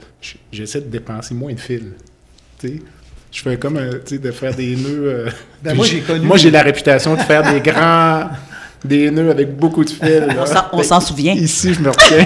j'essaie 0.52 0.82
de 0.82 0.90
dépenser 0.90 1.34
moins 1.34 1.54
de 1.54 1.60
fil. 1.60 1.92
sais, 2.60 2.82
Je 3.32 3.42
fais 3.42 3.58
comme, 3.58 3.80
sais, 4.06 4.18
de 4.18 4.32
faire 4.32 4.56
des 4.56 4.76
nœuds. 4.76 5.08
Euh, 5.08 5.30
ben 5.64 5.76
moi, 5.76 5.86
j'ai 5.86 6.00
connu... 6.02 6.26
Moi, 6.26 6.38
j'ai 6.38 6.52
la 6.52 6.64
réputation 6.64 7.16
de 7.16 7.22
faire 7.22 7.52
des 7.52 7.60
grands... 7.62 8.30
des 8.86 9.12
nœuds 9.12 9.32
avec 9.32 9.56
beaucoup 9.56 9.84
de 9.84 9.90
fils. 9.90 10.24
On 10.72 10.84
s'en 10.84 11.00
souvient. 11.00 11.34
Ici, 11.34 11.74
je 11.74 11.80
me 11.82 11.90
retiens. 11.90 12.26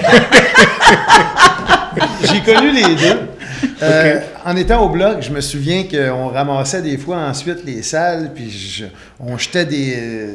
j'ai 2.24 2.40
connu 2.40 2.72
les 2.72 2.94
deux. 2.94 3.18
Euh, 3.82 4.20
en 4.44 4.56
étant 4.56 4.84
au 4.84 4.88
bloc, 4.90 5.22
je 5.22 5.30
me 5.30 5.40
souviens 5.40 5.84
qu'on 5.84 6.28
ramassait 6.28 6.82
des 6.82 6.98
fois 6.98 7.16
ensuite 7.16 7.64
les 7.64 7.82
salles, 7.82 8.32
puis 8.34 8.84
on 9.18 9.38
jetait 9.38 9.64
des, 9.64 10.34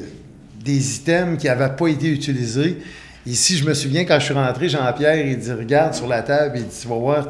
des 0.65 0.97
items 0.97 1.37
qui 1.39 1.47
n'avaient 1.47 1.75
pas 1.75 1.87
été 1.87 2.09
utilisés. 2.09 2.79
Ici, 3.25 3.57
je 3.57 3.65
me 3.65 3.73
souviens 3.73 4.05
quand 4.05 4.19
je 4.19 4.25
suis 4.25 4.33
rentré, 4.33 4.67
Jean-Pierre, 4.69 5.25
il 5.25 5.37
dit 5.37 5.51
Regarde 5.51 5.93
sur 5.93 6.07
la 6.07 6.21
table, 6.21 6.57
il 6.57 6.63
dit 6.63 6.77
Tu 6.81 6.87
vas 6.87 6.95
voir, 6.95 7.27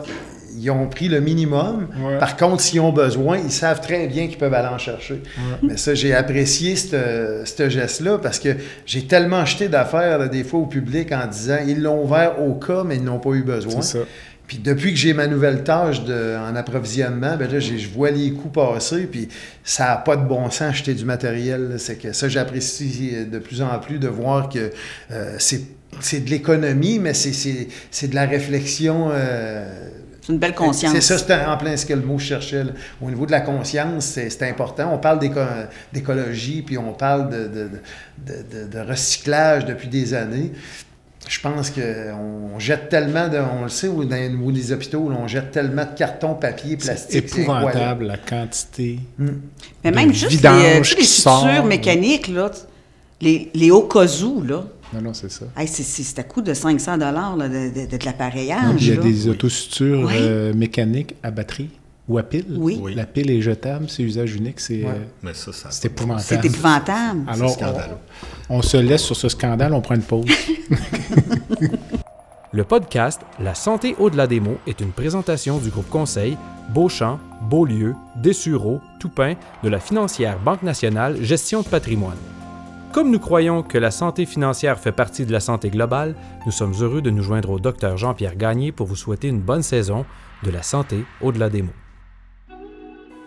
ils 0.58 0.72
ont 0.72 0.88
pris 0.88 1.08
le 1.10 1.20
minimum. 1.20 1.88
Par 2.20 2.36
contre, 2.38 2.62
s'ils 2.62 2.80
ont 2.80 2.92
besoin, 2.92 3.38
ils 3.38 3.52
savent 3.52 3.82
très 3.82 4.08
bien 4.08 4.28
qu'ils 4.28 4.38
peuvent 4.38 4.54
aller 4.54 4.68
en 4.74 4.78
chercher. 4.78 5.22
Mais 5.62 5.78
ça, 5.78 5.94
j'ai 5.94 6.14
apprécié 6.14 6.76
ce 6.76 7.70
geste-là 7.70 8.18
parce 8.18 8.40
que 8.40 8.50
j'ai 8.86 9.04
tellement 9.06 9.40
acheté 9.40 9.68
d'affaires 9.68 10.30
des 10.30 10.44
fois 10.44 10.60
au 10.62 10.66
public 10.66 11.12
en 11.12 11.28
disant 11.28 11.58
ils 11.68 11.82
l'ont 11.82 12.04
ouvert 12.04 12.42
au 12.42 12.56
cas, 12.56 12.84
mais 12.86 12.96
ils 12.96 13.04
n'ont 13.04 13.20
pas 13.20 13.32
eu 13.32 13.44
besoin. 13.44 13.82
Ça. 13.82 14.00
Puis 14.48 14.60
depuis 14.60 14.92
que 14.92 14.98
j'ai 14.98 15.14
ma 15.14 15.28
nouvelle 15.28 15.64
tâche 15.64 16.04
de, 16.04 16.38
en 16.38 16.56
approvisionnement, 16.56 17.36
ben 17.36 17.52
là, 17.52 17.60
je 17.60 17.88
vois 17.88 18.12
les 18.12 18.32
coûts 18.32 18.50
passer, 18.50 19.08
puis 19.08 19.28
ça 19.64 19.86
n'a 19.86 19.98
pas 19.98 20.16
de 20.16 20.24
bon 20.24 20.50
sens 20.50 20.70
acheter 20.70 20.94
du 20.94 21.06
matériel. 21.06 21.76
C'est 21.78 21.96
que 21.96 22.14
ça, 22.14 22.30
j'apprécie 22.30 23.26
de 23.26 23.40
plus 23.40 23.62
en 23.62 23.80
plus 23.80 23.98
de 23.98 24.08
voir 24.08 24.50
que 24.50 24.72
euh, 25.12 25.36
c'est 25.40 26.26
de 26.26 26.30
l'économie, 26.30 27.00
mais 27.00 27.14
c'est 27.14 28.08
de 28.08 28.16
la 28.16 28.26
réflexion. 28.26 29.10
Euh, 29.12 29.90
c'est 30.22 30.34
une 30.34 30.40
belle 30.40 30.56
conscience. 30.56 30.92
C'est 30.94 31.02
ça, 31.02 31.20
c'est 31.20 31.46
en 31.46 31.56
plein 31.56 31.78
ce 31.78 31.86
que 31.86 31.94
le 31.94 32.02
mot 32.02 32.18
je 32.18 32.26
cherchais. 32.26 32.64
Au 33.00 33.10
niveau 33.10 33.28
de 33.28 33.32
la 33.32 33.42
conscience, 33.42 34.06
c'est 34.06 34.44
important. 34.44 34.92
On 34.92 34.98
parle 34.98 35.20
d'écologie, 35.94 36.64
puis 36.64 36.80
on 36.80 36.94
parle 36.94 37.30
de, 37.30 37.70
de, 38.26 38.66
de, 38.66 38.80
recyclage 38.80 39.66
depuis 39.66 39.88
des 39.88 40.16
années 40.16 40.52
je 41.28 41.40
pense 41.40 41.72
qu'on 41.72 42.60
jette 42.60 42.90
tellement, 42.90 43.28
de, 43.28 43.38
on 43.38 43.64
le 43.64 43.70
sait, 43.70 43.88
dans 43.88 44.10
les 44.10 44.30
des 44.30 44.72
hôpitaux, 44.72 45.10
on 45.12 45.28
jette 45.28 45.52
tellement 45.52 45.86
de 45.86 45.98
carton, 45.98 46.36
papier, 46.36 46.78
plastique. 46.78 47.30
C'est 47.30 47.40
épouvantable 47.40 48.06
la 48.06 48.18
quantité. 48.18 49.00
Hmm. 49.18 49.30
Mais 49.84 49.92
même 49.92 50.14
juste 50.14 50.42
les, 50.42 50.48
euh, 50.48 50.80
les 50.80 51.04
sutures 51.04 51.66
mécaniques, 51.66 52.28
là, 52.28 52.52
les, 53.22 53.50
les 53.54 53.72
hauts 53.72 53.88
cas 53.88 54.06
là. 54.06 54.66
Non, 54.94 55.02
non, 55.02 55.14
c'est 55.14 55.32
ça. 55.32 55.46
c'est 55.66 56.20
à 56.20 56.24
coût 56.24 56.42
de 56.42 56.54
500 56.54 56.98
de, 56.98 57.04
de, 57.04 57.98
de, 57.98 58.06
l'appareillage. 58.06 58.82
Il 58.86 58.96
y 58.96 58.98
a 58.98 59.02
des 59.02 59.28
autosutures 59.28 60.10
euh, 60.12 60.54
mécaniques 60.54 61.16
à 61.24 61.32
batterie. 61.32 61.70
Ou 62.08 62.20
à 62.20 62.24
pile. 62.24 62.46
Oui. 62.56 62.94
La 62.94 63.06
pile 63.06 63.32
est 63.32 63.42
jetable, 63.42 63.90
c'est 63.90 64.04
usage 64.04 64.36
unique, 64.36 64.60
c'est 64.60 64.86
euh, 64.86 65.32
c'est 65.70 65.86
épouvantable. 65.86 66.24
C'est 66.24 66.46
épouvantable. 66.46 67.22
Alors, 67.28 67.58
on, 68.50 68.62
se 68.62 68.78
laisse 68.78 69.02
sur 69.02 69.16
ce 69.16 69.28
scandale, 69.28 69.74
on 69.74 69.82
prend 69.82 69.96
une 69.96 70.04
pause. 70.04 70.26
Le 72.52 72.64
podcast 72.64 73.20
La 73.40 73.56
santé 73.56 73.96
au-delà 74.00 74.28
des 74.28 74.40
mots 74.40 74.60
est 74.68 74.80
une 74.80 74.92
présentation 74.92 75.58
du 75.58 75.70
groupe 75.70 75.90
conseil 75.90 76.38
Beauchamp, 76.70 77.20
Beaulieu, 77.50 77.96
Dessureau, 78.16 78.80
Toupin 79.00 79.34
de 79.64 79.70
la 79.70 79.80
financière 79.80 80.40
Banque 80.40 80.64
nationale 80.64 81.22
Gestion 81.22 81.64
de 81.64 81.68
patrimoine. 81.68 82.18
Comme 82.94 83.12
nous 83.12 83.20
croyons 83.20 83.62
que 83.62 83.78
la 83.78 83.92
santé 83.92 84.26
financière 84.26 84.80
fait 84.80 84.94
partie 84.94 85.26
de 85.26 85.34
la 85.34 85.42
santé 85.42 85.70
globale, 85.70 86.16
nous 86.46 86.52
sommes 86.54 86.76
heureux 86.80 87.02
de 87.02 87.10
nous 87.10 87.24
joindre 87.24 87.50
au 87.50 87.60
docteur 87.60 87.98
Jean-Pierre 87.98 88.38
Gagné 88.38 88.72
pour 88.72 88.88
vous 88.88 88.96
souhaiter 88.96 89.28
une 89.28 89.42
bonne 89.42 89.64
saison 89.64 90.06
de 90.44 90.52
la 90.52 90.64
santé 90.64 91.04
au-delà 91.20 91.50
des 91.50 91.62
mots. 91.62 91.74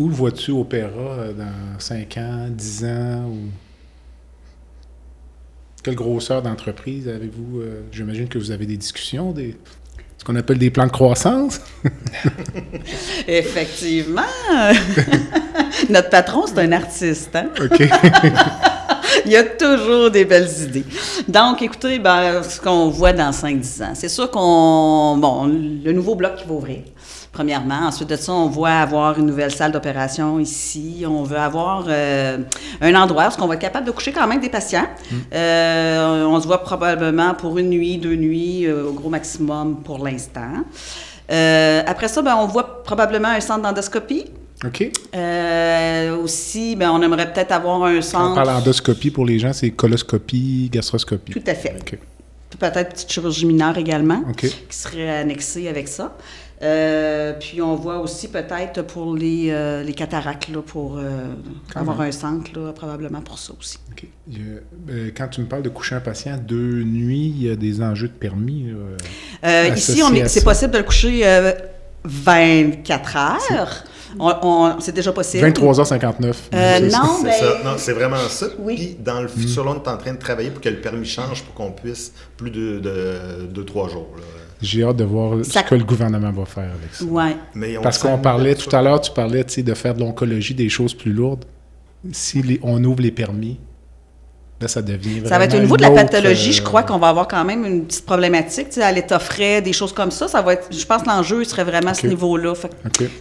Où 0.00 0.08
le 0.08 0.14
vois-tu 0.14 0.50
opéra 0.50 0.88
euh, 0.96 1.32
dans 1.34 1.78
5 1.78 2.16
ans, 2.16 2.46
10 2.48 2.84
ans? 2.86 3.24
Ou... 3.28 3.50
Quelle 5.82 5.94
grosseur 5.94 6.40
d'entreprise 6.40 7.06
avez-vous? 7.06 7.60
Euh, 7.60 7.82
j'imagine 7.92 8.26
que 8.26 8.38
vous 8.38 8.50
avez 8.50 8.64
des 8.64 8.78
discussions, 8.78 9.32
des, 9.32 9.58
ce 10.16 10.24
qu'on 10.24 10.36
appelle 10.36 10.56
des 10.56 10.70
plans 10.70 10.86
de 10.86 10.90
croissance? 10.90 11.60
Effectivement. 13.28 14.22
Notre 15.90 16.08
patron, 16.08 16.46
c'est 16.46 16.60
un 16.60 16.72
artiste. 16.72 17.36
Hein? 17.36 17.50
OK. 17.62 17.80
Il 19.26 19.32
y 19.32 19.36
a 19.36 19.44
toujours 19.44 20.10
des 20.10 20.24
belles 20.24 20.48
idées. 20.62 20.84
Donc, 21.28 21.60
écoutez, 21.60 21.98
ben, 21.98 22.42
ce 22.42 22.58
qu'on 22.58 22.88
voit 22.88 23.12
dans 23.12 23.32
5-10 23.32 23.84
ans, 23.84 23.92
c'est 23.92 24.08
sûr 24.08 24.30
qu'on. 24.30 25.18
Bon, 25.18 25.46
le 25.46 25.92
nouveau 25.92 26.14
bloc 26.14 26.36
qui 26.36 26.48
va 26.48 26.54
ouvrir 26.54 26.78
premièrement. 27.32 27.86
Ensuite 27.86 28.08
de 28.08 28.16
ça, 28.16 28.32
on 28.32 28.48
voit 28.48 28.70
avoir 28.70 29.18
une 29.18 29.26
nouvelle 29.26 29.50
salle 29.50 29.72
d'opération 29.72 30.38
ici. 30.40 31.04
On 31.06 31.22
veut 31.22 31.38
avoir 31.38 31.84
euh, 31.88 32.38
un 32.80 32.94
endroit 32.94 33.28
où 33.28 33.42
on 33.42 33.46
va 33.46 33.54
être 33.54 33.60
capable 33.60 33.86
de 33.86 33.92
coucher 33.92 34.12
quand 34.12 34.26
même 34.26 34.40
des 34.40 34.48
patients. 34.48 34.86
Mm. 35.10 35.16
Euh, 35.34 36.24
on 36.24 36.40
se 36.40 36.46
voit 36.46 36.62
probablement 36.62 37.34
pour 37.34 37.58
une 37.58 37.70
nuit, 37.70 37.98
deux 37.98 38.16
nuits, 38.16 38.66
euh, 38.66 38.88
au 38.88 38.92
gros 38.92 39.10
maximum 39.10 39.82
pour 39.82 40.04
l'instant. 40.04 40.64
après 41.28 42.08
ça, 42.08 42.22
ben, 42.22 42.36
on 42.36 42.46
voit 42.46 42.82
probablement 42.82 43.28
un 43.28 43.40
centre 43.40 43.62
d'endoscopie. 43.62 44.26
OK. 44.62 44.90
aussi, 46.22 46.76
ben, 46.76 46.90
on 46.90 47.00
aimerait 47.00 47.32
peut-être 47.32 47.52
avoir 47.52 47.84
un 47.84 48.02
centre. 48.02 48.24
Quand 48.24 48.32
on 48.32 48.44
parle 48.44 48.58
d'endoscopie 48.58 49.10
pour 49.10 49.24
les 49.24 49.38
gens, 49.38 49.52
c'est 49.52 49.70
coloscopie, 49.70 50.68
gastroscopie. 50.70 51.32
Tout 51.32 51.42
à 51.46 51.54
fait. 51.54 51.76
peut-être 52.58 52.90
petite 52.90 53.10
chirurgie 53.10 53.46
mineure 53.46 53.78
également, 53.78 54.22
qui 54.36 54.50
serait 54.68 55.08
annexée 55.08 55.68
avec 55.68 55.88
ça. 55.88 56.14
Euh, 56.62 57.32
puis 57.40 57.62
on 57.62 57.74
voit 57.74 57.98
aussi 58.00 58.28
peut-être 58.28 58.82
pour 58.82 59.14
les, 59.16 59.46
euh, 59.50 59.82
les 59.82 59.94
cataractes, 59.94 60.48
là, 60.48 60.60
pour 60.60 60.98
euh, 60.98 61.24
Quand 61.72 61.80
avoir 61.80 61.98
même. 62.00 62.08
un 62.08 62.12
centre, 62.12 62.50
là, 62.54 62.72
probablement 62.72 63.22
pour 63.22 63.38
ça 63.38 63.54
aussi. 63.58 63.78
Euh, 64.90 65.10
quand 65.16 65.28
tu 65.28 65.40
me 65.40 65.46
parles 65.46 65.62
de 65.62 65.70
coucher 65.70 65.94
un 65.94 66.00
patient 66.00 66.36
deux 66.36 66.82
nuits, 66.82 67.32
il 67.34 67.42
y 67.44 67.50
a 67.50 67.56
des 67.56 67.80
enjeux 67.82 68.08
de 68.08 68.12
permis. 68.12 68.64
là. 68.70 68.76
Euh, 69.44 69.74
ici, 69.74 70.02
c'est 70.26 70.44
possible 70.44 70.72
de 70.72 70.78
le 70.78 70.84
coucher 70.84 71.20
euh, 71.24 71.52
24 72.04 73.16
heures. 73.16 73.84
C'est 74.80 74.92
déjà 74.94 75.12
possible. 75.12 75.46
23h59. 75.46 76.26
Euh, 76.52 76.78
C'est 76.78 76.90
ça. 76.90 76.98
non, 76.98 77.08
C'est 77.22 77.24
ben, 77.64 77.74
c'est 77.78 77.92
vraiment 77.92 78.16
ça. 78.28 78.46
Oui. 78.58 78.74
Puis 78.76 78.96
dans 79.02 79.22
le 79.22 79.28
futur, 79.28 79.64
là, 79.64 79.72
on 79.76 79.82
est 79.82 79.88
en 79.88 79.96
train 79.96 80.12
de 80.12 80.18
travailler 80.18 80.50
pour 80.50 80.60
que 80.60 80.68
le 80.68 80.80
permis 80.80 81.06
change 81.06 81.42
pour 81.44 81.54
qu'on 81.54 81.70
puisse 81.72 82.12
plus 82.36 82.50
de 82.50 82.82
2-3 83.54 83.88
jours. 83.90 84.08
là. 84.16 84.22
J'ai 84.62 84.82
hâte 84.84 84.96
de 84.96 85.04
voir 85.04 85.44
Ça- 85.44 85.60
ce 85.62 85.68
que 85.70 85.74
le 85.74 85.84
gouvernement 85.84 86.30
va 86.32 86.44
faire 86.44 86.64
avec 86.64 86.92
ça. 86.94 87.04
ouais. 87.04 87.36
Mais 87.54 87.78
on 87.78 87.82
Parce 87.82 87.98
qu'on 87.98 88.18
parlait 88.18 88.54
tout 88.54 88.74
à 88.74 88.82
l'heure, 88.82 89.00
tu 89.00 89.10
parlais 89.12 89.44
de 89.44 89.74
faire 89.74 89.94
de 89.94 90.00
l'oncologie, 90.00 90.54
des 90.54 90.68
choses 90.68 90.94
plus 90.94 91.12
lourdes. 91.12 91.44
Si 92.12 92.42
les- 92.42 92.60
on 92.62 92.82
ouvre 92.84 93.00
les 93.02 93.10
permis, 93.10 93.58
là, 94.60 94.68
ça 94.68 94.82
devient 94.82 95.22
Ça 95.26 95.38
va 95.38 95.44
être 95.44 95.54
au 95.56 95.60
niveau 95.60 95.76
de 95.76 95.82
la 95.82 95.90
pathologie, 95.90 96.52
je 96.52 96.60
euh, 96.62 96.64
crois 96.64 96.82
qu'on 96.82 96.98
va 96.98 97.08
avoir 97.08 97.28
quand 97.28 97.44
même 97.44 97.64
une 97.64 97.84
petite 97.84 98.06
problématique, 98.06 98.68
tu 98.68 98.74
sais, 98.76 98.82
à 98.82 98.92
l'état 98.92 99.18
frais, 99.18 99.60
des 99.62 99.72
choses 99.72 99.92
comme 99.92 100.10
ça. 100.10 100.28
Ça 100.28 100.42
va 100.42 100.54
être, 100.54 100.68
je 100.70 100.84
pense 100.86 101.02
que 101.02 101.08
l'enjeu 101.08 101.44
serait 101.44 101.64
vraiment 101.64 101.90
à 101.90 101.94
ce 101.94 102.06
niveau-là. 102.06 102.54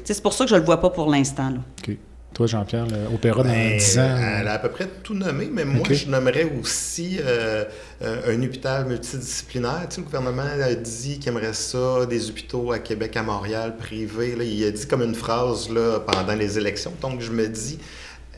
C'est 0.03 0.21
pour 0.21 0.33
ça 0.33 0.45
que 0.45 0.49
je 0.51 0.55
le 0.55 0.63
vois 0.63 0.79
pas 0.79 0.89
pour 0.89 1.09
l'instant. 1.09 1.49
là. 1.49 1.93
Toi, 2.39 2.47
Jean-Pierre, 2.47 2.85
l'opéra 3.11 3.43
dans 3.43 3.49
Ben, 3.49 3.77
10 3.77 3.99
ans? 3.99 4.15
Elle 4.17 4.47
a 4.47 4.53
à 4.53 4.59
peu 4.59 4.69
près 4.69 4.87
tout 5.03 5.13
nommé, 5.13 5.49
mais 5.51 5.65
moi, 5.65 5.85
je 5.89 6.05
nommerais 6.07 6.49
aussi 6.57 7.19
euh, 7.21 7.65
un 8.01 8.41
hôpital 8.41 8.85
multidisciplinaire. 8.85 9.87
Tu 9.89 9.95
sais, 9.95 9.99
le 9.99 10.05
gouvernement 10.05 10.43
a 10.43 10.73
dit 10.73 11.19
qu'il 11.19 11.27
aimerait 11.33 11.51
ça, 11.51 12.05
des 12.05 12.29
hôpitaux 12.29 12.71
à 12.71 12.79
Québec, 12.79 13.17
à 13.17 13.23
Montréal, 13.23 13.75
privés. 13.75 14.37
là. 14.37 14.45
il 14.45 14.63
a 14.63 14.71
dit 14.71 14.87
comme 14.87 15.01
une 15.01 15.15
phrase 15.15 15.69
là, 15.69 15.99
pendant 15.99 16.33
les 16.33 16.57
élections. 16.57 16.93
Donc, 17.01 17.19
je 17.19 17.31
me 17.31 17.45
dis, 17.45 17.77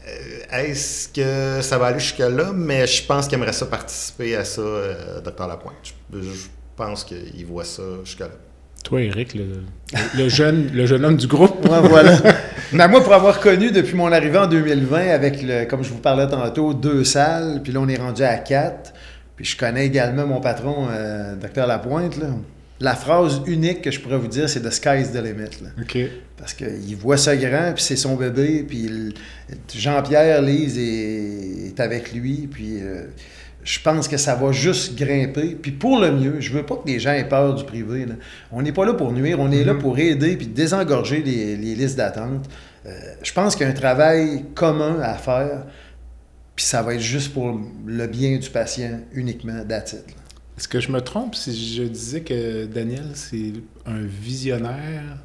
euh, 0.07 0.63
est-ce 0.63 1.07
que 1.07 1.61
ça 1.61 1.77
va 1.77 1.85
aller 1.85 1.99
jusque-là? 1.99 2.53
Mais 2.55 2.87
je 2.87 3.05
pense 3.05 3.27
qu'il 3.27 3.37
aimerait 3.37 3.53
ça 3.53 3.67
participer 3.67 4.35
à 4.35 4.45
ça, 4.45 4.61
euh, 4.61 5.21
Dr. 5.21 5.45
Lapointe. 5.45 5.75
Je, 6.11 6.21
je 6.21 6.47
pense 6.75 7.03
qu'il 7.03 7.45
voit 7.45 7.65
ça 7.65 7.83
jusque-là. 8.03 8.29
Toi, 8.83 9.01
Eric, 9.01 9.35
le, 9.35 9.63
le 10.17 10.29
jeune, 10.29 10.69
le 10.73 10.85
jeune 10.85 11.05
homme 11.05 11.17
du 11.17 11.27
groupe. 11.27 11.65
Ouais, 11.69 11.81
voilà. 11.81 12.17
Mais 12.73 12.87
moi, 12.87 13.03
pour 13.03 13.13
avoir 13.13 13.39
connu 13.39 13.71
depuis 13.71 13.95
mon 13.95 14.11
arrivée 14.11 14.37
en 14.37 14.47
2020, 14.47 15.09
avec, 15.09 15.41
le, 15.41 15.65
comme 15.65 15.83
je 15.83 15.89
vous 15.89 15.99
parlais 15.99 16.27
tantôt, 16.27 16.73
deux 16.73 17.03
salles, 17.03 17.61
puis 17.63 17.73
là, 17.73 17.79
on 17.81 17.87
est 17.87 17.99
rendu 17.99 18.23
à 18.23 18.37
quatre. 18.37 18.93
Puis 19.35 19.45
je 19.45 19.57
connais 19.57 19.85
également 19.85 20.25
mon 20.25 20.39
patron, 20.39 20.87
euh, 20.89 21.35
Dr. 21.35 21.67
Lapointe. 21.67 22.17
Là. 22.17 22.27
La 22.79 22.95
phrase 22.95 23.41
unique 23.45 23.81
que 23.81 23.91
je 23.91 23.99
pourrais 23.99 24.17
vous 24.17 24.27
dire, 24.27 24.49
c'est 24.49 24.61
«The 24.61 24.71
sky's 24.71 25.11
the 25.11 25.17
limit». 25.17 25.61
là. 25.61 25.69
OK. 25.81 25.97
Parce 26.37 26.53
qu'il 26.53 26.95
voit 26.95 27.17
ça 27.17 27.35
grand, 27.35 27.73
puis 27.73 27.83
c'est 27.83 27.95
son 27.95 28.15
bébé, 28.15 28.65
puis 28.67 29.13
Jean-Pierre 29.75 30.41
Lise 30.41 30.77
est, 30.79 31.67
est 31.67 31.79
avec 31.79 32.13
lui, 32.13 32.47
puis 32.51 32.79
euh, 32.81 33.03
je 33.63 33.79
pense 33.79 34.07
que 34.07 34.17
ça 34.17 34.35
va 34.35 34.51
juste 34.51 34.95
grimper. 34.95 35.57
Puis 35.61 35.71
pour 35.71 35.99
le 35.99 36.11
mieux, 36.11 36.39
je 36.39 36.51
veux 36.51 36.65
pas 36.65 36.75
que 36.75 36.87
les 36.87 36.99
gens 36.99 37.11
aient 37.11 37.27
peur 37.27 37.55
du 37.55 37.63
privé. 37.63 38.05
là. 38.05 38.15
On 38.51 38.61
n'est 38.61 38.71
pas 38.71 38.85
là 38.85 38.93
pour 38.93 39.11
nuire, 39.11 39.39
on 39.39 39.51
est 39.51 39.63
là 39.63 39.75
pour 39.75 39.99
aider 39.99 40.35
puis 40.35 40.47
désengorger 40.47 41.21
les, 41.21 41.57
les 41.57 41.75
listes 41.75 41.97
d'attente. 41.97 42.49
Euh, 42.85 42.89
je 43.21 43.31
pense 43.33 43.55
qu'il 43.55 43.65
y 43.65 43.69
a 43.69 43.71
un 43.71 43.75
travail 43.75 44.45
commun 44.55 44.99
à 45.01 45.13
faire, 45.15 45.65
puis 46.55 46.65
ça 46.65 46.81
va 46.81 46.95
être 46.95 47.01
juste 47.01 47.33
pour 47.33 47.59
le 47.85 48.07
bien 48.07 48.37
du 48.37 48.49
patient 48.49 48.99
uniquement, 49.13 49.63
là. 49.67 49.83
Est-ce 50.57 50.67
que 50.67 50.79
je 50.79 50.91
me 50.91 51.01
trompe 51.01 51.33
si 51.33 51.75
je 51.75 51.83
disais 51.83 52.21
que 52.21 52.65
Daniel, 52.65 53.11
c'est 53.15 53.53
un 53.85 54.01
visionnaire? 54.01 55.17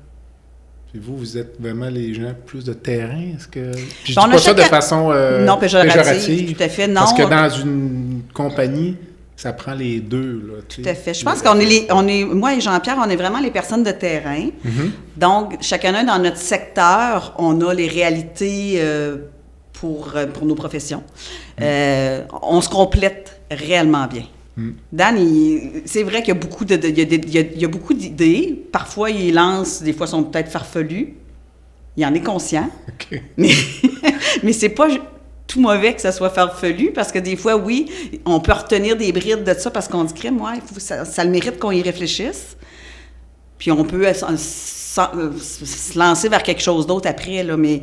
Puis 0.96 1.04
vous, 1.04 1.18
vous 1.18 1.36
êtes 1.36 1.60
vraiment 1.60 1.90
les 1.90 2.14
gens 2.14 2.32
plus 2.46 2.64
de 2.64 2.72
terrain? 2.72 3.20
Est-ce 3.36 3.46
que... 3.46 3.70
Puis 4.02 4.12
je 4.12 4.14
Ben, 4.14 4.22
on 4.22 4.26
dis 4.28 4.32
pas 4.32 4.38
ça 4.38 4.54
de 4.54 4.62
façon 4.62 5.10
euh, 5.10 5.44
non, 5.44 5.58
péjorative, 5.58 6.56
tout 6.56 6.62
à 6.62 6.68
fait. 6.70 6.88
Non, 6.88 6.94
Parce 6.94 7.12
que 7.12 7.22
dans 7.28 7.50
une 7.50 8.22
compagnie, 8.32 8.96
ça 9.36 9.52
prend 9.52 9.74
les 9.74 10.00
deux. 10.00 10.42
Là, 10.46 10.62
tu 10.66 10.80
Tout 10.80 10.88
à 10.88 10.94
fait. 10.94 11.12
Je 11.12 11.22
pense 11.22 11.42
qu'on 11.42 11.60
est, 11.60 11.66
les, 11.66 11.86
on 11.90 12.08
est, 12.08 12.24
moi 12.24 12.54
et 12.54 12.62
Jean-Pierre, 12.62 12.96
on 12.98 13.10
est 13.10 13.16
vraiment 13.16 13.40
les 13.40 13.50
personnes 13.50 13.82
de 13.82 13.90
terrain. 13.90 14.48
Mhm. 14.64 14.92
Donc, 15.18 15.58
chacun 15.60 16.02
dans 16.02 16.18
notre 16.18 16.38
secteur, 16.38 17.34
on 17.36 17.60
a 17.60 17.74
les 17.74 17.88
réalités 17.88 18.76
euh, 18.78 19.16
pour, 19.74 20.12
euh, 20.16 20.26
pour 20.26 20.46
nos 20.46 20.54
professions. 20.54 21.02
Euh, 21.60 22.22
on 22.42 22.62
se 22.62 22.70
complète 22.70 23.42
réellement 23.50 24.06
bien. 24.06 24.24
Mm. 24.56 24.70
Dan, 24.92 25.16
c'est 25.84 26.02
vrai 26.02 26.20
qu'il 26.22 26.28
y 26.28 26.36
a 26.36 26.40
beaucoup 26.40 26.64
de, 26.64 26.76
de- 26.76 26.88
il 26.88 26.98
y 26.98 27.02
a 27.02 27.04
des- 27.04 27.16
il 27.16 27.30
y 27.34 27.38
a- 27.38 27.42
il 27.42 27.60
y 27.60 27.64
a 27.64 27.68
beaucoup 27.68 27.94
d'idées. 27.94 28.64
Parfois, 28.72 29.10
il 29.10 29.34
lance, 29.34 29.82
des 29.82 29.92
fois, 29.92 30.06
sont 30.06 30.24
peut-être 30.24 30.50
farfelus. 30.50 31.14
Il 31.96 32.04
en 32.06 32.14
est 32.14 32.22
conscient. 32.22 32.68
OK. 32.88 33.20
Mais, 33.36 33.50
mais 34.42 34.52
c'est 34.52 34.70
pas 34.70 34.88
tout 35.46 35.60
mauvais 35.60 35.94
que 35.94 36.00
ça 36.00 36.10
soit 36.12 36.30
farfelu, 36.30 36.90
parce 36.92 37.12
que 37.12 37.18
des 37.20 37.36
fois, 37.36 37.56
oui, 37.56 37.86
on 38.24 38.40
peut 38.40 38.52
retenir 38.52 38.96
des 38.96 39.12
brides 39.12 39.44
de 39.44 39.54
ça 39.54 39.70
parce 39.70 39.86
qu'on 39.88 40.04
dit, 40.04 40.12
crème, 40.14 40.40
ouais, 40.40 40.54
faut- 40.72 40.80
ça, 40.80 41.04
ça 41.04 41.22
le 41.24 41.30
mérite 41.30 41.58
qu'on 41.58 41.70
y 41.70 41.82
réfléchisse. 41.82 42.56
Puis 43.58 43.70
on 43.70 43.84
peut 43.84 44.06
euh, 44.06 44.12
euh, 44.12 45.32
se 45.38 45.98
lancer 45.98 46.28
vers 46.28 46.42
quelque 46.42 46.62
chose 46.62 46.86
d'autre 46.86 47.08
après, 47.08 47.42
là, 47.42 47.56
mais 47.56 47.82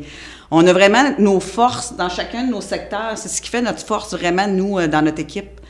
on 0.50 0.66
a 0.66 0.72
vraiment 0.72 1.14
nos 1.18 1.40
forces 1.40 1.96
dans 1.96 2.08
chacun 2.08 2.44
de 2.46 2.50
nos 2.50 2.60
secteurs. 2.60 3.16
C'est 3.16 3.28
ce 3.28 3.40
qui 3.40 3.48
fait 3.48 3.62
notre 3.62 3.84
force 3.84 4.12
vraiment, 4.14 4.46
nous, 4.46 4.78
euh, 4.78 4.86
dans 4.86 5.02
notre 5.02 5.20
équipe. 5.20 5.60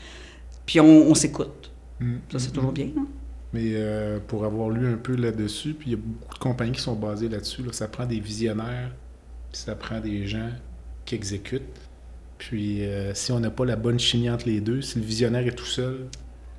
Puis 0.65 0.79
on, 0.79 0.85
on 1.09 1.15
s'écoute. 1.15 1.71
Mm. 1.99 2.15
Ça, 2.31 2.39
c'est 2.39 2.51
toujours 2.51 2.71
bien. 2.71 2.87
hein? 2.97 3.05
Mais 3.53 3.71
euh, 3.75 4.19
pour 4.27 4.43
avoir 4.43 4.69
lu 4.69 4.85
un 4.87 4.97
peu 4.97 5.15
là-dessus, 5.15 5.73
puis 5.73 5.91
il 5.91 5.93
y 5.93 5.95
a 5.95 5.99
beaucoup 6.03 6.33
de 6.33 6.39
compagnies 6.39 6.73
qui 6.73 6.81
sont 6.81 6.95
basées 6.95 7.29
là-dessus, 7.29 7.61
là, 7.63 7.71
ça 7.71 7.87
prend 7.87 8.05
des 8.05 8.19
visionnaires, 8.19 8.91
puis 9.51 9.61
ça 9.61 9.75
prend 9.75 9.99
des 10.01 10.27
gens 10.27 10.49
qui 11.05 11.15
exécutent. 11.15 11.61
Puis 12.37 12.83
euh, 12.83 13.13
si 13.13 13.31
on 13.31 13.39
n'a 13.39 13.49
pas 13.49 13.63
la 13.63 13.77
bonne 13.77 13.97
chimie 13.99 14.29
entre 14.29 14.47
les 14.47 14.59
deux, 14.59 14.81
si 14.81 14.99
le 14.99 15.05
visionnaire 15.05 15.47
est 15.47 15.55
tout 15.55 15.63
seul, 15.65 16.07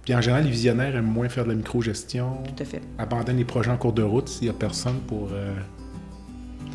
puis 0.05 0.15
en 0.15 0.21
général, 0.23 0.45
les 0.45 0.51
visionnaires 0.51 0.95
aiment 0.97 1.05
moins 1.05 1.29
faire 1.29 1.45
de 1.45 1.51
la 1.51 1.57
microgestion, 1.57 2.39
Tout 2.45 2.63
à 2.63 2.65
fait. 2.65 2.81
abandonnent 2.97 3.37
les 3.39 3.45
projets 3.45 3.71
en 3.73 3.77
cours 3.77 3.93
de 3.93 4.03
route 4.05 4.29
s'il 4.29 4.45
n'y 4.45 4.51
a 4.51 4.55
personne 4.55 5.01
pour 5.07 5.31
euh, 5.33 5.55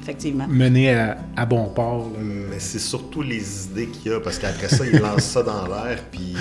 Effectivement. 0.01 0.47
mener 0.49 0.93
à, 0.95 1.17
à 1.37 1.45
bon 1.45 1.65
port. 1.67 2.09
là. 2.13 2.19
Mais 2.49 2.59
c'est 2.59 2.79
surtout 2.79 3.21
les 3.21 3.65
idées 3.65 3.87
qu'il 3.87 4.11
y 4.11 4.15
a, 4.15 4.19
parce 4.19 4.39
qu'après 4.39 4.67
ça, 4.67 4.83
il 4.91 4.99
lance 4.99 5.21
ça 5.23 5.43
dans 5.43 5.67
l'air, 5.67 5.99
puis 6.11 6.35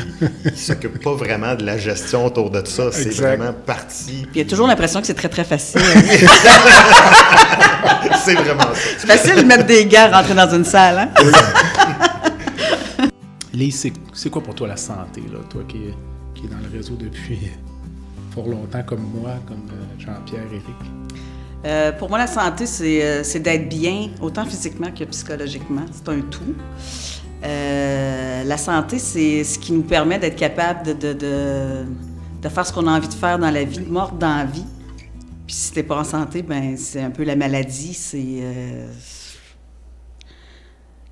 il 0.45 0.57
s'occupe 0.57 1.03
pas 1.03 1.13
vraiment 1.15 1.55
de 1.55 1.65
la 1.65 1.77
gestion 1.79 2.25
autour 2.27 2.51
de 2.51 2.67
ça. 2.67 2.91
C'est 2.91 3.11
vraiment 3.11 3.53
parti. 3.53 4.23
Puis 4.23 4.31
il 4.37 4.39
y 4.39 4.41
a 4.41 4.45
toujours 4.49 4.67
l'impression 4.67 5.01
que 5.01 5.07
c'est 5.07 5.15
très, 5.15 5.29
très 5.29 5.45
facile. 5.45 5.81
C'est 8.25 8.35
vraiment 8.35 8.75
ça. 8.75 8.91
c'est 8.99 9.07
facile 9.07 9.37
de 9.37 9.43
mettre 9.43 9.65
des 9.67 9.87
gars 9.87 10.11
rentrer 10.15 10.35
dans 10.35 10.55
une 10.55 10.65
salle. 10.65 10.99
Hein? 10.99 11.09
Lise, 13.53 13.81
c'est- 13.81 13.93
c'est 14.13 14.31
quoi 14.31 14.43
pour 14.43 14.55
toi 14.55 14.69
la 14.69 14.77
santé, 14.77 15.23
là? 15.33 15.39
toi 15.49 15.63
qui 15.67 15.79
est, 15.79 15.95
qui 16.35 16.45
est 16.45 16.49
dans 16.49 16.59
le 16.59 16.69
réseau 16.77 16.95
depuis 16.97 17.51
fort 18.35 18.47
longtemps 18.49 18.83
comme 18.85 19.01
moi, 19.15 19.33
comme 19.47 19.67
euh, 19.71 19.99
Jean-Pierre, 19.99 20.45
Eric? 20.51 20.65
Euh, 21.65 21.93
pour 21.93 22.09
moi, 22.09 22.19
la 22.19 22.27
santé, 22.27 22.67
c'est 22.67 23.03
euh, 23.03 23.23
c'est 23.23 23.41
d'être 23.41 23.69
bien, 23.69 24.11
autant 24.21 24.45
physiquement 24.47 24.91
que 24.91 25.05
psychologiquement. 25.05 25.85
C'est 25.93 26.09
un 26.09 26.21
tout. 26.21 26.55
Euh, 27.45 28.45
la 28.45 28.57
santé, 28.57 28.99
c'est 28.99 29.45
ce 29.45 29.59
qui 29.59 29.73
nous 29.73 29.83
permet 29.83 30.19
d'être 30.19 30.37
capable 30.37 30.87
de, 30.87 30.93
de, 30.93 31.13
de, 31.13 31.85
de 32.43 32.49
faire 32.49 32.67
ce 32.67 32.73
qu'on 32.73 32.87
a 32.87 32.93
envie 32.93 33.09
de 33.09 33.15
faire 33.15 33.39
dans 33.39 33.51
la 33.51 33.65
vie, 33.65 33.81
mordre 33.81 34.17
dans 34.19 34.37
la 34.37 34.45
vie. 34.45 34.65
Puis 35.47 35.55
si 35.55 35.73
t'es 35.73 35.83
pas 35.83 35.99
en 35.99 36.05
santé, 36.05 36.43
ben 36.43 36.77
c'est 36.77 37.03
un 37.03 37.11
peu 37.11 37.25
la 37.25 37.37
maladie. 37.37 37.93
C'est 37.93 38.43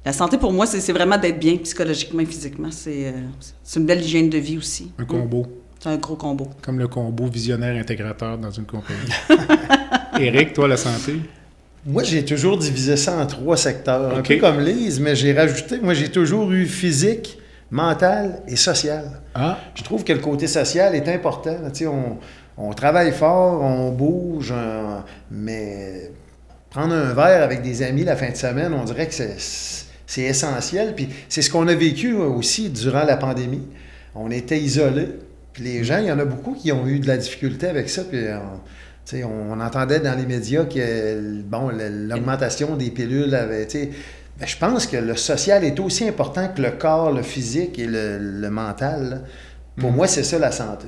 la 0.04 0.12
santé 0.12 0.38
pour 0.38 0.52
moi, 0.52 0.64
c'est 0.64 0.92
vraiment 0.92 1.18
d'être 1.18 1.38
bien 1.38 1.56
psychologiquement 1.58 2.20
et 2.20 2.26
physiquement. 2.26 2.70
C'est 2.70 3.12
c'est 3.62 3.80
une 3.80 3.86
belle 3.86 4.00
hygiène 4.00 4.30
de 4.30 4.38
vie 4.38 4.56
aussi. 4.56 4.92
Un 4.98 5.04
combo. 5.04 5.46
C'est 5.80 5.90
un 5.90 5.96
gros 5.96 6.16
combo. 6.16 6.48
Comme 6.62 6.78
le 6.78 6.88
combo 6.88 7.26
visionnaire 7.26 7.76
intégrateur 7.76 8.38
dans 8.38 8.50
une 8.50 8.66
compagnie. 8.66 9.12
Eric, 10.20 10.52
toi, 10.52 10.68
la 10.68 10.76
santé? 10.76 11.14
Moi, 11.86 12.02
j'ai 12.02 12.24
toujours 12.24 12.58
divisé 12.58 12.96
ça 12.96 13.16
en 13.16 13.26
trois 13.26 13.56
secteurs, 13.56 14.16
un 14.16 14.22
peu 14.22 14.36
comme 14.36 14.60
Lise, 14.60 15.00
mais 15.00 15.14
j'ai 15.16 15.32
rajouté, 15.32 15.78
moi, 15.80 15.94
j'ai 15.94 16.10
toujours 16.10 16.50
eu 16.52 16.66
physique, 16.66 17.38
mental 17.70 18.42
et 18.48 18.56
social. 18.56 19.20
Ah, 19.34 19.58
Je 19.74 19.82
trouve 19.82 20.04
que 20.04 20.12
le 20.12 20.18
côté 20.18 20.46
social 20.46 20.94
est 20.94 21.08
important. 21.08 21.56
Tu 21.72 21.80
sais, 21.80 21.86
on, 21.86 22.18
on 22.58 22.72
travaille 22.72 23.12
fort, 23.12 23.62
on 23.62 23.90
bouge, 23.92 24.52
euh, 24.54 24.98
mais 25.30 26.10
prendre 26.70 26.94
un 26.94 27.14
verre 27.14 27.42
avec 27.42 27.62
des 27.62 27.82
amis 27.82 28.04
la 28.04 28.16
fin 28.16 28.30
de 28.30 28.36
semaine, 28.36 28.74
on 28.74 28.84
dirait 28.84 29.06
que 29.06 29.14
c'est, 29.14 30.22
essentiel. 30.22 30.94
Puis 30.94 31.08
c'est 31.28 31.42
ce 31.42 31.50
qu'on 31.50 31.68
a 31.68 31.74
vécu 31.74 32.14
euh, 32.14 32.24
aussi 32.24 32.68
durant 32.70 33.04
la 33.04 33.16
pandémie. 33.16 33.62
On 34.14 34.30
était 34.30 34.58
isolés. 34.58 35.08
Puis 35.52 35.62
les 35.62 35.84
gens, 35.84 35.98
il 35.98 36.06
y 36.06 36.12
en 36.12 36.18
a 36.18 36.24
beaucoup 36.24 36.54
qui 36.54 36.72
ont 36.72 36.86
eu 36.86 36.98
de 36.98 37.06
la 37.06 37.16
difficulté 37.16 37.68
avec 37.68 37.88
ça. 37.88 38.02
Puis 38.02 38.18
on, 38.18 38.60
on 39.24 39.58
entendait 39.60 40.00
dans 40.00 40.16
les 40.18 40.26
médias 40.26 40.64
que 40.64 41.40
bon, 41.42 41.70
l'augmentation 41.70 42.76
des 42.76 42.90
pilules 42.90 43.34
avait. 43.34 43.66
tu 43.66 43.78
sais, 43.78 43.90
ben, 44.38 44.46
je 44.46 44.56
pense 44.56 44.86
que 44.86 44.96
le 44.96 45.16
social 45.16 45.64
est 45.64 45.78
aussi 45.80 46.06
important 46.08 46.48
que 46.48 46.62
le 46.62 46.70
corps, 46.72 47.12
le 47.12 47.22
physique 47.22 47.78
et 47.78 47.86
le, 47.86 48.18
le 48.18 48.50
mental. 48.50 49.10
là. 49.10 49.18
Pour 49.80 49.90
Mhm. 49.90 49.96
moi, 49.96 50.06
c'est 50.08 50.22
ça 50.24 50.38
la 50.38 50.50
santé. 50.52 50.86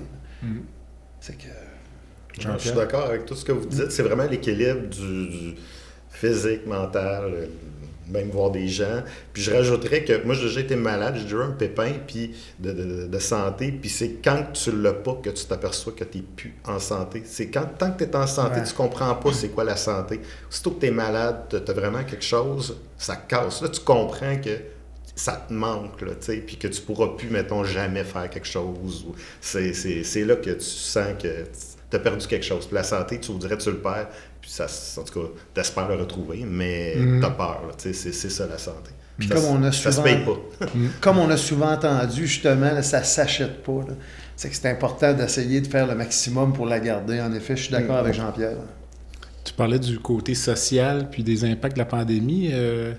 C'est 1.21 1.37
que... 1.37 1.45
Je 2.39 2.59
suis 2.59 2.73
d'accord 2.73 3.07
avec 3.07 3.27
tout 3.27 3.35
ce 3.35 3.45
que 3.45 3.53
vous 3.53 3.67
dites. 3.67 3.91
C'est 3.91 4.03
vraiment 4.03 4.25
l'équilibre 4.25 4.89
du, 4.89 5.29
du 5.29 5.55
physique, 6.11 6.67
mental, 6.67 7.25
euh, 7.25 7.47
même 8.11 8.31
voir 8.31 8.51
des 8.51 8.69
gens. 8.69 9.03
Puis 9.33 9.43
je 9.43 9.51
rajouterais 9.53 10.05
que 10.05 10.25
moi, 10.25 10.35
j'ai 10.35 10.47
déjà 10.49 10.61
été 10.61 10.77
malade, 10.77 11.15
j'ai 11.17 11.25
déjà 11.25 11.39
un 11.39 11.51
pépin 11.53 11.93
puis 12.07 12.35
de, 12.59 12.73
de- 12.73 13.07
de 13.07 13.19
santé. 13.19 13.73
Puis 13.73 13.89
c'est 13.91 14.17
quand 14.23 14.53
tu 14.53 14.73
l'as 14.73 14.93
pas 14.93 15.19
que 15.23 15.31
tu 15.31 15.45
t'aperçois 15.45 15.93
que 15.93 16.05
tu 16.05 16.19
n'es 16.19 16.25
plus 16.37 16.55
en 16.67 16.79
santé. 16.79 17.23
C'est 17.25 17.49
quand, 17.49 17.67
tant 17.79 17.91
que 17.93 18.05
tu 18.05 18.11
es 18.11 18.17
en 18.17 18.27
santé, 18.27 18.61
Ouais. 18.61 18.67
tu 18.67 18.75
comprends 18.75 19.15
pas 19.15 19.33
c'est 19.33 19.49
quoi 19.49 19.65
la 19.65 19.77
santé. 19.77 20.21
Aussitôt 20.49 20.73
que 20.73 20.81
tu 20.81 20.87
es 20.87 20.91
malade, 20.91 21.47
tu 21.49 21.57
as 21.71 21.75
vraiment 21.75 22.05
quelque 22.05 22.25
chose, 22.25 22.77
ça 22.99 23.17
casse. 23.17 23.63
Là, 23.63 23.69
tu 23.69 23.81
comprends 23.81 24.37
que 24.37 24.51
ça 25.15 25.45
te 25.47 25.53
manque, 25.53 26.01
là, 26.01 26.13
tu 26.19 26.27
sais, 26.27 26.37
puis 26.39 26.57
que 26.57 26.69
tu 26.69 26.81
pourras 26.81 27.09
plus, 27.09 27.29
mettons, 27.29 27.63
jamais 27.65 28.05
faire 28.05 28.31
quelque 28.31 28.47
chose. 28.49 29.05
C'est 29.41 30.25
là 30.25 30.37
que 30.37 30.51
tu 30.51 30.61
sens 30.65 31.09
que 31.21 31.45
tu 31.91 31.97
as 31.97 31.99
perdu 31.99 32.27
quelque 32.27 32.45
chose. 32.47 32.67
Puis 32.67 32.75
la 32.75 32.85
santé, 32.85 33.19
tu 33.21 33.33
dirais 33.33 33.59
tu 33.59 33.71
le 33.71 33.79
perds, 33.79 34.09
puis 34.41 34.51
ça, 34.51 34.67
en 34.99 35.03
tout 35.05 35.21
cas, 35.21 35.27
tu 35.55 35.61
espères 35.61 35.89
le 35.89 35.97
retrouver, 35.97 36.45
mais 36.47 36.95
Mhm. 36.97 37.21
tu 37.21 37.27
as 37.27 37.31
peur, 37.31 37.63
là, 37.67 37.75
tu 37.77 37.85
sais, 37.89 37.93
c'est 37.93 38.13
c'est 38.13 38.31
ça 38.31 38.47
la 38.47 38.59
santé. 38.59 38.91
Puis 39.19 39.29
ça, 39.29 39.35
comme 39.35 39.45
on 39.45 39.63
a 39.65 39.71
ça 39.73 39.91
se 39.91 39.99
souvent- 39.99 40.03
paye 40.03 40.25
pas. 40.25 40.67
Comme 41.01 41.19
on 41.19 41.29
a 41.29 41.37
souvent 41.37 41.73
entendu, 41.73 42.27
justement, 42.27 42.73
là, 42.73 42.83
ça 42.83 43.01
ne 43.01 43.05
s'achète 43.05 43.63
pas. 43.63 43.85
là. 43.89 43.95
C'est 44.35 44.49
que 44.49 44.57
c'est 44.57 44.71
important 44.71 45.13
d'essayer 45.13 45.61
de 45.61 45.67
faire 45.67 45.87
le 45.87 45.95
maximum 45.95 46.55
pour 46.55 46.65
la 46.65 46.81
garder. 46.81 47.21
En 47.21 47.31
effet, 47.35 47.55
je 47.57 47.65
suis 47.65 47.73
d'accord 47.73 47.97
avec 47.99 48.15
Jean-Pierre. 48.15 48.57
Tu 49.45 49.53
parlais 49.53 49.79
du 49.79 49.99
côté 49.99 50.35
social 50.35 51.09
puis 51.11 51.23
des 51.23 51.45
impacts 51.45 51.75
de 51.75 51.81
la 51.81 51.85
pandémie. 51.87 52.49
euh, 52.53 52.95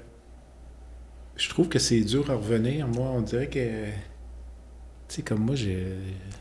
je 1.37 1.49
trouve 1.49 1.67
que 1.69 1.79
c'est 1.79 2.01
dur 2.01 2.29
à 2.29 2.35
revenir. 2.35 2.87
Moi, 2.87 3.07
on 3.15 3.21
dirait 3.21 3.47
que. 3.47 3.85
Tu 5.11 5.17
sais, 5.17 5.21
comme 5.23 5.39
moi, 5.39 5.55
j'ai. 5.55 5.77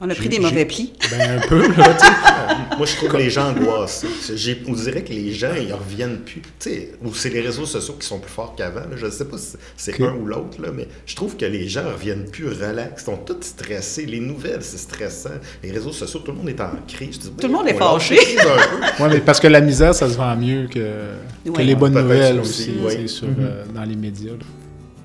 On 0.00 0.08
a 0.08 0.14
pris 0.14 0.28
des 0.28 0.38
mauvais 0.38 0.64
plis. 0.64 0.92
Ben, 1.10 1.38
un 1.38 1.48
peu, 1.48 1.60
là, 1.74 1.92
tu 1.92 2.06
sais. 2.06 2.12
Moi, 2.78 2.86
je 2.86 2.94
trouve 2.96 3.08
que 3.10 3.16
les 3.16 3.28
gens 3.28 3.48
angoissent. 3.50 4.06
J'ai- 4.32 4.62
On 4.68 4.72
dirait 4.72 5.02
que 5.02 5.12
les 5.12 5.32
gens, 5.32 5.50
ils 5.60 5.72
reviennent 5.74 6.20
plus. 6.20 6.40
Tu 6.40 6.50
sais, 6.60 6.92
ou 7.04 7.12
c'est 7.12 7.30
les 7.30 7.40
réseaux 7.40 7.66
sociaux 7.66 7.96
qui 7.98 8.06
sont 8.06 8.20
plus 8.20 8.30
forts 8.30 8.54
qu'avant. 8.56 8.82
Je 8.94 9.06
ne 9.06 9.10
sais 9.10 9.24
pas 9.24 9.38
si 9.38 9.56
c'est 9.76 10.00
un 10.00 10.14
ou 10.14 10.24
l'autre, 10.24 10.62
là, 10.62 10.68
mais 10.72 10.86
je 11.04 11.16
trouve 11.16 11.36
que 11.36 11.44
les 11.46 11.68
gens 11.68 11.82
reviennent 11.82 12.26
plus 12.30 12.46
relax. 12.46 13.02
Ils 13.02 13.04
sont 13.06 13.16
tous 13.16 13.42
stressés. 13.42 14.06
Les 14.06 14.20
nouvelles, 14.20 14.62
c'est 14.62 14.78
stressant. 14.78 15.30
Les 15.64 15.72
réseaux 15.72 15.92
sociaux, 15.92 16.20
tout 16.20 16.30
le 16.30 16.38
monde 16.38 16.48
est 16.50 16.60
en 16.60 16.70
crise. 16.86 17.18
Dis, 17.18 17.30
Tout 17.32 17.48
le 17.48 17.52
monde 17.52 17.66
est 17.66 17.74
fâché. 17.74 18.16
Ouais, 19.00 19.08
mais 19.10 19.18
parce 19.20 19.40
que 19.40 19.48
la 19.48 19.60
misère, 19.60 19.94
ça 19.96 20.08
se 20.08 20.16
vend 20.16 20.36
mieux 20.36 20.68
que, 20.68 21.58
les 21.58 21.74
bonnes 21.74 21.94
nouvelles 22.00 22.38
aussi, 22.38 22.70
aussi, 22.86 22.96
oui. 23.00 23.08
sur, 23.08 23.26
euh, 23.26 23.64
dans 23.74 23.84
les 23.84 23.96
médias. 23.96 24.30
là. 24.32 24.38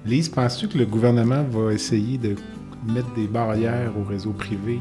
Lise, 0.05 0.29
penses-tu 0.29 0.67
que 0.67 0.77
le 0.77 0.85
gouvernement 0.85 1.43
va 1.49 1.73
essayer 1.73 2.17
de 2.19 2.35
mettre 2.87 3.13
des 3.15 3.27
barrières 3.27 3.91
au 3.99 4.03
réseau 4.07 4.31
privé 4.31 4.79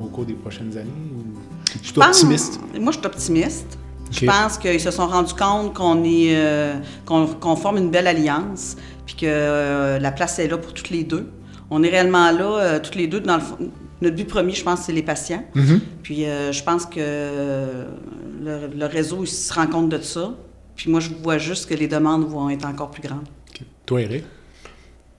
au 0.00 0.06
cours 0.06 0.24
des 0.24 0.34
prochaines 0.34 0.76
années? 0.76 0.90
Ou... 1.16 1.38
Je 1.82 1.88
suis 1.88 1.98
optimiste? 2.00 2.60
Moi, 2.78 2.92
je 2.92 2.98
suis 2.98 3.06
optimiste. 3.06 3.78
Je 4.10 4.26
pense 4.26 4.58
qu'ils 4.58 4.80
se 4.80 4.90
sont 4.90 5.06
rendus 5.06 5.34
compte 5.34 5.72
qu'on 5.74 6.02
est 6.02 6.34
euh, 6.34 6.74
qu'on 7.06 7.54
forme 7.56 7.76
une 7.78 7.90
belle 7.90 8.08
alliance, 8.08 8.76
puis 9.06 9.14
que 9.14 9.26
euh, 9.26 9.98
la 10.00 10.10
place 10.10 10.38
est 10.40 10.48
là 10.48 10.58
pour 10.58 10.74
toutes 10.74 10.90
les 10.90 11.04
deux. 11.04 11.30
On 11.70 11.82
est 11.84 11.88
réellement 11.90 12.32
là, 12.32 12.58
euh, 12.58 12.80
toutes 12.80 12.96
les 12.96 13.06
deux. 13.06 13.20
Dans 13.20 13.36
le 13.36 13.40
fond- 13.42 13.70
notre 14.02 14.16
but 14.16 14.26
premier, 14.26 14.52
je 14.52 14.64
pense, 14.64 14.80
c'est 14.80 14.92
les 14.92 15.04
patients. 15.04 15.44
Mhm. 15.54 15.80
Puis 16.02 16.24
je 16.24 16.62
pense 16.64 16.86
que 16.86 16.98
le, 18.42 18.66
le 18.74 18.86
réseau 18.86 19.18
il 19.22 19.28
se 19.28 19.52
rend 19.52 19.66
compte 19.68 19.90
de 19.90 19.98
ça. 20.00 20.34
Puis 20.74 20.90
moi, 20.90 20.98
je 21.00 21.10
vois 21.22 21.36
juste 21.38 21.68
que 21.68 21.74
les 21.74 21.86
demandes 21.86 22.26
vont 22.26 22.48
être 22.50 22.66
encore 22.66 22.90
plus 22.90 23.02
grandes. 23.02 23.28
Toi, 23.86 24.00
Eric? 24.00 24.24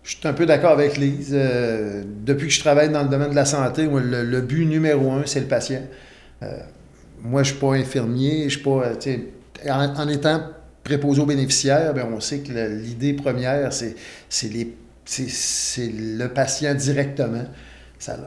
Je 0.03 0.17
suis 0.17 0.27
un 0.27 0.33
peu 0.33 0.45
d'accord 0.45 0.71
avec 0.71 0.97
Lise. 0.97 1.31
Euh, 1.33 2.03
depuis 2.25 2.47
que 2.47 2.53
je 2.53 2.59
travaille 2.59 2.89
dans 2.89 3.03
le 3.03 3.09
domaine 3.09 3.29
de 3.29 3.35
la 3.35 3.45
santé, 3.45 3.87
le, 3.87 4.41
but 4.41 4.65
numéro 4.65 5.11
un, 5.11 5.23
c'est 5.25 5.41
le 5.41 5.47
patient. 5.47 5.83
Euh, 6.41 6.57
moi, 7.21 7.43
je 7.43 7.49
ne 7.49 7.57
suis 7.57 7.61
pas 7.61 7.73
infirmier. 7.73 8.45
Je 8.45 8.55
suis 8.55 8.63
pas, 8.63 8.83
euh, 8.85 9.17
en, 9.69 10.07
étant 10.09 10.41
préposé 10.83 11.21
aux 11.21 11.27
bénéficiaires, 11.27 11.93
ben, 11.93 12.07
on 12.11 12.19
sait 12.19 12.39
que 12.39 12.51
l'idée 12.51 13.13
première, 13.13 13.71
c'est 13.71 13.95
le 15.77 16.27
patient 16.27 16.73
directement. 16.73 17.45
Ça, 17.99 18.17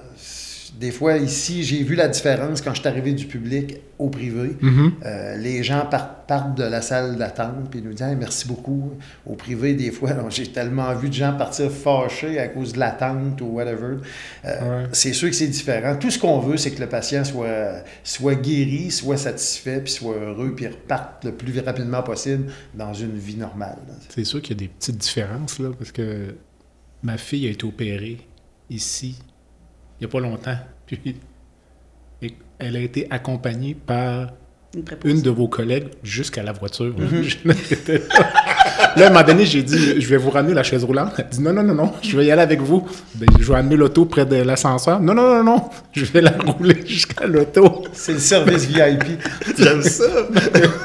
des 0.79 0.91
fois, 0.91 1.17
ici, 1.19 1.63
j'ai 1.63 1.83
vu 1.83 1.95
la 1.95 2.09
différence 2.09 2.61
quand 2.61 2.75
je 2.75 2.81
suis 2.81 2.89
arrivé 2.89 3.13
du 3.13 3.27
public 3.27 3.77
au 3.99 4.09
privé. 4.11 4.57
Euh, 5.05 5.37
les 5.37 5.63
gens 5.63 5.87
partent, 5.87 6.27
partent 6.27 6.57
de 6.57 6.65
la 6.65 6.83
salle 6.83 7.17
d'attente 7.17 7.71
puis 7.71 7.81
nous 7.81 7.93
disent 7.93 8.03
Hey, 8.03 8.17
merci 8.17 8.49
beaucoup. 8.49 8.93
Au 9.25 9.35
privé, 9.35 9.75
des 9.75 9.91
fois, 9.93 10.11
j'ai 10.31 10.49
tellement 10.49 10.93
vu 10.95 11.09
de 11.09 11.15
gens 11.15 11.33
partir 11.37 11.71
fâchés 11.71 12.39
à 12.39 12.49
cause 12.49 12.73
de 12.73 12.81
l'attente 12.81 13.41
ou 13.41 13.47
whatever. 13.47 13.99
Euh, 14.45 14.51
Ouais. 14.65 14.87
C'est 14.93 15.13
sûr 15.13 15.29
que 15.29 15.37
c'est 15.37 15.49
différent. 15.49 15.97
Tout 15.97 16.11
ce 16.11 16.19
qu'on 16.19 16.39
veut, 16.41 16.57
c'est 16.57 16.71
que 16.71 16.81
le 16.81 16.89
patient 16.89 17.25
soit, 17.25 17.83
soit 18.03 18.35
guéri, 18.35 18.91
soit 18.91 19.17
satisfait, 19.17 19.81
puis 19.81 19.93
soit 19.93 20.17
heureux, 20.17 20.55
puis 20.57 20.67
reparte 20.67 21.25
le 21.25 21.33
plus 21.33 21.59
rapidement 21.61 22.03
possible 22.03 22.51
dans 22.75 22.95
une 22.95 23.17
vie 23.17 23.37
normale. 23.37 23.79
C'est 24.09 24.25
sûr 24.25 24.41
qu'il 24.43 24.57
y 24.57 24.65
a 24.65 24.67
des 24.67 24.73
petites 24.73 24.97
différences, 24.99 25.59
là, 25.59 25.71
parce 25.79 25.93
que 25.93 26.35
ma 27.03 27.17
fille 27.19 27.47
a 27.47 27.51
été 27.51 27.65
opérée 27.65 28.19
ici, 28.71 29.17
il 30.05 30.09
n'y 30.09 30.11
a 30.11 30.13
pas 30.13 30.21
longtemps. 30.21 30.59
Puis, 30.87 31.17
elle 32.59 32.77
a 32.77 32.81
été 32.81 33.07
accompagnée 33.11 33.75
par 33.75 34.35
Une 35.05 35.23
de 35.23 35.31
vos 35.31 35.49
collègues 35.49 35.89
jusqu'à 36.03 36.43
la 36.43 36.53
voiture. 36.53 36.95
Là. 37.45 37.55
Là, 38.97 39.05
à 39.05 39.07
un 39.09 39.11
moment 39.13 39.25
donné, 39.25 39.45
j'ai 39.45 39.63
dit, 39.63 40.01
je 40.01 40.09
vais 40.09 40.17
vous 40.17 40.31
ramener 40.31 40.55
la 40.55 40.63
chaise 40.63 40.85
roulante. 40.85 41.13
Elle 41.19 41.27
dit, 41.31 41.41
non, 41.43 41.53
non, 41.53 41.63
non, 41.63 41.75
non, 41.75 41.93
je 42.03 42.17
vais 42.17 42.27
y 42.27 42.31
aller 42.31 42.43
avec 42.43 42.61
vous. 42.61 42.87
Ben, 43.17 43.27
je 43.39 43.45
vais 43.53 43.59
amener 43.59 43.77
l'auto 43.77 44.05
près 44.05 44.25
de 44.25 44.37
l'ascenseur. 44.37 45.01
Non, 45.01 45.15
non, 45.15 45.37
non, 45.37 45.45
non, 45.45 45.65
je 45.93 46.05
vais 46.07 46.21
la 46.21 46.31
rouler 46.47 46.77
jusqu'à 46.87 47.27
l'auto. 47.27 47.85
C'est 47.93 48.13
le 48.13 48.19
service 48.19 48.65
VIP. 48.67 49.21
J'aime 49.59 49.83
ça. 49.83 50.05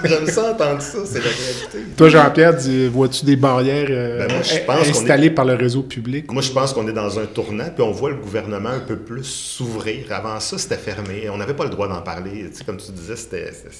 J'aime 0.06 0.28
ça 0.28 0.52
entendre 0.52 0.82
ça. 0.82 0.98
C'est 1.06 1.20
la 1.20 1.30
réalité. 1.30 1.94
Toi, 1.96 2.10
Jean-Pierre, 2.10 2.54
vois-tu 2.92 3.26
des 3.26 3.36
barrières 3.36 3.88
euh, 3.90 4.28
Ben, 4.28 4.34
moi, 4.34 4.44
je 4.44 4.58
pense 4.66 4.84
qu'on 4.84 4.90
installées 5.02 5.30
par 5.30 5.46
le 5.46 5.54
réseau 5.54 5.84
public? 5.84 6.32
Moi, 6.32 6.42
je 6.42 6.52
pense 6.52 6.74
qu'on 6.74 6.88
est 6.88 6.94
dans 6.94 7.20
un 7.20 7.26
tournant, 7.26 7.70
puis 7.74 7.84
on 7.84 7.92
voit 7.92 8.10
le 8.10 8.18
gouvernement 8.18 8.70
un 8.70 8.80
peu 8.80 8.98
plus 8.98 9.24
s'ouvrir. 9.24 10.06
Avant 10.12 10.40
ça, 10.40 10.58
c'était 10.58 10.78
fermé. 10.78 11.30
On 11.32 11.38
n'avait 11.38 11.54
pas 11.54 11.64
le 11.66 11.70
droit 11.70 11.88
d'en 11.88 12.02
parler. 12.02 12.48
Tu 12.52 12.58
sais, 12.58 12.64
comme 12.64 12.78
tu 12.78 12.92
disais, 12.92 13.16
c'était. 13.16 13.52
c'était- 13.54 13.76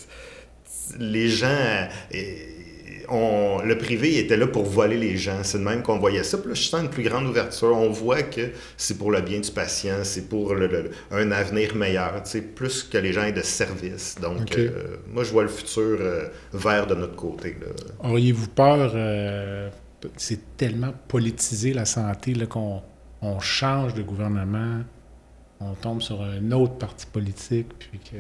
Les 1.00 1.28
gens. 1.30 1.48
On- 3.12 3.62
le 3.64 3.78
privé 3.78 4.18
était 4.20 4.38
là 4.38 4.48
pour 4.48 4.64
voler 4.66 4.98
les 4.98 5.18
gens. 5.18 5.44
C'est 5.44 5.58
de 5.60 5.64
même 5.64 5.82
qu'on 5.84 6.00
voyait 6.00 6.24
ça. 6.24 6.38
Puis 6.38 6.50
là, 6.50 6.54
je 6.56 6.62
sens 6.64 6.82
une 6.82 6.90
plus 6.90 7.04
grande 7.04 7.26
ouverture. 7.28 7.76
On 7.76 7.90
voit 7.90 8.24
que 8.24 8.52
c'est 8.78 8.98
pour 8.98 9.12
le 9.12 9.22
bien 9.22 9.40
du 9.40 9.52
patient, 9.52 10.04
c'est 10.04 10.28
pour 10.30 10.54
le- 10.56 10.68
le- 10.68 10.92
un 11.12 11.32
avenir 11.32 11.76
meilleur, 11.76 12.22
plus 12.56 12.84
que 12.84 12.98
les 12.98 13.14
gens 13.14 13.24
aient 13.24 13.32
de 13.32 13.42
service. 13.42 14.16
Donc, 14.22 14.56
euh, 14.58 14.98
moi, 15.08 15.24
je 15.24 15.32
vois 15.32 15.44
le 15.44 15.50
futur 15.50 15.98
euh, 16.00 16.28
vert 16.54 16.88
de 16.88 16.96
notre 16.96 17.16
côté. 17.16 17.56
Auriez-vous 18.04 18.48
peur, 18.50 18.92
euh, 18.96 19.70
c'est 20.18 20.56
tellement 20.58 20.94
politisé 21.08 21.74
la 21.74 21.86
santé 21.86 22.34
qu'on 22.48 22.82
on 23.22 23.40
change 23.40 23.94
de 23.94 24.02
gouvernement, 24.02 24.82
on 25.60 25.74
tombe 25.74 26.02
sur 26.02 26.22
un 26.22 26.52
autre 26.52 26.76
parti 26.78 27.06
politique, 27.06 27.68
puis 27.78 28.00
que 28.00 28.18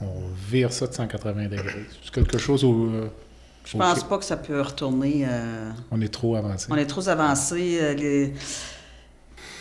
on 0.00 0.22
vire 0.50 0.72
ça 0.72 0.86
de 0.86 0.94
180 0.94 1.48
degrés? 1.48 1.84
C'est 2.02 2.10
quelque 2.14 2.38
chose 2.38 2.64
où 2.64 2.90
Je 3.64 3.76
pense 3.78 4.04
pas 4.04 4.18
que 4.18 4.24
ça 4.24 4.36
peut 4.36 4.60
retourner. 4.60 5.24
euh, 5.28 5.70
on 5.90 6.00
est 6.00 6.08
trop 6.08 6.34
avancé. 6.36 6.66
On 6.70 6.76
est 6.76 6.86
trop 6.86 7.08
avancé. 7.08 7.78
euh, 7.80 7.94
les, 7.94 8.32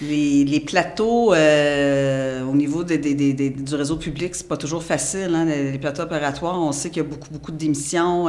les, 0.02 0.46
les 0.46 0.60
plateaux 0.62 1.34
euh, 1.34 2.44
au 2.46 2.56
niveau 2.56 2.84
des- 2.86 2.98
des- 2.98 3.14
des- 3.14 3.34
des- 3.34 3.50
du 3.50 3.76
réseau 3.76 3.98
public, 3.98 4.34
c'est 4.34 4.48
pas 4.48 4.56
toujours 4.58 4.82
facile. 4.84 5.32
hein, 5.36 5.46
les, 5.46 5.72
les 5.74 5.78
plateaux 5.78 6.04
opératoires, 6.04 6.58
on 6.60 6.72
sait 6.72 6.90
qu'il 6.90 7.04
y 7.04 7.06
a 7.06 7.10
beaucoup, 7.10 7.30
beaucoup 7.32 7.52
de 7.52 7.58
démissions. 7.58 8.28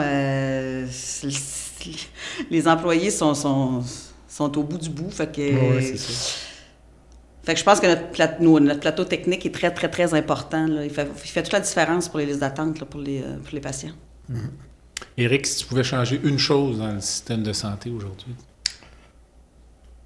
les 2.51 2.69
employés 2.69 3.11
sont, 3.11 3.35
sont, 3.35 3.83
sont 4.29 4.59
au 4.59 4.63
bout 4.65 4.79
du 4.79 4.91
bout. 4.91 5.11
Fait 5.11 5.31
que, 5.31 5.41
ouais, 5.77 5.81
c'est 5.83 5.97
ça. 5.97 6.13
fait 7.45 7.55
que 7.55 7.61
je 7.61 7.65
pense 7.65 7.81
que 7.81 7.87
notre, 7.87 8.11
pla- 8.11 8.37
nos- 8.41 8.61
notre 8.61 8.81
plateau 8.81 9.05
technique 9.05 9.47
est 9.47 9.55
très, 9.55 9.71
très, 9.73 9.89
très 9.89 10.13
important. 10.15 10.67
là. 10.67 10.85
Il, 10.85 10.91
fait, 10.91 11.09
il 11.25 11.29
fait 11.31 11.43
toute 11.43 11.53
la 11.53 11.61
différence 11.61 12.09
pour 12.09 12.19
les 12.19 12.27
listes 12.27 12.41
d'attente 12.41 12.83
pour, 12.85 13.01
les, 13.01 13.21
pour 13.45 13.55
les 13.55 13.61
patients. 13.61 13.93
Éric, 15.19 15.47
si 15.47 15.59
tu 15.59 15.67
pouvais 15.67 15.83
changer 15.85 16.21
une 16.25 16.39
chose 16.39 16.79
dans 16.79 16.93
le 16.93 17.01
système 17.01 17.43
de 17.43 17.53
santé 17.53 17.91
aujourd'hui, 17.91 18.35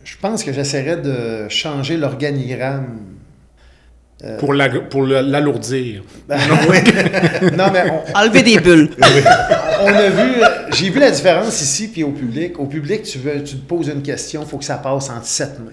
Je 0.05 0.17
pense 0.21 0.45
que 0.45 0.53
j'essaierais 0.53 0.99
de 0.99 1.49
changer 1.49 1.97
l'organigramme. 1.97 2.99
Euh, 4.23 4.39
pour 4.39 4.55
la- 4.55 4.69
pour 4.69 5.03
le- 5.03 5.21
l'alourdir. 5.23 6.03
non, 6.29 7.71
mais 7.73 7.91
on, 7.91 8.19
Enlever 8.19 8.43
des 8.43 8.61
bulles. 8.61 8.91
on 9.81 9.87
a 9.87 10.09
vu, 10.11 10.43
euh, 10.43 10.49
j'ai 10.73 10.91
vu 10.91 11.01
la 11.01 11.11
différence 11.11 11.61
ici 11.61 11.89
puis 11.89 12.05
au 12.05 12.13
public. 12.13 12.59
Au 12.61 12.67
public, 12.67 13.03
tu, 13.03 13.19
veux, 13.19 13.43
tu 13.43 13.57
te 13.57 13.67
poses 13.67 13.89
une 13.89 14.03
question, 14.03 14.43
il 14.43 14.49
faut 14.49 14.59
que 14.59 14.65
ça 14.65 14.77
passe 14.79 15.11
entre 15.11 15.27
sept 15.27 15.59
mains. 15.61 15.73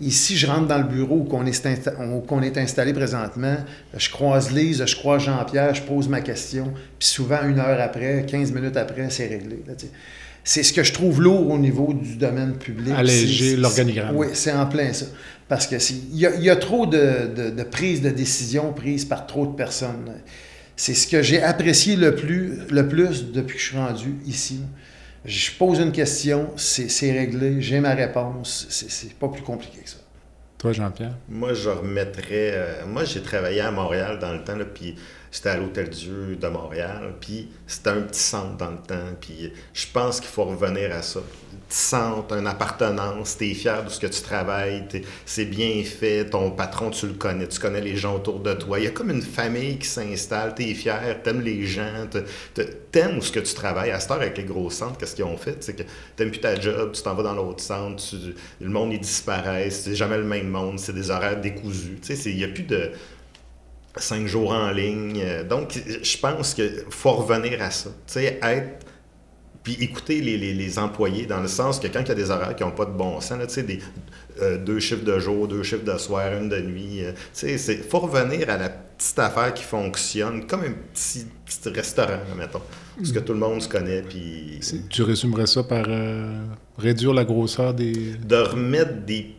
Ici, 0.00 0.36
je 0.36 0.46
rentre 0.46 0.66
dans 0.68 0.78
le 0.78 0.84
bureau 0.84 1.16
où 1.16 1.24
qu'on 1.24 1.44
est, 1.44 1.66
insta- 1.66 2.42
est 2.42 2.58
installé 2.58 2.92
présentement, 2.94 3.56
je 3.96 4.08
croise 4.10 4.50
Lise, 4.50 4.82
je 4.86 4.96
croise 4.96 5.22
Jean-Pierre, 5.24 5.74
je 5.74 5.82
pose 5.82 6.08
ma 6.08 6.22
question, 6.22 6.72
puis 6.98 7.06
souvent, 7.08 7.42
une 7.46 7.58
heure 7.58 7.78
après, 7.80 8.24
15 8.26 8.52
minutes 8.52 8.76
après, 8.78 9.10
c'est 9.10 9.26
réglé. 9.26 9.62
c'est 10.44 10.62
ce 10.62 10.72
que 10.72 10.82
je 10.82 10.92
trouve 10.92 11.20
lourd 11.20 11.50
au 11.50 11.58
niveau 11.58 11.92
du 11.92 12.16
domaine 12.16 12.54
public. 12.54 12.94
Alléger 12.96 13.56
l'organigramme. 13.56 14.16
Oui, 14.16 14.28
c'est 14.32 14.52
en 14.52 14.64
plein 14.66 14.92
ça. 14.92 15.06
Parce 15.48 15.66
que 15.66 15.76
il 16.12 16.16
y, 16.18 16.24
a- 16.26 16.34
il 16.36 16.42
y 16.42 16.50
a 16.50 16.56
trop 16.56 16.86
de, 16.86 17.28
de, 17.36 17.50
de 17.50 17.62
prises 17.62 18.00
de 18.00 18.10
décision 18.10 18.72
prises 18.72 19.04
par 19.04 19.26
trop 19.26 19.46
de 19.46 19.54
personnes. 19.54 20.10
C'est 20.74 20.94
ce 20.94 21.06
que 21.06 21.20
j'ai 21.22 21.42
apprécié 21.42 21.96
le 21.96 22.14
plus, 22.14 22.58
le 22.70 22.88
plus 22.88 23.30
depuis 23.32 23.54
que 23.56 23.60
je 23.60 23.66
suis 23.68 23.76
rendu 23.76 24.14
ici. 24.26 24.60
Je 25.26 25.50
pose 25.58 25.80
une 25.80 25.92
question, 25.92 26.50
c'est 26.56 27.10
réglé, 27.12 27.60
j'ai 27.60 27.80
ma 27.80 27.94
réponse. 27.94 28.66
C'est- 28.70 29.12
pas 29.14 29.28
plus 29.28 29.42
compliqué 29.42 29.78
que 29.82 29.90
ça. 29.90 29.96
Toi, 30.58 30.72
Jean-Pierre? 30.72 31.14
Moi, 31.28 31.52
je 31.52 31.68
remettrais. 31.68 32.52
euh, 32.54 32.86
moi, 32.86 33.04
j'ai 33.04 33.20
travaillé 33.22 33.60
à 33.60 33.70
Montréal 33.70 34.18
dans 34.18 34.32
le 34.32 34.42
temps, 34.44 34.56
là, 34.56 34.64
puis 34.64 34.94
j'étais 35.30 35.50
à 35.50 35.56
l'Hôtel 35.56 35.90
Dieu 35.90 36.36
de 36.40 36.48
Montréal, 36.48 37.14
puis 37.20 37.48
c'était 37.66 37.90
un 37.90 38.02
petit 38.02 38.20
centre 38.20 38.56
dans 38.56 38.70
le 38.70 38.78
temps, 38.78 39.14
puis 39.20 39.52
je 39.74 39.86
pense 39.92 40.20
qu'il 40.20 40.30
faut 40.30 40.44
revenir 40.44 40.94
à 40.94 41.02
ça. 41.02 41.20
Un 41.20 41.68
petit 41.68 41.78
centre, 41.78 42.34
une 42.34 42.46
appartenance, 42.46 43.36
t'es 43.36 43.54
fier 43.54 43.84
de 43.84 43.88
ce 43.88 43.98
que 43.98 44.06
tu 44.06 44.20
travailles, 44.22 44.86
c'est 45.24 45.46
bien 45.46 45.82
fait, 45.84 46.26
ton 46.26 46.50
patron, 46.50 46.90
tu 46.90 47.06
le 47.06 47.14
connais, 47.14 47.48
tu 47.48 47.58
connais 47.58 47.80
les 47.80 47.96
gens 47.96 48.16
autour 48.16 48.40
de 48.40 48.52
toi. 48.54 48.78
Il 48.78 48.84
y 48.84 48.88
a 48.88 48.90
comme 48.90 49.10
une 49.10 49.22
famille 49.22 49.78
qui 49.78 49.88
s'installe, 49.88 50.54
t'es 50.54 50.74
fier, 50.74 51.20
t'aimes 51.22 51.40
les 51.40 51.64
gens, 51.64 52.06
t'aimes 52.92 53.20
ce 53.20 53.32
que 53.32 53.40
tu 53.40 53.54
travailles. 53.54 53.90
À 53.90 54.00
cette 54.00 54.10
heure, 54.10 54.18
avec 54.18 54.38
les 54.38 54.44
gros 54.44 54.70
centres, 54.70 54.98
qu'est-ce 54.98 55.16
qu'ils 55.16 55.24
ont 55.24 55.36
fait? 55.36 55.56
C'est 55.60 55.74
que 55.74 55.82
t'aimes 56.14 56.30
plus 56.30 56.40
ta 56.40 56.58
job, 56.58 56.92
tu 56.92 57.02
t'en 57.02 57.14
vas 57.14 57.22
dans 57.22 57.34
l'autre 57.34 57.62
centre, 57.62 58.02
le 58.60 58.68
monde, 58.68 58.92
il 58.92 59.00
disparaît, 59.00 59.70
c'est 59.70 59.94
jamais 59.94 60.18
le 60.18 60.24
même 60.24 60.48
monde, 60.48 60.78
c'est 60.78 60.92
des 60.92 61.10
horaires 61.10 61.40
décousus. 61.40 61.98
Tu 62.02 62.14
sais, 62.14 62.30
il 62.30 62.36
n'y 62.36 62.44
a 62.44 62.48
plus 62.48 62.64
de 62.64 62.90
cinq 63.96 64.26
jours 64.26 64.52
en 64.52 64.70
ligne. 64.70 65.20
Euh, 65.24 65.44
Donc, 65.44 65.78
je 66.02 66.18
pense 66.18 66.54
qu'il 66.54 66.84
faut 66.90 67.12
revenir 67.12 67.62
à 67.62 67.70
ça. 67.70 67.90
Tu 68.06 68.14
sais, 68.14 68.38
être 68.42 68.84
puis 69.62 69.76
écouter 69.80 70.20
les, 70.20 70.36
les- 70.38 70.54
les 70.54 70.78
employés, 70.78 71.26
dans 71.26 71.40
le 71.40 71.48
sens 71.48 71.80
que 71.80 71.88
quand 71.88 72.00
il 72.02 72.08
y 72.08 72.12
a 72.12 72.14
des 72.14 72.30
horaires 72.30 72.54
qui 72.54 72.62
n'ont 72.62 72.70
pas 72.70 72.84
de 72.84 72.92
bon 72.92 73.20
sens, 73.20 73.36
là, 73.36 73.46
tu 73.48 73.54
sais, 73.54 73.62
des, 73.64 73.80
euh, 74.40 74.58
deux 74.58 74.78
chiffres 74.78 75.02
de 75.04 75.18
jour, 75.18 75.48
deux 75.48 75.64
chiffres 75.64 75.82
de 75.84 75.98
soir, 75.98 76.32
une 76.40 76.48
de 76.48 76.60
nuit, 76.60 77.04
euh, 77.04 77.10
tu 77.34 77.58
sais, 77.58 77.74
il 77.74 77.82
faut 77.82 77.98
revenir 77.98 78.48
à 78.48 78.58
la 78.58 78.68
petite 78.68 79.18
affaire 79.18 79.52
qui 79.52 79.64
fonctionne, 79.64 80.46
comme 80.46 80.60
un 80.60 80.72
petit, 80.94 81.26
petit 81.44 81.68
restaurant, 81.70 82.20
mettons, 82.38 82.60
parce 82.96 83.10
que 83.10 83.18
tout 83.18 83.32
le 83.32 83.40
monde 83.40 83.60
se 83.60 83.68
connaît, 83.68 84.02
puis 84.02 84.60
Tu 84.88 85.02
résumerais 85.02 85.46
ça 85.48 85.64
par 85.64 85.84
euh, 85.88 86.44
réduire 86.78 87.12
la 87.12 87.24
grosseur 87.24 87.74
des... 87.74 87.92
de 88.24 88.36
remettre 88.36 89.04
des 89.04 89.34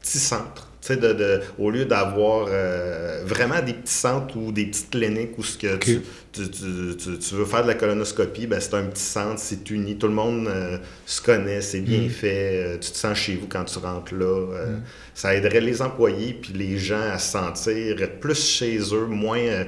petits 0.00 0.18
centres. 0.18 0.65
Tu 0.86 0.94
sais, 0.94 1.00
de, 1.00 1.12
de- 1.14 1.40
au 1.58 1.70
lieu 1.70 1.84
d'avoir 1.84 2.46
euh, 2.48 3.22
vraiment 3.24 3.60
des 3.60 3.72
petits 3.72 3.92
centres 3.92 4.36
ou 4.36 4.52
des 4.52 4.66
petites 4.66 4.90
cliniques 4.90 5.36
où 5.36 5.42
ce 5.42 5.58
que 5.58 5.76
tu, 5.78 6.00
tu, 6.32 6.48
tu- 6.48 6.96
tu- 6.96 7.18
tu 7.18 7.34
veux 7.34 7.44
faire 7.44 7.62
de 7.62 7.68
la 7.68 7.74
colonoscopie, 7.74 8.46
ben 8.46 8.60
c'est 8.60 8.74
un 8.74 8.84
petit 8.84 9.02
centre, 9.02 9.40
c'est 9.40 9.68
uni, 9.70 9.96
tout 9.98 10.06
le 10.06 10.12
monde 10.14 10.46
euh, 10.46 10.78
se 11.04 11.20
connaît, 11.20 11.60
c'est 11.60 11.80
bien 11.80 12.02
Mm. 12.02 12.08
fait, 12.10 12.50
euh, 12.64 12.78
tu 12.78 12.92
te 12.92 12.96
sens 12.96 13.18
chez 13.18 13.34
vous 13.34 13.48
quand 13.48 13.64
tu 13.64 13.78
rentres 13.80 14.14
là. 14.14 14.26
euh, 14.54 14.76
Ça 15.14 15.34
aiderait 15.34 15.60
les 15.60 15.82
employés 15.82 16.34
puis 16.40 16.52
les 16.52 16.78
gens 16.78 17.00
à 17.12 17.18
se 17.18 17.32
sentir 17.32 17.96
plus 18.20 18.40
chez 18.46 18.78
eux, 18.92 19.06
moins... 19.06 19.64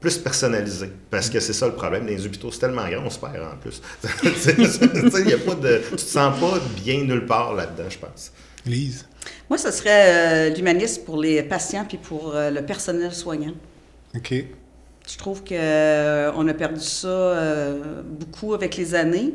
plus 0.00 0.18
personnalisé. 0.18 0.88
Parce 1.10 1.30
que 1.30 1.40
c'est 1.40 1.52
ça 1.52 1.66
le 1.66 1.74
problème. 1.74 2.06
Les 2.06 2.24
hôpitaux, 2.26 2.50
c'est 2.52 2.58
tellement 2.60 2.88
grand, 2.88 3.04
on 3.06 3.10
se 3.10 3.18
perd 3.18 3.36
en 3.42 3.56
plus. 3.56 3.80
Y 5.28 5.32
a 5.32 5.38
pas 5.38 5.54
de, 5.54 5.80
tu 5.90 5.96
te 5.96 6.00
sens 6.00 6.38
pas 6.40 6.58
bien 6.84 7.04
nulle 7.04 7.24
part 7.26 7.54
là-dedans, 7.54 7.88
je 7.88 7.98
pense. 7.98 8.32
Lise? 8.66 9.06
Moi, 9.48 9.58
ce 9.58 9.70
serait 9.70 10.50
euh, 10.50 10.54
l'humanisme 10.54 11.02
pour 11.04 11.20
les 11.20 11.42
patients 11.42 11.84
puis 11.86 11.98
pour 11.98 12.34
euh, 12.34 12.50
le 12.50 12.62
personnel 12.64 13.12
soignant. 13.12 13.54
OK. 14.16 14.34
Je 15.08 15.16
trouve 15.18 15.42
que 15.42 15.54
euh, 15.54 16.30
on 16.36 16.46
a 16.48 16.54
perdu 16.54 16.80
ça 16.80 17.08
euh, 17.08 18.02
beaucoup 18.04 18.54
avec 18.54 18.76
les 18.76 18.94
années. 18.94 19.34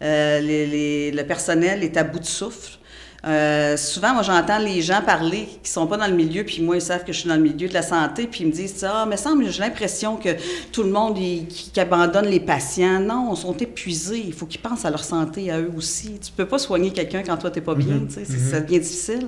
Euh, 0.00 0.40
les- 0.40 0.66
les- 0.66 1.10
le 1.10 1.24
personnel 1.26 1.82
est 1.82 1.96
à 1.96 2.04
bout 2.04 2.20
de 2.20 2.24
souffle. 2.24 2.77
Euh, 3.26 3.76
souvent, 3.76 4.14
moi, 4.14 4.22
j'entends 4.22 4.58
les 4.60 4.80
gens 4.80 5.02
parler 5.02 5.48
qui 5.62 5.70
sont 5.70 5.88
pas 5.88 5.96
dans 5.96 6.06
le 6.06 6.14
milieu, 6.14 6.44
puis 6.44 6.62
moi, 6.62 6.76
ils 6.76 6.80
savent 6.80 7.04
que 7.04 7.12
je 7.12 7.18
suis 7.18 7.28
dans 7.28 7.34
le 7.34 7.42
milieu 7.42 7.66
de 7.68 7.74
la 7.74 7.82
santé, 7.82 8.28
puis 8.28 8.42
ils 8.42 8.46
me 8.46 8.52
disent 8.52 8.84
Ah, 8.88 9.06
mais 9.08 9.16
semble, 9.16 9.50
j'ai 9.50 9.60
l'impression 9.60 10.16
que 10.16 10.28
tout 10.70 10.84
le 10.84 10.90
monde 10.90 11.18
il- 11.18 11.48
qui, 11.48 11.70
qui 11.72 11.80
abandonne 11.80 12.26
les 12.26 12.38
patients. 12.38 13.00
Non, 13.00 13.34
ils 13.34 13.36
sont 13.36 13.56
épuisés. 13.56 14.22
Il 14.24 14.32
faut 14.32 14.46
qu'ils 14.46 14.60
pensent 14.60 14.84
à 14.84 14.90
leur 14.90 15.02
santé, 15.02 15.50
à 15.50 15.58
eux 15.60 15.72
aussi. 15.76 16.20
Tu 16.24 16.30
peux 16.30 16.46
pas 16.46 16.58
soigner 16.58 16.92
quelqu'un 16.92 17.24
quand 17.24 17.36
toi, 17.36 17.50
t'es 17.50 17.60
pas 17.60 17.74
bien. 17.74 17.98
tu 18.06 18.14
sais, 18.14 18.24
c'est- 18.24 18.38
Ça 18.50 18.60
devient 18.60 18.78
difficile. 18.80 19.26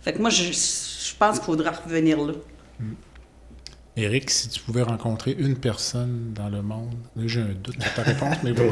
Fait 0.00 0.12
que 0.12 0.18
moi, 0.18 0.30
je, 0.30 0.42
je 0.52 1.14
pense 1.16 1.36
qu'il 1.36 1.44
faudra 1.46 1.70
revenir 1.70 2.20
là. 2.20 2.32
Éric, 3.96 4.30
si 4.30 4.48
tu 4.48 4.60
pouvais 4.60 4.82
rencontrer 4.82 5.36
une 5.38 5.56
personne 5.56 6.32
dans 6.34 6.48
le 6.48 6.62
monde, 6.62 6.94
là 7.16 7.22
j'ai 7.26 7.40
un 7.40 7.52
doute 7.62 7.80
sur 7.82 7.92
ta 7.94 8.02
réponse, 8.02 8.36
mais 8.42 8.52
bon. 8.54 8.70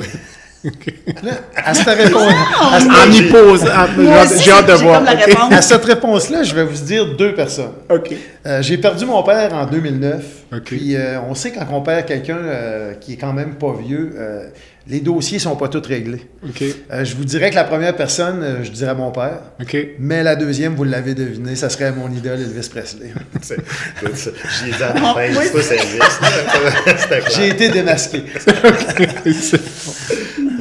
Là, 1.22 1.32
à 1.56 1.72
cette 1.72 1.86
réponse, 1.86 2.32
à 2.72 2.80
cette- 2.80 2.90
En 2.90 3.12
y 3.12 3.22
pose, 3.30 3.62
en- 3.64 4.02
Moi 4.02 4.22
aussi, 4.24 4.42
j'ai 4.42 4.50
hâte 4.50 4.66
de 4.66 4.72
voir. 4.72 4.96
comme 4.96 5.04
la 5.04 5.14
OK. 5.14 5.24
réponse. 5.24 5.52
à 5.52 5.62
cette 5.62 5.84
réponse-là, 5.84 6.42
je 6.42 6.54
vais 6.54 6.64
vous 6.64 6.84
dire 6.84 7.14
deux 7.16 7.32
personnes. 7.34 7.72
OK. 7.88 8.12
Euh, 8.46 8.60
j'ai 8.62 8.76
perdu 8.78 9.04
mon 9.04 9.22
père 9.22 9.52
en 9.54 9.66
2009. 9.66 10.24
OK. 10.52 10.62
Puis 10.64 10.96
euh, 10.96 11.20
on 11.28 11.34
sait 11.34 11.52
quand 11.52 11.66
on 11.70 11.80
perd 11.82 12.06
quelqu'un 12.06 12.38
euh, 12.38 12.94
qui 12.94 13.12
est 13.12 13.16
quand 13.16 13.32
même 13.32 13.54
pas 13.54 13.72
vieux, 13.78 14.12
euh, 14.18 14.48
les 14.88 15.00
dossiers 15.00 15.38
sont 15.38 15.54
pas 15.54 15.68
tous 15.68 15.86
réglés. 15.86 16.26
OK. 16.42 16.62
Euh, 16.90 17.04
je 17.04 17.14
vous 17.14 17.24
dirais 17.24 17.50
que 17.50 17.54
la 17.56 17.64
première 17.64 17.94
personne, 17.94 18.40
euh, 18.42 18.64
je 18.64 18.70
dirais 18.70 18.94
mon 18.94 19.10
père. 19.12 19.40
OK. 19.60 19.76
Mais 20.00 20.22
la 20.24 20.34
deuxième, 20.34 20.74
vous 20.74 20.84
l'avez 20.84 21.14
deviné, 21.14 21.54
ça 21.56 21.68
serait 21.68 21.92
mon 21.92 22.10
idole 22.10 22.40
Elvis 22.40 22.68
Presley. 22.68 23.12
C'est- 23.42 23.56
c'est- 24.14 24.32
J'y 24.64 24.70
ai 24.70 24.72
dit 24.72 24.82
à 24.82 24.94
la 24.94 25.00
fin, 25.14 25.28
je 25.28 25.34
sais 25.40 25.50
pas 25.50 25.62
service. 25.62 26.20
C'était 26.98 27.18
clair. 27.20 27.30
J'ai 27.36 27.48
été 27.48 27.68
démasqué. 27.68 28.24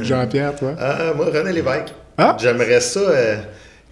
Jean-Pierre, 0.08 0.56
toi? 0.56 0.74
Ah, 0.78 1.12
moi, 1.16 1.26
René 1.26 1.52
Lévesque. 1.52 1.94
Ah! 2.16 2.36
J'aimerais 2.40 2.80
ça 2.80 3.00
euh, 3.00 3.36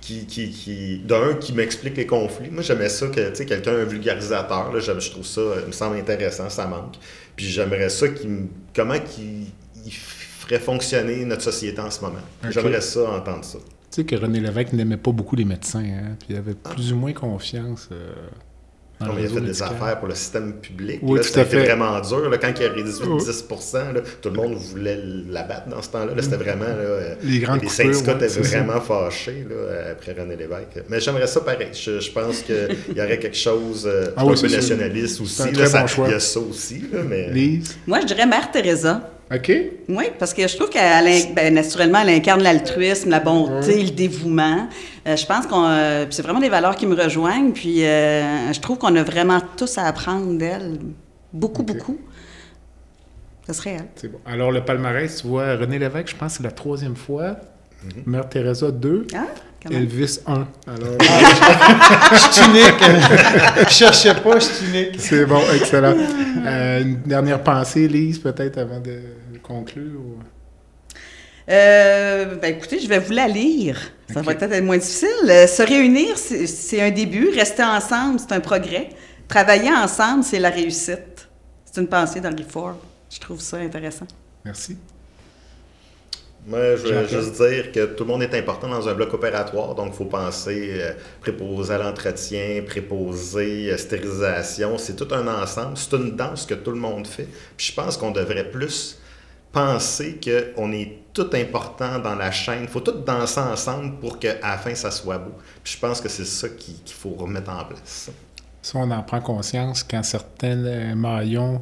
qui, 0.00 0.26
qui, 0.26 0.50
qui, 0.50 0.98
d'un, 1.04 1.34
qui 1.34 1.52
m'explique 1.52 1.96
les 1.96 2.06
conflits. 2.06 2.50
Moi, 2.50 2.62
j'aimais 2.62 2.88
ça 2.88 3.06
que, 3.08 3.28
tu 3.30 3.36
sais, 3.36 3.46
quelqu'un, 3.46 3.72
un 3.72 3.84
vulgarisateur, 3.84 4.72
là, 4.72 4.80
je 4.80 5.10
trouve 5.10 5.24
ça, 5.26 5.40
euh, 5.40 5.66
me 5.66 5.72
semble 5.72 5.96
intéressant, 5.98 6.48
ça 6.50 6.66
manque. 6.66 6.94
Puis 7.36 7.46
j'aimerais 7.46 7.88
ça 7.90 8.08
qu'il 8.08 8.28
me- 8.30 8.48
comment 8.74 8.98
qu'il 8.98 9.44
il 9.84 9.92
ferait 9.92 10.58
fonctionner 10.58 11.24
notre 11.24 11.42
société 11.42 11.80
en 11.80 11.90
ce 11.90 12.00
moment. 12.00 12.18
J'aimerais 12.50 12.80
ça 12.80 13.00
entendre 13.10 13.44
ça. 13.44 13.58
Tu 13.58 14.02
sais 14.02 14.04
que 14.04 14.16
René 14.16 14.40
Lévesque 14.40 14.72
n'aimait 14.72 14.96
pas 14.96 15.12
beaucoup 15.12 15.36
les 15.36 15.44
médecins, 15.44 15.84
hein, 15.84 16.16
puis 16.18 16.28
il 16.30 16.36
avait 16.36 16.54
plus 16.54 16.92
ou 16.92 16.96
moins 16.96 17.12
confiance 17.12 17.88
euh, 17.92 18.12
Non, 18.98 19.12
il 19.18 19.26
a 19.26 19.28
fait 19.28 19.40
des 19.42 19.62
affaires 19.62 19.98
pour 19.98 20.08
le 20.08 20.14
système 20.14 20.54
public. 20.54 21.00
Oui, 21.02 21.18
là, 21.18 21.22
fait. 21.24 21.44
vraiment 21.44 22.00
dur. 22.00 22.30
Là, 22.30 22.38
quand 22.38 22.50
il 22.58 22.64
a 22.64 22.70
réduit 22.70 22.92
Oui. 23.06 23.18
10 23.22 23.44
là, 23.74 24.00
tout 24.22 24.30
le 24.30 24.34
monde 24.36 24.54
voulait 24.54 24.98
l'abattre 25.28 25.68
dans 25.68 25.82
ce 25.82 25.90
temps-là. 25.90 26.14
Là, 26.14 26.22
C'était 26.22 26.36
vraiment... 26.36 26.64
Là, 26.64 26.72
euh, 26.78 27.14
Les 27.22 27.40
grandes 27.40 27.60
les 27.60 27.66
coupures, 27.66 27.72
syndicats 27.94 28.12
ouais, 28.12 28.16
étaient 28.16 28.28
c'est 28.30 28.42
ça. 28.44 28.62
vraiment 28.62 28.80
fâchés 28.80 29.46
là, 29.48 29.90
après 29.92 30.12
René 30.12 30.36
Lévesque. 30.36 30.82
Mais 30.88 30.98
j'aimerais 31.00 31.26
ça 31.26 31.40
pareil. 31.42 31.68
Je, 31.74 32.00
je 32.00 32.10
pense 32.10 32.40
qu'il 32.40 32.76
y 32.96 33.00
aurait 33.00 33.18
quelque 33.18 33.36
chose 33.36 33.86
euh, 33.86 34.06
Ah 34.16 34.22
un 34.22 34.26
oui, 34.26 34.40
peu 34.40 34.48
nationaliste 34.48 35.20
aussi. 35.20 35.42
Un 35.42 35.66
ça- 35.66 35.86
choix. 35.86 36.06
Il 36.08 36.12
y 36.12 36.14
a 36.14 36.20
ça 36.20 36.40
aussi. 36.40 36.82
Là, 36.90 37.00
mais... 37.06 37.30
Lise? 37.30 37.76
Moi, 37.86 38.00
je 38.00 38.06
dirais 38.06 38.24
Mère 38.26 38.50
Teresa. 38.50 39.10
OK? 39.34 39.52
Oui, 39.88 40.04
parce 40.18 40.32
que 40.32 40.46
je 40.46 40.56
trouve 40.56 40.70
qu'elle, 40.70 41.34
ben, 41.34 41.52
naturellement, 41.52 42.00
elle 42.02 42.10
incarne 42.10 42.42
l'altruisme, 42.42 43.10
la 43.10 43.18
bonté, 43.18 43.82
le 43.82 43.90
dévouement. 43.90 44.68
Euh, 45.06 45.16
je 45.16 45.26
pense 45.26 45.46
qu'on, 45.46 45.64
euh, 45.64 46.06
c'est 46.10 46.22
vraiment 46.22 46.38
des 46.38 46.48
valeurs 46.48 46.76
qui 46.76 46.86
me 46.86 46.94
rejoignent. 46.94 47.52
Puis 47.52 47.84
euh, 47.84 48.52
je 48.52 48.60
trouve 48.60 48.78
qu'on 48.78 48.94
a 48.94 49.02
vraiment 49.02 49.40
tous 49.56 49.78
à 49.78 49.84
apprendre 49.84 50.38
d'elle. 50.38 50.78
Beaucoup, 51.32 51.64
beaucoup. 51.64 51.98
Ça 53.46 53.52
serait 53.52 53.76
elle. 53.80 53.88
C'est 53.96 54.08
bon. 54.08 54.20
Alors, 54.24 54.52
le 54.52 54.64
palmarès, 54.64 55.20
tu 55.20 55.26
vois, 55.26 55.56
René 55.56 55.78
Lévesque, 55.78 56.10
je 56.10 56.16
pense 56.16 56.32
que 56.32 56.36
c'est 56.38 56.44
la 56.44 56.52
troisième 56.52 56.96
fois. 56.96 57.36
Mère 58.06 58.28
Teresa, 58.28 58.70
2. 58.70 59.06
Ah. 59.14 59.26
Elvis, 59.70 60.20
1. 60.26 60.32
Alors, 60.32 60.46
Je 62.12 62.32
suis 62.32 62.44
unique. 62.50 63.64
je 63.68 63.72
cherchais 63.72 64.14
pas, 64.14 64.38
je 64.38 64.44
suis 64.44 64.66
unique. 64.68 65.00
c'est 65.00 65.26
bon, 65.26 65.40
excellent. 65.54 65.94
Euh, 66.46 66.82
une 66.82 67.00
dernière 67.02 67.42
pensée, 67.42 67.88
Lise, 67.88 68.18
peut-être, 68.20 68.58
avant 68.58 68.78
de 68.78 69.00
conclure? 69.42 69.98
ou- 69.98 70.18
Euh, 71.48 72.36
ben, 72.36 72.54
écoutez, 72.56 72.78
je 72.80 72.88
vais 72.88 72.98
vous 73.00 73.12
la 73.12 73.26
lire. 73.28 73.78
Ça 74.12 74.20
va 74.22 74.34
peut-être 74.34 74.52
être 74.52 74.64
moins 74.64 74.78
difficile. 74.78 75.08
Euh, 75.28 75.46
se 75.46 75.62
réunir, 75.62 76.16
c'est 76.16 76.46
c'est 76.46 76.80
un 76.82 76.90
début. 76.90 77.30
Rester 77.30 77.62
ensemble, 77.64 78.18
c'est 78.20 78.32
un 78.32 78.40
progrès. 78.40 78.90
Travailler 79.28 79.70
ensemble, 79.72 80.22
c'est 80.24 80.38
la 80.40 80.50
réussite. 80.50 81.28
C'est 81.64 81.80
une 81.80 81.88
pensée 81.88 82.20
d'Henry 82.20 82.44
Ford. 82.48 82.76
Je 83.10 83.18
trouve 83.20 83.40
ça 83.40 83.56
intéressant. 83.58 84.06
Merci. 84.44 84.76
Moi, 86.46 86.76
je 86.76 86.86
veux 86.86 87.08
juste 87.08 87.42
dire 87.42 87.72
que 87.72 87.86
tout 87.86 88.04
le 88.04 88.10
monde 88.12 88.22
est 88.22 88.34
important 88.38 88.68
dans 88.68 88.88
un 88.88 88.94
bloc 88.94 89.12
opératoire, 89.12 89.74
donc 89.74 89.88
il 89.92 89.96
faut 89.96 90.04
penser 90.04 90.70
euh, 90.80 90.92
préposé 91.20 91.74
à 91.74 91.78
l'entretien, 91.78 92.62
préposé, 92.64 93.72
euh, 93.72 93.76
stérilisation. 93.76 94.78
C'est 94.78 94.94
tout 94.94 95.12
un 95.12 95.26
ensemble. 95.42 95.76
C'est 95.76 95.92
une 95.96 96.14
danse 96.14 96.46
que 96.46 96.54
tout 96.54 96.70
le 96.70 96.78
monde 96.78 97.06
fait. 97.06 97.26
Puis 97.56 97.66
je 97.66 97.72
pense 97.74 97.96
qu'on 97.96 98.12
devrait 98.12 98.48
plus 98.48 98.96
penser 99.50 100.20
qu'on 100.22 100.70
est 100.72 100.98
tout 101.12 101.30
important 101.34 101.98
dans 101.98 102.14
la 102.14 102.30
chaîne. 102.30 102.60
Il 102.62 102.68
faut 102.68 102.80
tout 102.80 102.92
danser 102.92 103.40
ensemble 103.40 103.98
pour 103.98 104.18
qu'à 104.20 104.34
la 104.40 104.56
fin, 104.58 104.74
ça 104.74 104.90
soit 104.92 105.18
beau. 105.18 105.32
Puis 105.64 105.74
je 105.74 105.78
pense 105.80 106.00
que 106.00 106.08
c'est 106.08 106.26
ça 106.26 106.48
qui- 106.50 106.80
qu'il 106.84 106.94
faut 106.96 107.10
remettre 107.18 107.50
en 107.50 107.64
place. 107.64 108.10
Ça, 108.62 108.78
on 108.78 108.90
en 108.90 109.02
prend 109.02 109.20
conscience 109.20 109.82
quand 109.82 110.02
certains 110.02 110.64
euh, 110.64 110.94
maillons. 110.94 111.60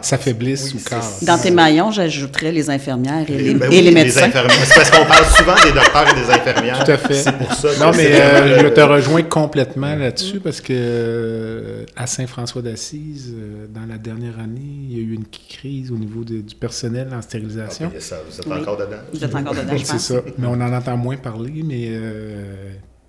S'affaiblissent 0.00 0.72
Oui, 0.74 0.80
ou 0.84 0.88
cassent. 0.88 1.24
Dans 1.24 1.36
tes 1.38 1.50
maillons, 1.50 1.90
j'ajouterais 1.90 2.52
les 2.52 2.70
infirmières 2.70 3.28
et 3.28 3.36
les, 3.36 3.54
Ben 3.54 3.72
et 3.72 3.82
les 3.82 3.90
médecins. 3.90 4.26
infirmières. 4.26 4.52
C'est 4.64 4.74
parce 4.76 4.90
qu'on 4.92 5.04
parle 5.06 5.24
souvent 5.26 5.54
des 5.64 5.72
docteurs 5.72 6.06
et 6.08 6.20
des 6.20 6.30
infirmières. 6.30 6.84
Tout 6.84 6.90
à 6.92 6.98
fait. 6.98 7.14
C'est 7.14 7.32
pour 7.36 7.52
ça. 7.52 7.68
que 7.68 7.80
Non, 7.80 7.90
mais 7.96 8.12
euh, 8.12 8.60
je 8.62 8.68
te 8.68 8.80
rejoins 8.80 9.22
complètement 9.22 9.96
là-dessus 9.96 10.38
parce 10.38 10.60
que 10.60 10.72
euh, 10.72 11.84
à 11.96 12.06
Saint-François 12.06 12.62
d'Assise, 12.62 13.34
euh, 13.36 13.66
dans 13.74 13.86
la 13.86 13.98
dernière 13.98 14.38
année, 14.38 14.60
il 14.62 14.92
y 14.92 15.00
a 15.00 15.02
eu 15.02 15.14
une 15.14 15.26
crise 15.26 15.90
au 15.90 15.96
niveau 15.96 16.22
de- 16.22 16.42
du 16.42 16.54
personnel 16.54 17.08
en 17.12 17.16
Ah, 17.18 17.22
stérilisation. 17.22 17.90
ben, 17.92 18.00
ça, 18.00 18.18
vous 18.28 18.38
êtes 18.38 18.46
Oui. 18.46 18.52
encore 18.60 18.76
dedans? 18.76 18.96
Vous 19.12 19.24
êtes 19.24 19.34
encore 19.34 19.54
dedans, 19.54 19.76
je 19.76 19.84
C'est 19.84 19.98
ça. 19.98 20.20
Mais 20.38 20.46
on 20.46 20.60
en 20.60 20.72
entend 20.72 20.96
moins 20.96 21.16
parler, 21.16 21.62
mais 21.64 21.86
euh, 21.88 22.54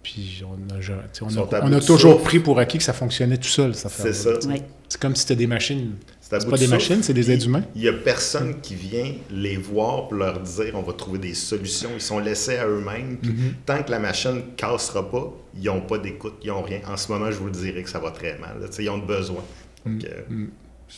puis 0.02 0.42
on 0.44 0.74
a, 0.74 0.80
on 1.22 1.72
a, 1.72 1.76
on 1.78 1.80
toujours 1.80 2.14
souffle. 2.14 2.24
pris 2.24 2.40
pour 2.40 2.58
acquis 2.60 2.80
que 2.80 2.84
ça 2.84 2.94
fonctionnait 2.94 3.38
tout 3.38 3.48
seul, 3.48 3.76
ça 3.76 3.90
C'est 3.90 4.14
ça. 4.14 4.32
Oui. 4.48 4.64
C'est 4.90 5.00
comme 5.00 5.16
si 5.16 5.22
c'était 5.22 5.36
des 5.36 5.48
machines. 5.48 5.92
C'est 6.24 6.30
pas 6.30 6.40
de 6.40 6.50
des 6.52 6.58
souffle. 6.58 6.72
machines, 6.72 7.04
c'est 7.04 7.14
des 7.14 7.30
êtres 7.32 7.46
humains? 7.46 7.64
Il 7.76 7.82
n'y 7.82 7.90
a 7.90 7.94
personne 7.94 8.62
qui 8.62 8.76
vient 8.76 9.14
les 9.30 9.58
voir 9.58 10.08
pour 10.08 10.18
leur 10.18 10.40
dire 10.40 10.74
on 10.76 10.82
va 10.82 10.94
trouver 10.94 11.20
des 11.20 11.34
solutions. 11.34 11.90
Ils 11.96 12.02
sont 12.02 12.20
laissés 12.20 12.58
à 12.58 12.66
eux-mêmes. 12.66 13.18
Mm-hmm. 13.22 13.66
Tant 13.66 13.84
que 13.84 13.92
la 13.92 14.00
machine 14.00 14.36
ne 14.36 14.42
cassera 14.56 15.12
pas, 15.12 15.34
ils 15.60 15.66
n'ont 15.66 15.82
pas 15.82 15.98
d'écoute, 15.98 16.36
ils 16.42 16.48
n'ont 16.48 16.62
rien. 16.62 16.80
En 16.88 16.96
ce 16.96 17.12
moment, 17.12 17.30
je 17.30 17.38
vous 17.38 17.48
le 17.48 17.52
dirais 17.52 17.84
que 17.84 17.90
ça 17.90 18.00
va 18.00 18.12
très 18.12 18.38
mal. 18.40 18.58
là. 18.62 18.68
Ils 18.80 18.90
ont 18.90 19.00
besoin. 19.00 19.44
Mm. 19.86 19.98
Donc, 19.98 20.10
euh, 20.10 20.46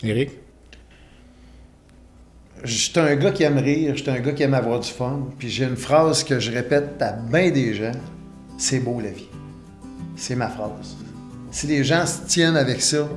Eric? 0.04 0.30
J'étais 2.64 3.00
un 3.00 3.16
gars 3.16 3.32
qui 3.32 3.44
aime 3.44 3.58
rire, 3.58 3.98
j'étais 3.98 4.12
un 4.12 4.20
gars 4.20 4.32
qui 4.32 4.44
aime 4.44 4.54
avoir 4.54 4.80
du 4.80 4.90
fun. 4.90 5.28
Puis 5.40 5.50
j'ai 5.50 5.66
une 5.66 5.76
phrase 5.76 6.24
que 6.24 6.40
je 6.40 6.52
répète 6.52 7.02
à 7.02 7.12
bien 7.12 7.52
des 7.52 7.74
gens 7.74 7.92
c'est 8.58 8.80
beau 8.80 9.00
la 9.02 9.10
vie. 9.10 9.28
C'est 10.16 10.36
ma 10.36 10.48
phrase. 10.48 10.96
Si 11.52 11.68
les 11.68 11.84
gens 11.84 12.06
se 12.06 12.26
tiennent 12.26 12.56
avec 12.56 12.82
ça, 12.82 13.08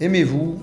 aimez-vous, 0.00 0.62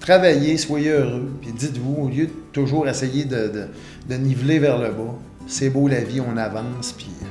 travaillez, 0.00 0.56
soyez 0.56 0.90
heureux, 0.90 1.30
puis 1.40 1.52
dites-vous, 1.52 1.96
au 2.04 2.08
lieu 2.08 2.26
de 2.26 2.32
toujours 2.52 2.88
essayer 2.88 3.24
de, 3.24 3.48
de- 3.48 3.68
de 4.08 4.14
niveler 4.16 4.58
vers 4.58 4.78
le 4.78 4.88
bas, 4.88 5.14
c'est 5.46 5.70
beau 5.70 5.88
la 5.88 6.00
vie, 6.00 6.20
on 6.20 6.36
avance, 6.36 6.92
puis 6.96 7.08
euh, 7.22 7.26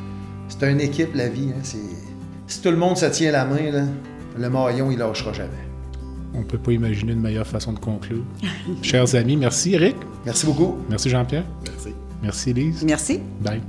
c'est 0.49 0.69
une 0.71 0.81
équipe 0.81 1.13
la 1.15 1.29
vie. 1.29 1.49
hein, 1.55 1.59
c'est- 1.63 1.77
si 2.47 2.61
tout 2.61 2.71
le 2.71 2.77
monde 2.77 2.97
se 2.97 3.05
tient 3.07 3.31
la 3.31 3.45
main, 3.45 3.71
là, 3.71 3.83
le 4.39 4.49
maillon, 4.49 4.89
il 4.91 4.97
lâchera 4.97 5.33
jamais. 5.33 5.49
On 6.33 6.43
peut 6.43 6.57
pas 6.59 6.71
imaginer 6.71 7.13
une 7.13 7.21
meilleure 7.21 7.47
façon 7.47 7.73
de 7.73 7.79
conclure. 7.79 8.23
Chers 8.83 9.15
amis, 9.15 9.37
merci 9.37 9.73
Eric. 9.73 9.95
Merci 10.25 10.45
beaucoup. 10.45 10.77
Merci 10.89 11.09
Jean-Pierre. 11.09 11.45
merci. 11.65 11.89
Merci 12.21 12.53
Lise. 12.53 12.83
Merci. 12.85 13.19
Bye. 13.41 13.61